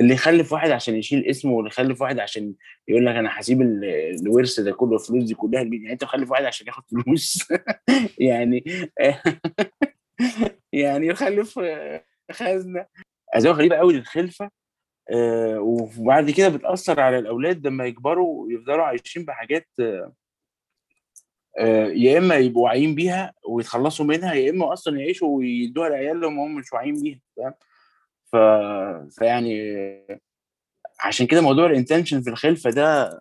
[0.00, 2.54] اللي يخلف واحد عشان يشيل اسمه واللي يخلف واحد عشان
[2.88, 3.84] يقول لك أنا هسيب ال-
[4.22, 7.48] الورث ده كله الفلوس دي كلها لمين؟ يعني أنت مخلف واحد عشان ياخد فلوس
[8.18, 8.64] يعني
[10.72, 11.60] يعني يخلف
[12.32, 12.86] خزنة.
[13.34, 14.50] ازواج غريبة قوي للخلفة آه،
[15.58, 20.12] وبعد كده بتأثر على الأولاد لما يكبروا ويفضلوا عايشين بحاجات آه،
[21.58, 26.54] آه، يا إما يبقوا واعيين بيها ويتخلصوا منها يا إما أصلا يعيشوا ويدوها لعيالهم وهم
[26.54, 27.54] مش واعيين بيها فاهم؟
[28.32, 28.36] ف...
[29.18, 30.18] فيعني آه،
[31.00, 33.20] عشان كده موضوع ال intention في الخلفة ده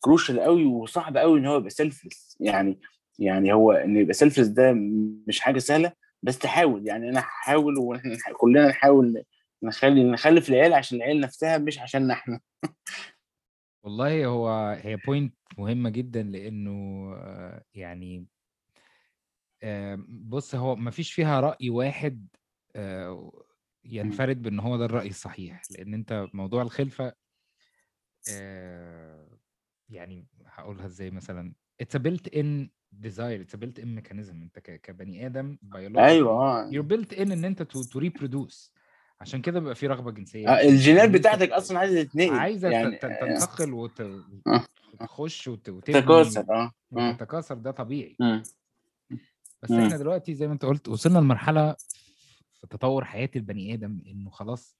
[0.00, 2.80] crucial قوي وصعب قوي إن هو يبقى selfless يعني
[3.18, 4.72] يعني هو إن يبقى selfless ده
[5.26, 6.86] مش حاجة سهلة بس تحاول.
[6.88, 9.24] يعني أنا هحاول وإحنا كلنا نحاول
[9.64, 12.40] نخلي نخلف العيال عشان العيال نفسها مش عشان إحنا.
[13.84, 16.72] والله هو هي point مهمة جدا لأنه
[17.16, 18.26] آه، يعني
[20.08, 22.26] بص هو ما فيش فيها رأي واحد
[22.76, 23.44] آه،
[23.84, 27.12] ينفرد بأن هو ده الرأي الصحيح لأن أنت موضوع الخلفة
[28.32, 29.38] آه،
[29.88, 31.52] يعني هقولها إزاي مثلا
[31.82, 32.68] built in
[33.02, 37.44] desire it's a built in mechanism أنت كبني آدم biologically أيوه you're built in إن
[37.44, 38.70] أنت to reproduce.
[39.24, 42.84] عشان كده بيبقى في رغبة جنسية آه، الجينات أنت بتاعتك أصلا عايزة تتنقل عايزة يعني
[42.84, 44.00] يعني تنتقل وت...
[44.00, 44.64] آه.
[44.92, 45.68] وتخش وت...
[45.68, 47.10] وتبني تكاثر آه آه.
[47.10, 48.42] وتتكاثر ده طبيعي مم.
[49.62, 49.80] بس مم.
[49.80, 51.76] إحنا دلوقتي زي ما أنت قلت وصلنا لمرحلة
[52.60, 54.76] في تطور حياة البني آدم إنه خلاص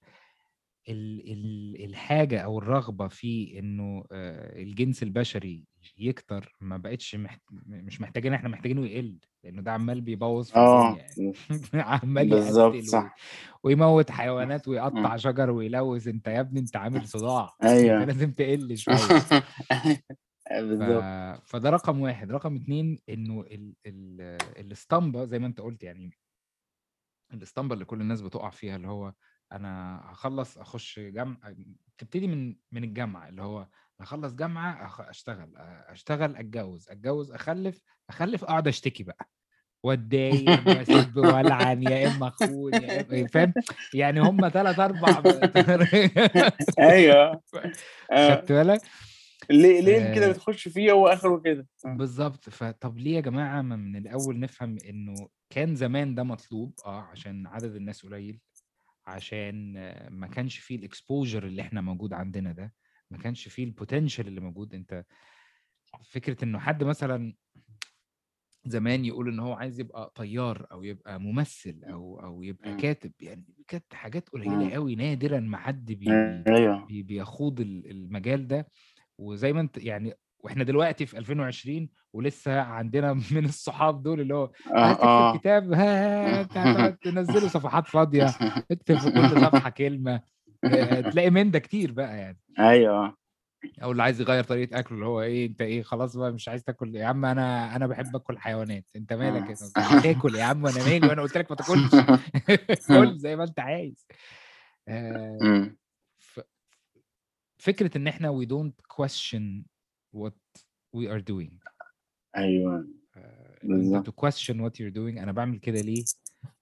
[0.89, 1.31] ال...
[1.31, 1.85] ال...
[1.85, 5.63] الحاجة أو الرغبة في إنه آه، الجنس البشري
[5.97, 7.41] يكتر ما بقتش محت...
[7.65, 11.33] مش محتاجين إحنا محتاجينه يقل لأنه ده عمال بيبوظ آه يعني
[11.73, 12.75] عمال بالظبط.
[12.83, 13.15] صح
[13.63, 15.17] ويموت حيوانات ويقطع.
[15.17, 19.33] شجر ويلوث أنت يا ابني أنت عامل صداع أيوه انت لازم تقل شوية ف...
[20.51, 23.75] بالظبط فده رقم واحد رقم اتنين إنه ال...
[23.85, 24.21] ال...
[24.65, 26.11] الاسطمبة زي ما أنت قلت يعني
[27.33, 29.13] الاسطمبة اللي كل الناس بتقع فيها اللي هو
[29.51, 31.55] أنا هخلص أخش جامعة
[31.97, 33.67] تبتدي من من الجامعة اللي هو
[33.99, 35.01] اخلص جامعة أخ...
[35.01, 35.53] أشتغل
[35.87, 39.29] أشتغل أتجوز أتجوز أخلف أخلف أقعد أشتكي بقى
[39.83, 43.53] واتضايق واسب والعن يا إما أخون يا إما فاهم
[43.93, 45.23] يعني هم ثلاث أربع
[46.79, 47.41] أيوه
[48.11, 48.35] آه.
[48.35, 48.81] خدت بالك
[49.49, 50.31] ليه ليه كده آه.
[50.31, 51.93] بتخش فيه هو آخره كده آه.
[51.93, 57.01] بالظبط فطب ليه يا جماعة ما من الأول نفهم إنه كان زمان ده مطلوب آه
[57.01, 58.39] عشان عدد الناس قليل
[59.07, 59.73] عشان
[60.11, 62.73] ما كانش فيه ال exposure اللي إحنا موجود عندنا ده
[63.11, 65.05] ما كانش فيه ال potential اللي موجود انت
[66.11, 67.33] فكرة انه حد مثلا
[68.65, 72.75] زمان يقول ان هو عايز يبقى طيار أو يبقى ممثل أو أو يبقى.
[72.77, 74.73] كاتب يعني كانت حاجات قليلة.
[74.73, 78.67] قوي نادرا ما حد بي بي أيوه بي بيخوض ال- المجال ده
[79.17, 80.13] وزي ما انت يعني
[80.45, 85.37] وإحنا دلوقتي في 2020 ولسه عندنا من الصحاب دول اللي هو عايز آه تكتب آه.
[85.37, 88.25] كتاب ها انت تنزله صفحات فاضية
[88.71, 90.21] اكتب في كل صفحة كلمة.
[90.63, 92.39] آه، تلاقي من ده كتير بقى يعني.
[92.59, 93.17] أيوه.
[93.83, 96.63] أو اللي عايز يغير طريقة أكله اللي هو إيه أنت إيه خلاص بقى مش عايز
[96.63, 96.95] تاكل.
[96.95, 98.85] يا عم أنا أنا بحب آكل حيوانات.
[98.95, 101.91] أنت مالك ما تاكل يا عم وأنا مالي؟ وأنا قلت لك ما تاكلش.
[102.87, 104.07] كل زي ما أنت عايز.
[104.87, 105.71] آه،
[107.57, 109.74] فكرة إن إحنا we don't question
[110.15, 110.61] what
[110.97, 111.53] we are doing.
[112.37, 112.87] أيوه.
[113.17, 115.19] آه، انت to question what you're doing.
[115.19, 116.03] أنا بعمل كده ليه؟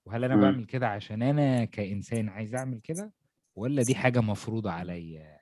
[0.04, 0.42] وهل أنا مم.
[0.42, 3.12] بعمل كده عشان أنا كإنسان عايز أعمل كده؟
[3.56, 5.38] ولا دي حاجة مفروضة عليا؟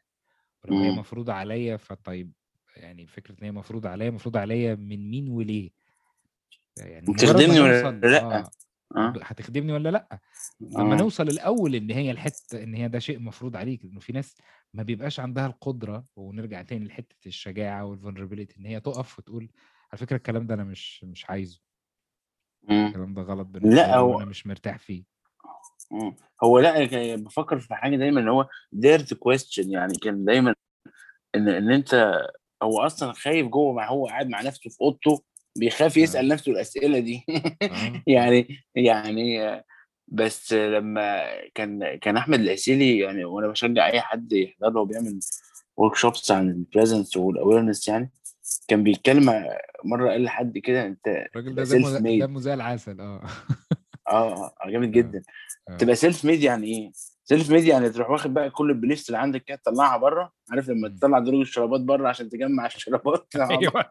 [0.65, 0.91] ولو هي.
[0.91, 2.33] مفروضة عليا فطيب
[2.77, 5.71] يعني فكرة إن هي مفروضة عليا مفروضة عليا من مين وليه؟
[6.77, 8.51] يعني مجرد ما تخدمني ولا لأ؟ آه.
[8.97, 10.19] ب- هتخدمني ولا لأ؟
[10.61, 10.99] لما آه.
[10.99, 14.37] نوصل الأول إن هي الحتة إن هي ده شيء مفروض عليك لأنه في ناس
[14.75, 19.51] ما بيبقاش عندها القدرة ونرجع تاني لحتة الشجاعة والفولنربيلتي إن هي تقف وتقول
[19.93, 21.61] على فكرة الكلام ده أنا مش مش عايزه.
[22.71, 25.05] الكلام ده غلط بالنسبة لأ هو وأنا مش مرتاح فيه.
[26.45, 30.55] هو لأ بفكر في حاجة دايما ان هو to question يعني كان دايما
[31.35, 32.19] إن إن أنت
[32.63, 35.23] هو أصلا خايف جوه ما هو قاعد مع نفسه في أوضته
[35.59, 36.03] بيخاف آه.
[36.03, 37.25] يسأل نفسه الأسئلة دي.
[37.63, 38.03] آه.
[38.07, 39.65] يعني يعني آه،
[40.09, 41.23] بس لما
[41.55, 45.19] كان كان أحمد العسيلي يعني وأنا بشجع أي حد يحضر له وبيعمل
[45.77, 48.11] workshops عن ال presence وال awareness يعني
[48.69, 49.45] كان بيتكلم
[49.85, 51.65] مرة قال لحد كده أنت الراجل ده
[52.27, 53.23] دمه زي- العسل آه.
[54.09, 55.23] آه آه، جامد جدا.
[55.69, 55.77] آه.
[55.77, 56.91] تبقى self-made يعني إيه؟
[57.25, 60.89] self-made يعني تروح واخد بقى كل ال beliefs اللي عندك كده تطلعها بره عارف لما.
[60.89, 63.85] تطلع درج الشرابات بره عشان تجمع الشرابات أيوه.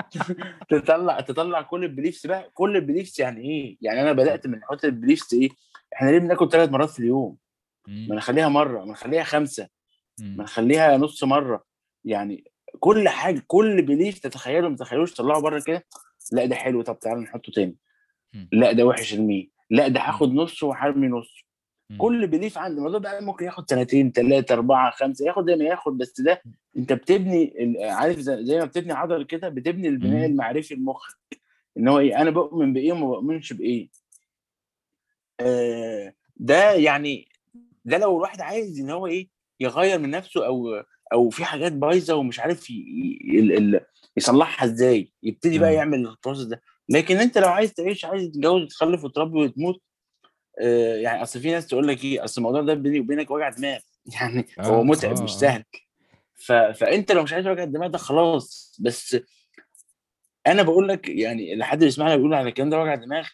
[0.70, 4.60] تطلع تطلع كل ال beliefs بقى كل ال beliefs يعني إيه؟ يعني أنا بدأت من
[4.64, 5.48] حتة ال beliefs إيه؟
[5.94, 7.36] إحنا ليه بناكل ثلاث مرات في اليوم؟
[7.88, 8.14] ما.
[8.16, 9.68] نخليها مرة ما نخليها خمسة
[10.20, 10.44] ما.
[10.44, 11.64] نخليها نص مرة
[12.04, 12.44] يعني
[12.80, 15.86] كل حاجة كل بليف تتخيله ما تتخيلوش طلعه بره كده
[16.32, 17.76] لأ ده حلو طب تعالى نحطه تاني.
[18.52, 20.00] لأ ده وحش ارميه لأ ده.
[20.00, 21.42] هاخد نصه وهرمي نصه.
[21.98, 25.98] كل بليف عند الموضوع بقى ممكن ياخد سنتين ثلاثة أربعة خمسة ياخد زي ما ياخد
[25.98, 26.42] بس ده
[26.76, 27.54] أنت بتبني
[27.90, 30.26] عارف زي ما بتبني عضل كده بتبني البناء.
[30.26, 31.16] المعرفي لمخك
[31.78, 33.88] إن هو إيه أنا بؤمن بإيه وما بؤمنش بإيه.
[35.40, 37.28] آه ده يعني
[37.84, 39.28] ده لو الواحد عايز إن هو إيه
[39.60, 40.82] يغير من نفسه أو
[41.12, 42.66] أو في حاجات بايظة ومش عارف
[44.16, 46.62] يصلحها إزاي يبتدي بقى يعمل البروسيس ده.
[46.88, 49.82] لكن أنت لو عايز تعيش عايز تتجوز وتخلف وتربي وتموت
[51.02, 53.78] يعني أصل في ناس تقول لك إيه أصل الموضوع ده بيني وبينك وجع دماغ.
[54.20, 55.22] يعني هو آه متعب آه.
[55.22, 55.64] مش سهل.
[56.34, 56.52] ف...
[56.52, 58.76] فأنت لو مش عايز وجع الدماغ ده خلاص.
[58.80, 59.16] بس
[60.46, 63.28] أنا بقول لك يعني لحد اللي يسمعنا بيقول على الكلام ده وجع دماغ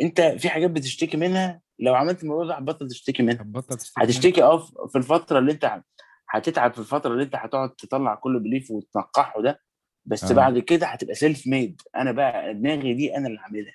[0.00, 1.60] أنت في حاجات بتشتكي منها.
[1.78, 3.42] لو عملت الموضوع ده هتبطل تشتكي منها.
[3.42, 4.58] هتبطل تشتكي هتشتكي أه
[4.88, 5.82] في الفترة اللي أنت
[6.30, 9.60] هتتعب في الفترة اللي أنت هتقعد تطلع كل belief وتنقحه ده.
[10.04, 10.34] بس آه.
[10.34, 13.72] بعد كده هتبقى self-made أنا بقى دماغي دي أنا اللي عاملها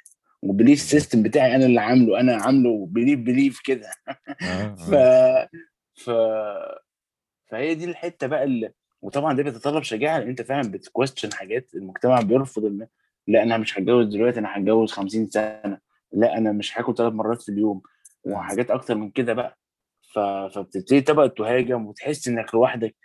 [0.52, 3.90] بالظبط system بتاعي أنا اللي عامله أنا عامله belief belief كده.
[4.42, 5.50] آه ف آه.
[5.96, 6.10] ف
[7.52, 8.72] فهي دي الحتة بقى اللي
[9.02, 12.88] وطبعا ده بيتطلب شجاعة لأن أنت فعلا بتكويستشن حاجات المجتمع بيرفض إن
[13.28, 15.78] لا أنا مش هتجوز دلوقتي أنا هتجوز 50 سنة.
[16.12, 17.82] لا أنا مش هاكل ثلاث مرات في اليوم
[18.24, 19.58] وحاجات أكتر من كده بقى.
[20.14, 20.20] ف...
[20.20, 22.96] فبتبتدي تبقى تهاجم وتحس إنك لوحدك.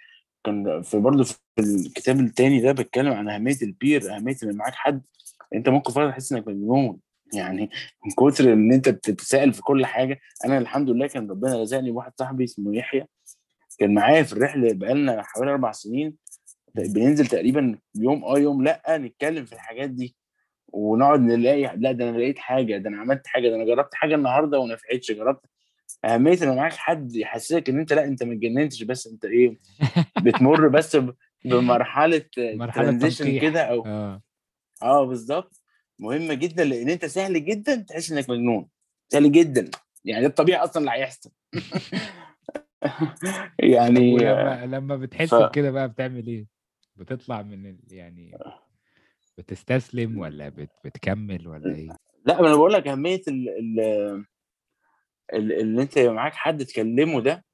[0.44, 5.02] كان في برضه في الكتاب التاني ده بتكلم عن أهمية البير أهمية إن معاك حد
[5.55, 6.98] أنت ممكن فعلا تحس إنك مجنون.
[7.35, 7.71] يعني
[8.07, 12.13] من كتر إن أنت بتتساءل في كل حاجة أنا الحمد لله كان ربنا رزقني بواحد
[12.19, 13.07] صاحبي اسمه يحيى
[13.79, 16.15] كان معايا في الرحلة بقالنا حوالي أربع سنين.
[16.75, 20.17] بننزل تقريبا يوم آه يوم لأ نتكلم في الحاجات دي
[20.69, 24.15] ونقعد نلاقي لأ ده أنا لقيت حاجة ده أنا عملت حاجة ده أنا جربت حاجة
[24.15, 25.41] النهارده وما نفعتش جربت.
[26.05, 29.57] أهمية إن معاك حد يحسسك إن أنت لأ أنت ما اتجننتش بس أنت إيه
[30.25, 30.97] بتمر بس
[31.45, 34.23] بمرحلة مرحلة ترانزيشن كده أو آه.
[34.83, 35.58] آه بالظبط
[35.99, 38.69] مهمة جدا لأن أنت سهل جدا تحس إنك مجنون.
[39.09, 39.70] سهل جدا.
[40.05, 41.31] يعني ده الطبيعي أصلا اللي هيحصل.
[43.59, 44.19] يعني
[44.66, 46.47] لما ف بتحس بكده بقى بتعمل إيه؟
[46.97, 47.79] بتطلع من ال...
[47.91, 48.39] يعني
[49.39, 50.70] بتستسلم ولا بت...
[50.85, 51.89] بتكمل ولا إيه؟
[52.27, 53.49] لا أنا بقول لك أهمية ال...
[53.49, 53.81] ال...
[55.35, 57.45] ال- اللي أنت معاك حد تكلمه ده.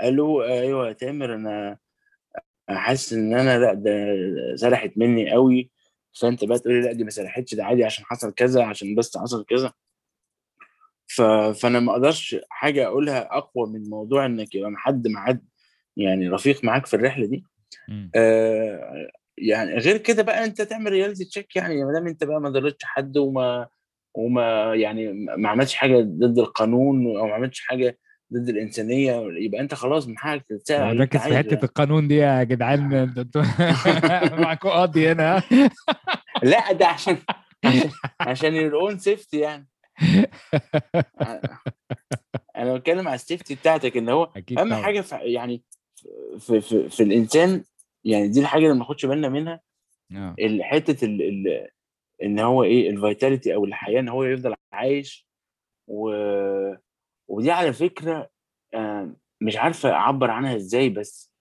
[0.00, 1.78] قال له أيوه يا تامر أنا
[2.68, 3.90] حاسس إن أنا لأ ده
[4.56, 5.70] سرحت مني قوي
[6.20, 9.16] فانت بقى تقول لي لا دي ما سرحتش ده عادي عشان حصل كذا عشان بس
[9.18, 9.72] حصل كذا
[11.06, 11.22] ف...
[11.62, 15.44] فأنا ما أقدرش حاجة أقولها أقوى من موضوع إنك يبقى حد معاد
[15.96, 17.44] يعني رفيق معاك في الرحلة دي.
[18.14, 22.50] آه يعني غير كده بقى أنت تعمل رياليتي تشيك يعني ما دام أنت بقى ما
[22.50, 23.68] ضرتش حد وما
[24.14, 27.98] وما يعني ما عملتش حاجة ضد القانون أو ما عملتش حاجة
[28.32, 31.64] ضد الإنسانية يبقى أنت خلاص من حقك أنت ركز في حتة.
[31.64, 33.42] القانون دي يا جدعان أنتوا
[34.42, 35.42] معاكوا قاضي هنا.
[36.42, 37.18] لا ده عشان
[38.20, 39.68] عشان your own safety يعني.
[42.56, 44.82] أنا بتكلم على السيفتي بتاعتك إن هو أهم طبعا.
[44.82, 45.62] حاجة في يعني
[46.38, 47.64] في, في, في الإنسان
[48.04, 49.60] يعني دي الحاجة اللي ما ناخدش بالنا منها.
[50.38, 51.68] ال- حتة ال ال
[52.22, 55.28] إن هو إيه الفيتاليتي أو الحياة إن هو يفضل عايش
[55.88, 56.10] و...
[57.28, 58.30] ودي على فكرة
[58.74, 61.32] آه، مش عارفة أعبر عنها إزاي بس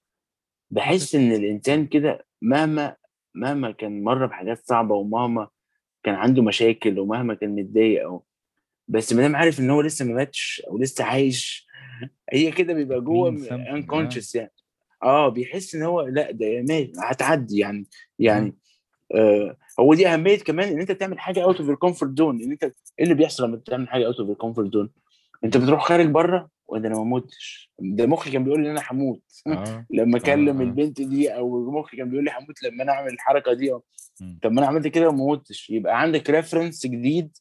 [0.71, 2.95] بحس إن الإنسان كده مهما
[3.35, 5.47] مهما كان مر بحاجات صعبة ومهما
[6.03, 8.25] كان عنده مشاكل ومهما كان متضايق أو
[8.87, 11.67] بس ما دام عارف إن هو لسه ما ماتش أو لسه عايش
[12.33, 13.69] هي كده بيبقى جوه something، آه.
[13.75, 14.53] unconscious يعني
[15.03, 17.87] آه بيحس إن هو لأ ده مات هتعدي يعني.
[18.19, 18.55] يعني
[19.15, 22.51] آه هو دي أهمية كمان إن أنت تعمل حاجة out of ال comfort zone إن
[22.51, 24.89] أنت إيه اللي بيحصل لما بتعمل حاجة out of ال comfort zone
[25.45, 27.71] أنت بتروح خارج بره؟ وده أنا ما متش.
[27.79, 29.23] ده مخي كان بيقول لي إن أنا هموت.
[29.47, 29.85] آه.
[29.97, 30.63] لما أكلم آه.
[30.63, 33.73] البنت دي أو مخي كان بيقول لي هموت لما أنا أعمل الحركة دي.
[33.73, 33.83] أو
[34.21, 34.39] مم.
[34.43, 35.69] طب ما أنا عملت كده وما متش.
[35.69, 37.37] يبقى عندك reference جديد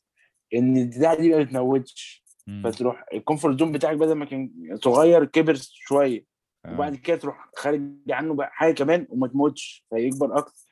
[0.55, 2.25] إن البتاع دي ما بتموتش.
[2.65, 6.25] فتروح ال comfort zone بتاعك بدل ما كان صغير كبر شوية.
[6.67, 6.75] آه.
[6.75, 9.87] وبعد كده تروح خارج عنه بقى حاجة كمان وما تموتش.
[9.91, 10.63] فيكبر أكتر.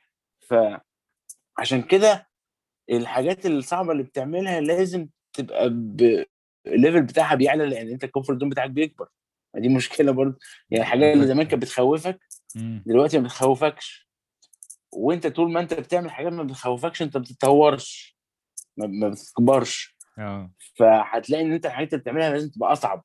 [1.57, 2.27] فعشان كده
[2.89, 6.25] الحاجات الصعبة اللي بتعملها لازم تبقى ب
[6.67, 9.07] ال level بتاعها بيعلى لأن أنت ال comfort zone بتاعك بيكبر.
[9.55, 10.37] دي مشكلة برضه.
[10.69, 12.19] يعني الحاجات اللي زمان كانت بتخوفك.
[12.85, 14.09] دلوقتي ما بتخوفكش.
[14.93, 18.17] وأنت طول ما أنت بتعمل حاجات ما بتخوفكش أنت ما بتتطورش.
[18.77, 19.97] ما, ما بتكبرش.
[20.19, 20.51] آه.
[20.75, 23.03] فهتلاقي إن أنت الحاجات اللي بتعملها لازم تبقى أصعب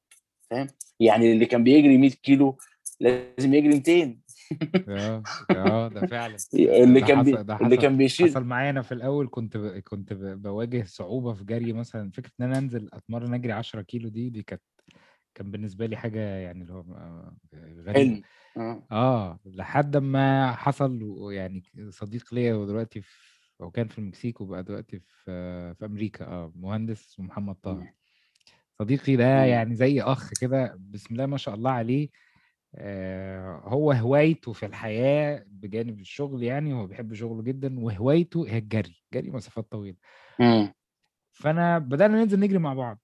[0.51, 0.67] فاهم؟
[1.01, 2.59] يعني اللي كان بيجري 100 كيلو
[3.01, 4.19] لازم يجري 200
[4.89, 6.37] آه آه ده فعلا.
[6.55, 7.33] اللي كان بي...
[7.33, 9.67] حصل ده اللي حصل كان بيشيل حصل معايا أنا في الأول كنت ب...
[9.79, 10.43] كنت ب...
[10.43, 12.11] بواجه صعوبة في جري مثلا.
[12.11, 14.63] فكرة إن أنا أنزل أتمرن أجري 10 كيلو دي دي كانت
[15.35, 17.93] كان بالنسبة لي حاجة يعني اللي هو آه، غريبة.
[17.93, 18.23] حلم.
[18.57, 18.87] آه.
[18.93, 24.99] آه لحد ما حصل ويعني صديق ليا ودلوقتي في هو كان في المكسيك وبقى دلوقتي
[25.01, 26.25] في في أمريكا.
[26.25, 27.87] آه مهندس محمد طه.
[28.79, 29.45] صديقي ده.
[29.45, 32.28] يعني زي أخ كده بسم الله ما شاء الله عليه آه
[33.65, 39.31] هو هوايته في الحياة بجانب الشغل يعني هو بيحب شغله جدا وهوايته هي الجري جري
[39.31, 39.97] مسافات طويلة
[40.41, 40.75] مم.
[41.33, 42.99] فأنا بدأنا ننزل نجري مع بعض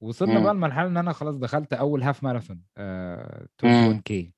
[0.00, 0.44] وصلنا مم.
[0.44, 3.86] بقى لمرحلة إن أنا خلاص دخلت أول half marathon آه توب مم.
[3.88, 4.32] 1 كي.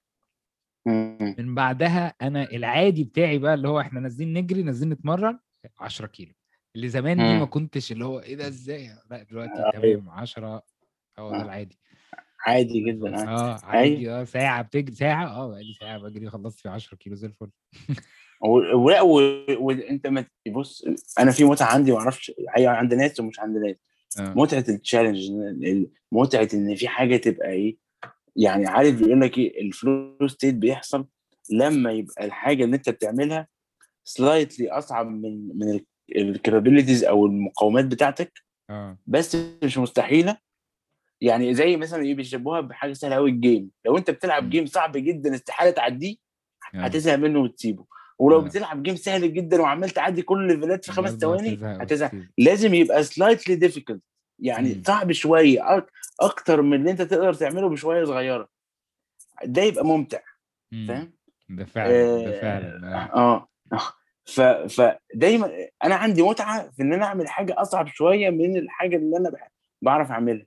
[1.39, 5.39] من بعدها أنا العادي بتاعي بقى اللي هو إحنا نازلين نجري نازلين نتمرن
[5.81, 6.33] 10 كيلو
[6.77, 7.45] اللي زمان دي ما.
[7.45, 10.63] كنتش اللي هو إيه ده إزاي لأ دلوقتي أيوه تمام 10
[11.19, 11.43] هو ده آه.
[11.43, 11.79] العادي
[12.47, 13.29] عادي جدا آه.
[13.29, 17.27] آه عادي آه ساعة بتجري ساعة آه بقالي ساعة بجري خلصت في 10 كيلو زي
[17.27, 17.51] الفل.
[18.41, 19.01] و- ولا
[19.59, 20.85] وانت ما بص
[21.19, 23.77] أنا في متعة عندي ما أعرفش عند ناس ومش عند ناس.
[24.21, 24.35] آه.
[24.37, 27.77] متعة ال challenge ال- متعة إن في حاجة تبقى إيه
[28.37, 31.07] يعني عارف بيقول لك إيه ال flow state بيحصل
[31.53, 33.49] لما يبقى الحاجة اللي أنت بتعملها
[34.05, 35.81] slightly أصعب من من
[36.17, 38.33] ال capabilities أو المقاومات بتاعتك.
[38.71, 38.99] آه.
[39.07, 40.37] بس مش مستحيلة.
[41.21, 44.51] يعني زي مثلا إيه بيشبهوها بحاجة سهلة قوي ال game لو أنت بتلعب.
[44.51, 46.17] game صعب جدا استحالة تعديه
[46.75, 47.85] آه هتزهق منه وتسيبه
[48.19, 48.43] ولو آه.
[48.43, 53.55] بتلعب game سهل جدا وعمال تعدي كل الليفلات في خمس ثواني هتزهق لازم يبقى slightly
[53.55, 54.03] difficult
[54.39, 54.83] يعني.
[54.87, 55.87] صعب شوية
[56.21, 58.49] أكتر من اللي أنت تقدر تعمله بشوية صغيرة
[59.45, 60.21] ده يبقى ممتع
[60.73, 60.87] مم.
[60.89, 61.13] فاهم
[61.49, 63.93] ده فعلا ده فعلا آه آه.
[64.25, 65.51] ف فدايما
[65.85, 69.33] أنا عندي متعة في إن أنا أعمل حاجة أصعب شوية من الحاجة اللي أنا
[69.83, 70.47] بعرف أعملها.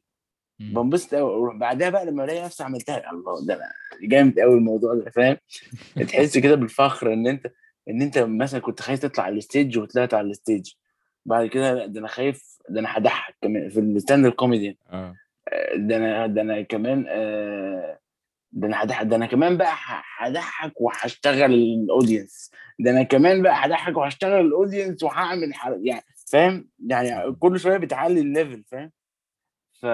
[0.59, 3.71] بنبسط قوي بعدها بقى لما الاقي نفسي عملتها الله ده أنا
[4.01, 5.37] جامد قوي الموضوع ده فاهم؟
[6.09, 7.51] تحس كده بالفخر إن أنت
[7.89, 10.73] إن أنت مثلا كنت خايف تطلع على ال stage وطلعت على ال stage
[11.25, 15.15] بعد كده لأ ده أنا خايف ده أنا هضحك كمان في ال stand-up comedy آه.
[15.75, 17.99] ده أنا ده أنا كمان آه،
[18.51, 19.75] ده أنا هضحك ده أنا كمان بقى
[20.17, 25.51] هضحك وهشتغل ال audience ده أنا كمان بقى هضحك وهشتغل ال audience وهعمل.
[25.83, 27.31] يعني فاهم؟ يعني.
[27.31, 28.91] كل شوية بتعلي ال level فاهم؟
[29.81, 29.85] ف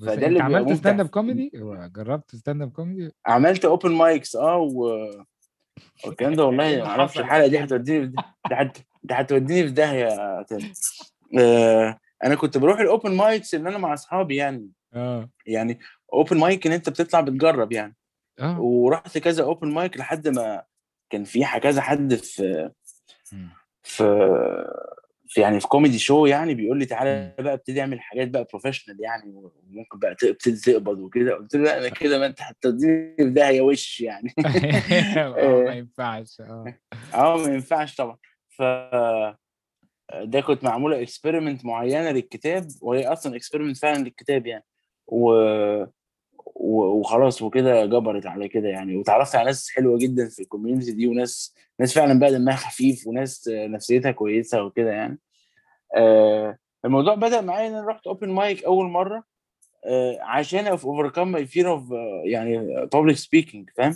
[0.00, 1.50] فده اللي عملت ستاند اب كوميدي
[1.96, 5.08] جربت ستاند اب كوميدي عملت open mics آه و...
[6.06, 8.78] والكلام ده والله ما اللي أعرفش الحلقة دي هتوديني في ده ده هت...
[9.02, 10.08] ده هتوديني في داهية
[11.38, 14.70] آه أنا كنت بروح ال open mics اللي أنا مع أصحابي يعني.
[14.94, 15.30] آه.
[15.46, 15.78] يعني
[16.12, 17.96] open mic إن أنت بتطلع بتجرب يعني.
[18.40, 18.60] آه.
[18.60, 20.62] ورحت كذا open mic لحد ما
[21.10, 22.70] كان في كذا حد في.
[23.82, 24.04] في
[25.32, 27.34] في يعني في comedy show يعني بيقول لي تعالى.
[27.38, 31.34] بقى ابتدي اعمل حاجات بقى professional يعني وممكن بقى تبتدي تقبض وكده.
[31.34, 34.34] قلت له لا أنا كده ما أنت هتديني في داهيه وش يعني.
[35.16, 36.78] آه ما ينفعش آه.
[37.14, 38.16] آه ما ينفعش طبعا.
[38.48, 38.62] ف
[40.22, 44.64] ده كنت معمولة experiment معينة للكتاب وهي أصلا experiment فعلا للكتاب يعني.
[45.06, 45.32] و...
[46.54, 51.06] وخلاص وكده جبرت على كده يعني وتعرفت على ناس حلوة جدا في ال community دي
[51.06, 55.18] وناس ناس فعلا بقى دمها خفيف وناس نفسيتها كويسة وكده يعني
[55.96, 59.24] آه الموضوع بدأ معايا إن أنا رحت open mic أول مرة
[59.84, 61.90] آه عشان overcome my fear of
[62.24, 63.94] يعني public speaking فاهم.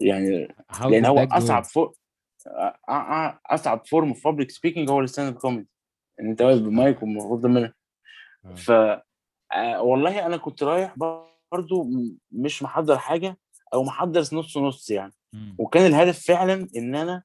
[0.00, 0.48] يعني
[0.84, 1.32] لأن هو that go?
[1.36, 1.94] أصعب for
[3.46, 5.68] أصعب form في public speaking هو ال stand-up comedy
[6.20, 7.72] إن أنت واقف بمايك والمفروض آه.
[8.54, 8.70] ف
[9.52, 13.38] آه، والله أنا كنت رايح برضو م- مش محضر حاجة
[13.74, 15.56] أو محضر نص نص يعني مم.
[15.58, 17.22] وكان الهدف فعلا إن أنا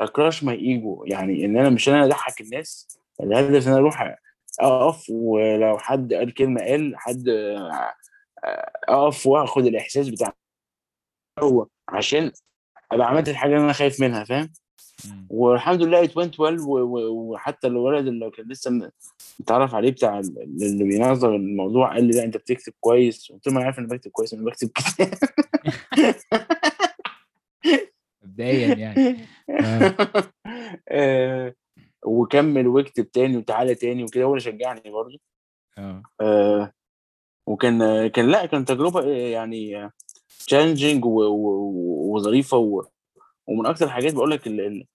[0.00, 4.16] أ crush my ego يعني إن أنا مش أنا أضحك الناس الهدف إن أنا أروح
[4.60, 7.24] أقف ولو حد قال كلمة قال حد
[8.88, 10.32] أقف وآخد الإحساس بتاع
[11.42, 12.32] هو عشان
[12.92, 14.52] أبقى عملت الحاجة اللي أنا خايف منها فاهم.
[15.30, 18.90] والحمد لله ات went well و- و- وحتى الولد اللي كان لسه
[19.40, 23.32] متعرف عليه بتاع ال- اللي بينظم الموضوع قال لي لا انت بتكتب كويس.
[23.32, 25.14] قلت له ما أنا عارف إني بكتب كويس أنا بكتب كتاب.
[28.24, 29.16] مبدئيا يعني.
[29.64, 29.94] آه.
[30.88, 31.54] آه،
[32.06, 35.18] وكمل واكتب تاني وتعالى تاني وكده هو اللي شجعني برضه.
[35.78, 36.02] آه.
[36.20, 36.72] آه،
[37.48, 39.90] وكان كان لا كان تجربة يعني
[40.46, 42.84] challenging وظريفة و-
[43.52, 44.86] ومن أكتر الحاجات بقول لك اللي,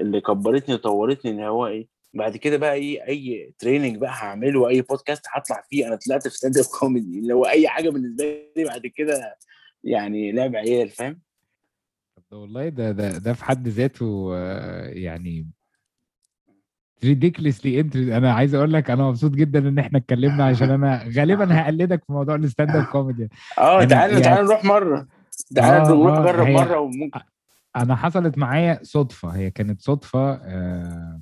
[0.00, 4.82] اللي كبرتني وطورتني إن هو إيه بعد كده بقى إيه أي training بقى هعمله أي
[4.82, 8.24] بودكاست هطلع فيه أنا طلعت في stand up comedy اللي هو أي حاجة بالنسبة
[8.56, 9.36] لي بعد كده
[9.84, 11.20] يعني لعب عيال فاهم؟
[12.30, 15.46] طب والله ده ده ده في حد ذاته آه، يعني
[17.04, 21.46] ridiculously interesting أنا عايز أقول لك أنا مبسوط جدا إن إحنا اتكلمنا عشان أنا غالبا
[21.60, 23.28] هقلدك في موضوع ال stand up comedy
[23.58, 25.06] آه أنا تعالى يعني- تعالى نروح مرة.
[25.54, 27.20] تعالى آه، نروح آه، نجرب هي- مرة وممكن
[27.76, 31.20] أنا حصلت معايا صدفة هي كانت صدفة آه،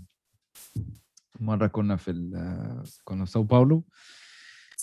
[1.41, 2.13] مرة كنا في
[3.05, 3.85] كنا في ساو باولو.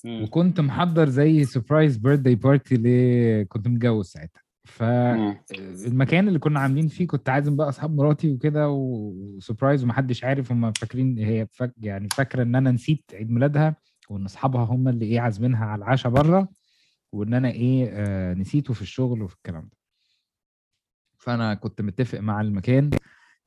[0.05, 4.41] وكنت محضر زي surprise birthday party ل كنت متجوز ساعتها.
[4.67, 10.51] فالمكان اللي كنا عاملين فيه كنت عازم بقى أصحاب مراتي وكده و surprise ومحدش عارف
[10.51, 13.75] هم فاكرين هي فاك يعني فاكرة إن أنا نسيت عيد ميلادها
[14.09, 16.49] وإن أصحابها هم اللي إيه عازمينها على العشاء بره
[17.15, 19.77] وإن أنا إيه آه نسيته في الشغل وفي الكلام ده.
[21.17, 22.89] فأنا كنت متفق مع المكان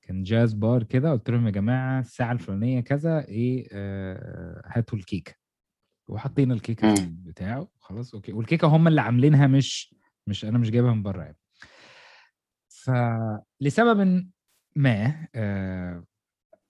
[0.02, 5.34] كان jazz bar كده قلت لهم يا جماعة الساعة الفلانية كذا إيه آه هاتوا الكيكة.
[6.08, 7.06] وحطينا الكيكة في مم.
[7.08, 8.32] البتاع خلاص okay.
[8.32, 9.94] والكيكة هم اللي عاملينها مش
[10.26, 11.36] مش أنا مش جايبها من بره يعني.
[12.68, 14.28] فلسبب
[14.76, 16.04] ما آه,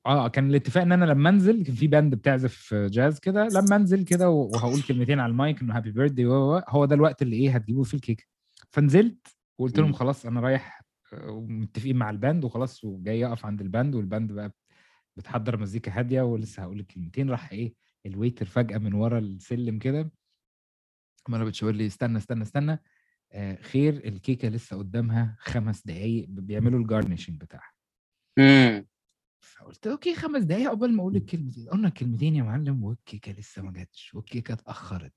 [0.08, 4.04] آه كان الاتفاق إن أنا لما أنزل كان في band بتعزف جاز كده لما أنزل
[4.04, 6.26] كده وهقول كلمتين على المايك إنه happy birthday
[6.68, 8.24] هو ده الوقت اللي إيه هتجيبوا فيه الكيكة.
[8.70, 9.26] فنزلت
[9.58, 9.92] وقلت لهم.
[9.92, 10.82] خلاص أنا رايح
[11.12, 14.52] آه، ومتفقين مع ال band وخلاص وجاي أقف عند الباند وال band بقى
[15.16, 17.74] بتحضر مزيكا هادية ولسه هقول الكلمتين راح إيه
[18.06, 20.10] ال waiter فجأة من ورا السلم كده
[21.28, 22.82] عماله بتشاور لي استنى استنى استنى
[23.32, 27.72] آه خير الكيكة لسه قدامها خمس دقايق بيعملوا ال garnishing بتاعها.
[29.40, 33.72] فقلت okay خمس دقايق قبل ما أقول الكلمتين قلنا الكلمتين يا معلم والكيكة لسه ما
[33.72, 35.12] جاتش والكيكة اتأخرت.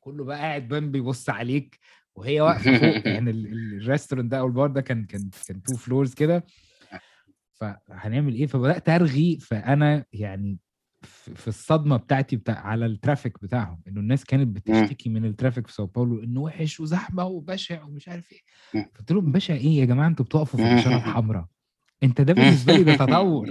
[0.00, 1.78] كله بقى قاعد بان بيبص عليك
[2.14, 5.62] وهي واقفة فوق يعني ال- ال- ال restaurant ده أو البار ده كان كان كان
[5.62, 6.44] two floors كده.
[7.52, 10.58] فهنعمل إيه؟ فبدأت أرغي فأنا يعني
[11.02, 15.66] في الصدمة بتاعتي بتاع على ال traffic بتاعهم إنه الناس كانت بتشتكي من ال traffic
[15.66, 18.40] في ساو باولو إنه وحش وزحمة وبشع ومش عارف إيه.
[18.98, 21.46] قلت لهم بشع إيه يا جماعة؟ أنتوا بتقفوا في الاشاره الحمراء
[22.02, 23.50] انت ده بالنسبة لي ده تطور.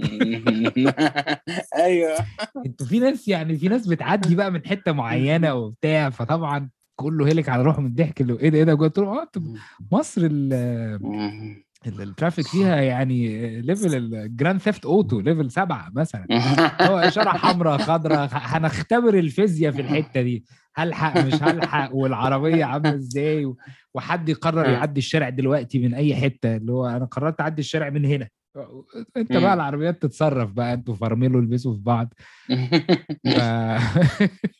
[1.76, 2.16] أيوه.
[2.66, 7.48] أنتوا في ناس يعني في ناس بتعدي بقى من حتة معينة وبتاع فطبعا كله هلك
[7.48, 9.28] على روحه من الضحك اللي إيه ده إيه ده قلت له آه
[9.92, 10.28] مصر
[11.86, 16.26] ال traffic فيها يعني level ال Grand Theft Auto level سبعة مثلا.
[16.80, 20.44] هو اشاره حمراء خضراء هنختبر الفيزياء في الحتة دي.
[20.74, 23.54] هلحق مش هلحق والعربية عاملة إزاي؟
[23.94, 24.70] وحد يقرر.
[24.70, 28.28] يعدي الشارع دلوقتي من أي حتة؟ اللي هو أنا قررت أعدي الشارع من هنا.
[29.16, 29.54] انت بقى.
[29.54, 32.14] العربيات تتصرف بقى أنتوا فرملوا البسوا في بعض
[33.24, 33.28] ف...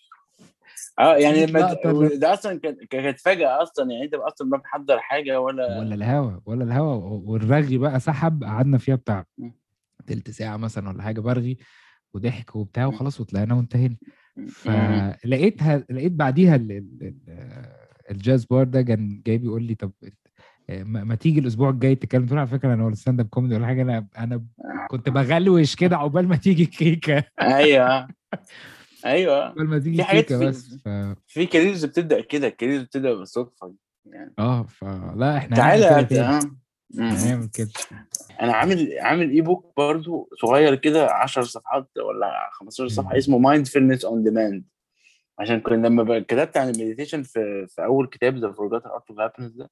[0.99, 1.75] آه يعني لما
[2.15, 6.41] ده أصلا كان- كانت فجأة أصلا يعني أنت أصلا ما محضر حاجة ولا ولا الهوا
[6.47, 6.95] ولا الهوا
[7.25, 9.25] والرغي بقى سحب قعدنا فيها بتاع.
[10.07, 11.59] تلت ساعة مثلا ولا حاجة برغي
[12.15, 12.87] وضحك وبتاع.
[12.87, 13.97] وخلاص وطلعنا وانتهينا.
[14.51, 17.67] فلقيتها لقيت بعديها ال- ال- ال-
[18.11, 19.93] ال jazz bar ده كان جاي بيقول لي طب
[20.85, 23.83] ما تيجي الأسبوع الجاي تتكلم تقول على فكرة أنا ولا stand up comedy ولا حاجة
[23.83, 24.45] أنا أنا
[24.91, 28.09] كنت بغلوش كده عقبال ما تيجي الكيكة أيوه
[29.07, 30.89] أيوه عقبال ما تيجي الكيكة في- بس ف...
[31.27, 33.75] في careers بتبدأ كده ال careers بتبدأ بالصدفة
[34.07, 36.29] يعني آه فلا إحنا تعالى هنعمل كده.
[36.39, 36.41] آه.
[36.95, 37.09] مم.
[37.11, 37.71] هنعمل كده
[38.43, 43.19] أنا عامل عامل e-book برضو صغير كده 10 صفحات ولا 15 صفحة.
[43.19, 44.65] اسمه mindfulness on demand
[45.39, 49.21] عشان كنت لما كتبت عن ال meditation في في أول كتاب the forgotten art of
[49.21, 49.71] happiness ده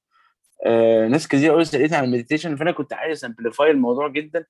[0.65, 4.45] آه ناس كتير قوي سألتني عن المديتيشن فأنا كنت عايز amplify الموضوع جدا.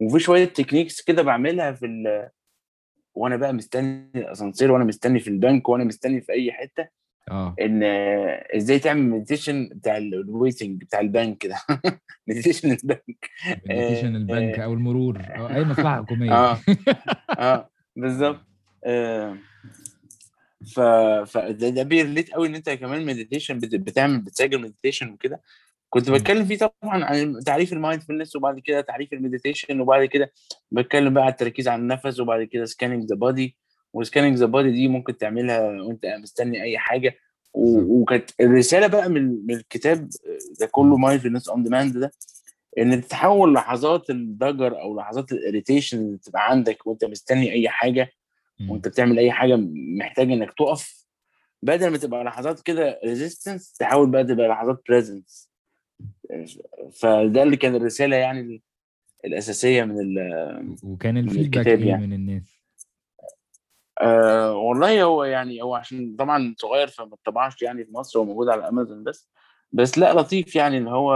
[0.00, 2.28] وفي شوية techniques كده بعملها في ال
[3.14, 6.88] وأنا بقى مستني الأسانسير وأنا مستني في البنك وأنا مستني في أي حتة
[7.30, 7.54] آه.
[7.60, 11.56] إن آه، إزاي تعمل meditation بتاع ال waiting بتاع البنك ده.
[12.28, 13.30] meditation البنك.
[13.66, 14.64] meditation آه، البنك آه.
[14.64, 15.18] أو المرور.
[15.36, 16.32] أو أي مصلحة حكومية.
[16.32, 16.58] آه.
[17.38, 18.40] آه بالظبط.
[18.84, 19.36] آه.
[20.64, 20.80] ف
[21.30, 25.40] فده ده بي relate قوي إن أنت كمان meditation بتعمل بتسجل meditation وكده
[25.90, 26.10] كنت.
[26.10, 30.32] بتكلم فيه طبعا عن تعريف ال mindfulness وبعد كده تعريف ال meditation وبعد كده
[30.70, 33.56] بتكلم بقى على التركيز على النفس وبعد كده scanning the body
[33.92, 37.14] و scanning the body دي ممكن تعملها وأنت مستني أي حاجة.
[37.54, 40.08] وكانت الرسالة بقى من من الكتاب
[40.60, 42.12] ده كله mindfulness on demand ده
[42.78, 48.10] إن تحول لحظات الضجر أو لحظات ال irritation اللي تبقى عندك وأنت مستني أي حاجة.
[48.70, 49.56] وأنت بتعمل أي حاجة
[49.98, 51.04] محتاج إنك تقف
[51.62, 55.50] بدل ما تبقى لحظات كده resistance تحاول بقى تبقى لحظات presence
[56.92, 58.60] فده اللي كان الرسالة يعني ال-
[59.24, 62.06] الأساسية من ال وكان ال feedback إيه يعني.
[62.06, 62.60] من الناس؟
[64.00, 68.48] آه والله هو يعني هو عشان طبعا صغير فما اتطبعش يعني في مصر هو موجود
[68.48, 69.30] على امازون بس
[69.72, 71.14] بس لا لطيف يعني ان هو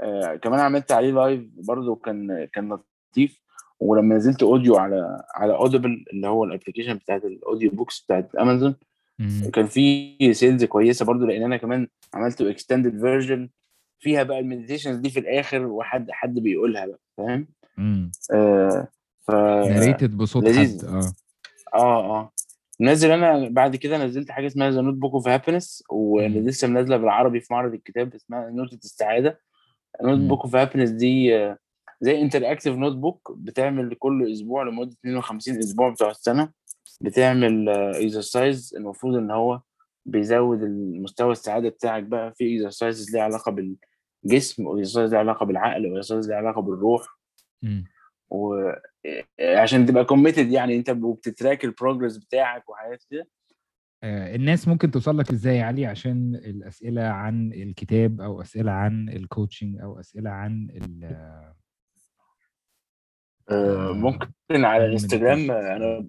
[0.00, 2.78] آه كمان عملت عليه live برضه كان كان
[3.12, 3.41] لطيف.
[3.82, 8.34] ولما نزلت audio على على Audible اللي هو ال application بتاعت ال audio books بتاعت
[8.34, 8.74] امازون.
[9.52, 13.48] كان في sales كويسة برضو لأن أنا كمان عملت extended version
[13.98, 17.46] فيها بقى ال meditations دي في الآخر وحد حد بيقولها بقى فاهم.
[18.32, 18.88] آه
[19.26, 20.86] ف narrated بصوت لذيذ.
[20.88, 21.12] حد آه
[21.74, 22.32] آه آه
[22.80, 27.54] نزل أنا بعد كده نزلت حاجة اسمها the notebook of happiness ولسه منزلة بالعربي في
[27.54, 29.40] معرض الكتاب اسمها نوتة السعادة
[30.02, 30.18] note.
[30.18, 31.58] book of happiness دي آه،
[32.02, 36.52] زي interactive notebook بتعمل كل أسبوع لمدة 52 أسبوع بتوع السنة.
[37.00, 39.60] بتعمل exercise المفروض إن هو
[40.06, 42.34] بيزود المستوى السعادة بتاعك بقى.
[42.34, 43.52] في exercise ليها علاقة
[44.24, 47.18] بالجسم و exercise ليها علاقة بالعقل و exercise ليها علاقة بالروح.
[48.30, 53.28] وعشان تبقى committed يعني أنت بت track ال progress بتاعك وحاجات كده.
[54.04, 59.08] آه، الناس ممكن توصل لك إزاي يا علي؟ عشان الأسئلة عن الكتاب أو أسئلة عن
[59.08, 60.68] ال coaching أو أسئلة عن
[61.04, 61.54] آه،
[63.92, 65.82] ممكن على الانستجرام ال meditation.
[65.82, 66.06] أنا.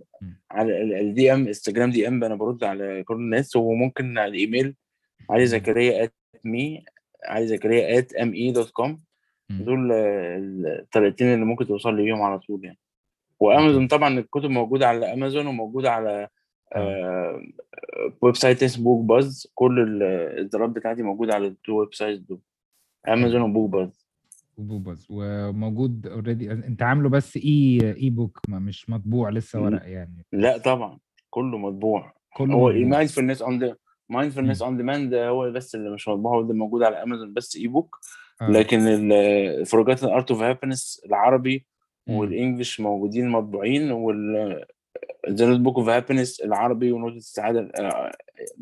[0.51, 4.75] على ال DM انستجرام DM أنا برد على كل الناس وممكن على الإيميل
[5.29, 5.45] علي.
[5.45, 6.13] زكريا at
[6.43, 6.85] me
[7.25, 8.99] علي زكريا at me dot com.
[9.49, 10.37] دول آه،
[10.81, 12.77] الطريقتين اللي ممكن توصل لي بيهم على طول يعني
[13.39, 16.27] وأمازون طبعا الكتب موجودة على أمازون وموجودة على
[16.75, 17.41] آه،
[18.21, 22.39] website اسمه Book Buzz كل الاصدارات بتاعتي موجودة على ال two websites دول
[23.07, 24.02] أمازون و Book Buzz
[24.57, 29.61] و Book Buzz وموجود already أنت عامله بس e- e-book ما مش مطبوع لسه.
[29.61, 30.99] ورق يعني لا طبعا
[31.29, 32.71] كله مطبوع كله هو.
[32.71, 33.75] mindfulness on the
[34.09, 34.61] mindfulness.
[34.61, 37.99] on demand هو بس اللي مش مطبوع هو ده موجود على امازون بس e-book
[38.41, 38.49] آه.
[38.49, 41.65] لكن ال Forgotten Art of Happiness العربي
[42.07, 42.15] مم.
[42.15, 44.65] وال English موجودين مطبوعين وال
[45.29, 47.71] The Notebook of Happiness العربي ونوتة السعاده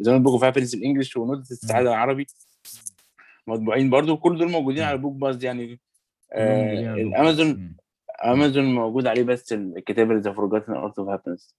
[0.03, 2.25] The Notebook of Happiness ال English ونوتة السعاده العربي
[3.47, 4.83] مطبوعين برضو كل دول موجودين.
[4.83, 5.79] على Book Buzz يعني
[6.33, 7.75] آه الامازون.
[8.25, 11.55] امازون موجود عليه بس الكتاب اللي The Forgotten Art of Happiness.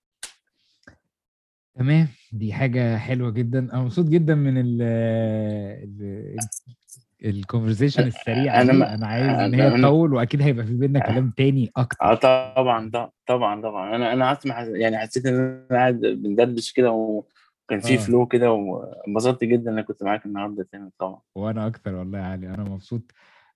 [1.75, 3.59] تمام دي حاجة حلوة جدا.
[3.59, 6.37] أنا مبسوط جدا من ال ال
[7.25, 11.01] ال conversation السريعة أنا ما- أنا عايز إن هي أنا- تطول وأكيد هيبقى في بينا
[11.01, 12.15] كلام تاني أكتر.
[12.15, 13.97] طبعا طبعا طبعا طبعا.
[13.97, 16.91] أنا قعدت مع يعني حسيت إن أنا قاعد بندردش كده
[17.65, 17.97] وكان في آه.
[17.97, 21.21] flow كده وانبسطت جدا إن كنت معاك النهارده تاني طبعا.
[21.35, 23.13] وأنا أكتر والله يا علي أنا مبسوط.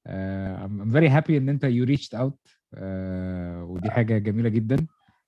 [0.07, 2.57] I'm very happy إن أنت you reached out.
[2.77, 2.81] uh,
[3.63, 4.77] ودي حاجة جميلة جدا.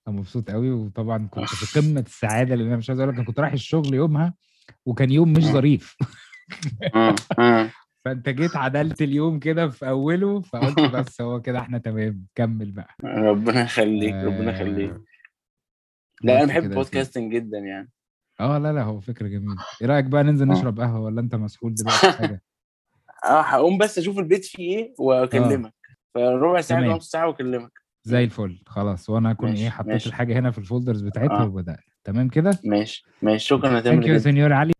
[0.08, 3.26] أنا مبسوط قوي وطبعا كنت في قمة السعادة لأن أنا مش عايز أقول لك أنا
[3.26, 4.34] كنت رايح الشغل يومها
[4.86, 5.44] وكان يوم مش.
[5.44, 5.96] ظريف.
[8.04, 12.96] فأنت جيت عدلت اليوم كده في أوله فقلت بس هو كده إحنا تمام كمل بقى.
[13.04, 14.90] ربنا يخليك ربنا يخليك.
[14.90, 15.02] آه،
[16.22, 16.64] لا أنا بحب.
[16.64, 17.90] البودكاستنج جدا يعني.
[18.40, 19.56] آه لا لا هو فكرة جميلة.
[19.82, 20.52] إيه رأيك بقى ننزل آه.
[20.52, 22.42] نشرب قهوة ولا أنت مسحول دلوقتي في حاجة؟
[23.24, 25.74] آه هقوم بس أشوف البيت فيه إيه وأكلمك.
[26.14, 26.78] فربع ساعة.
[26.80, 27.72] ولا نص ساعة وأكلمك.
[28.04, 28.58] زي الفل.
[28.66, 30.08] خلاص وأنا اكون إيه حطيت ماشي.
[30.08, 31.46] الحاجة هنا في ال folders بتاعتها آه.
[31.46, 33.46] وبدأنا تمام كده؟ ماشي ماشي.
[33.46, 34.72] شكرا يا thank you تامر señor علي.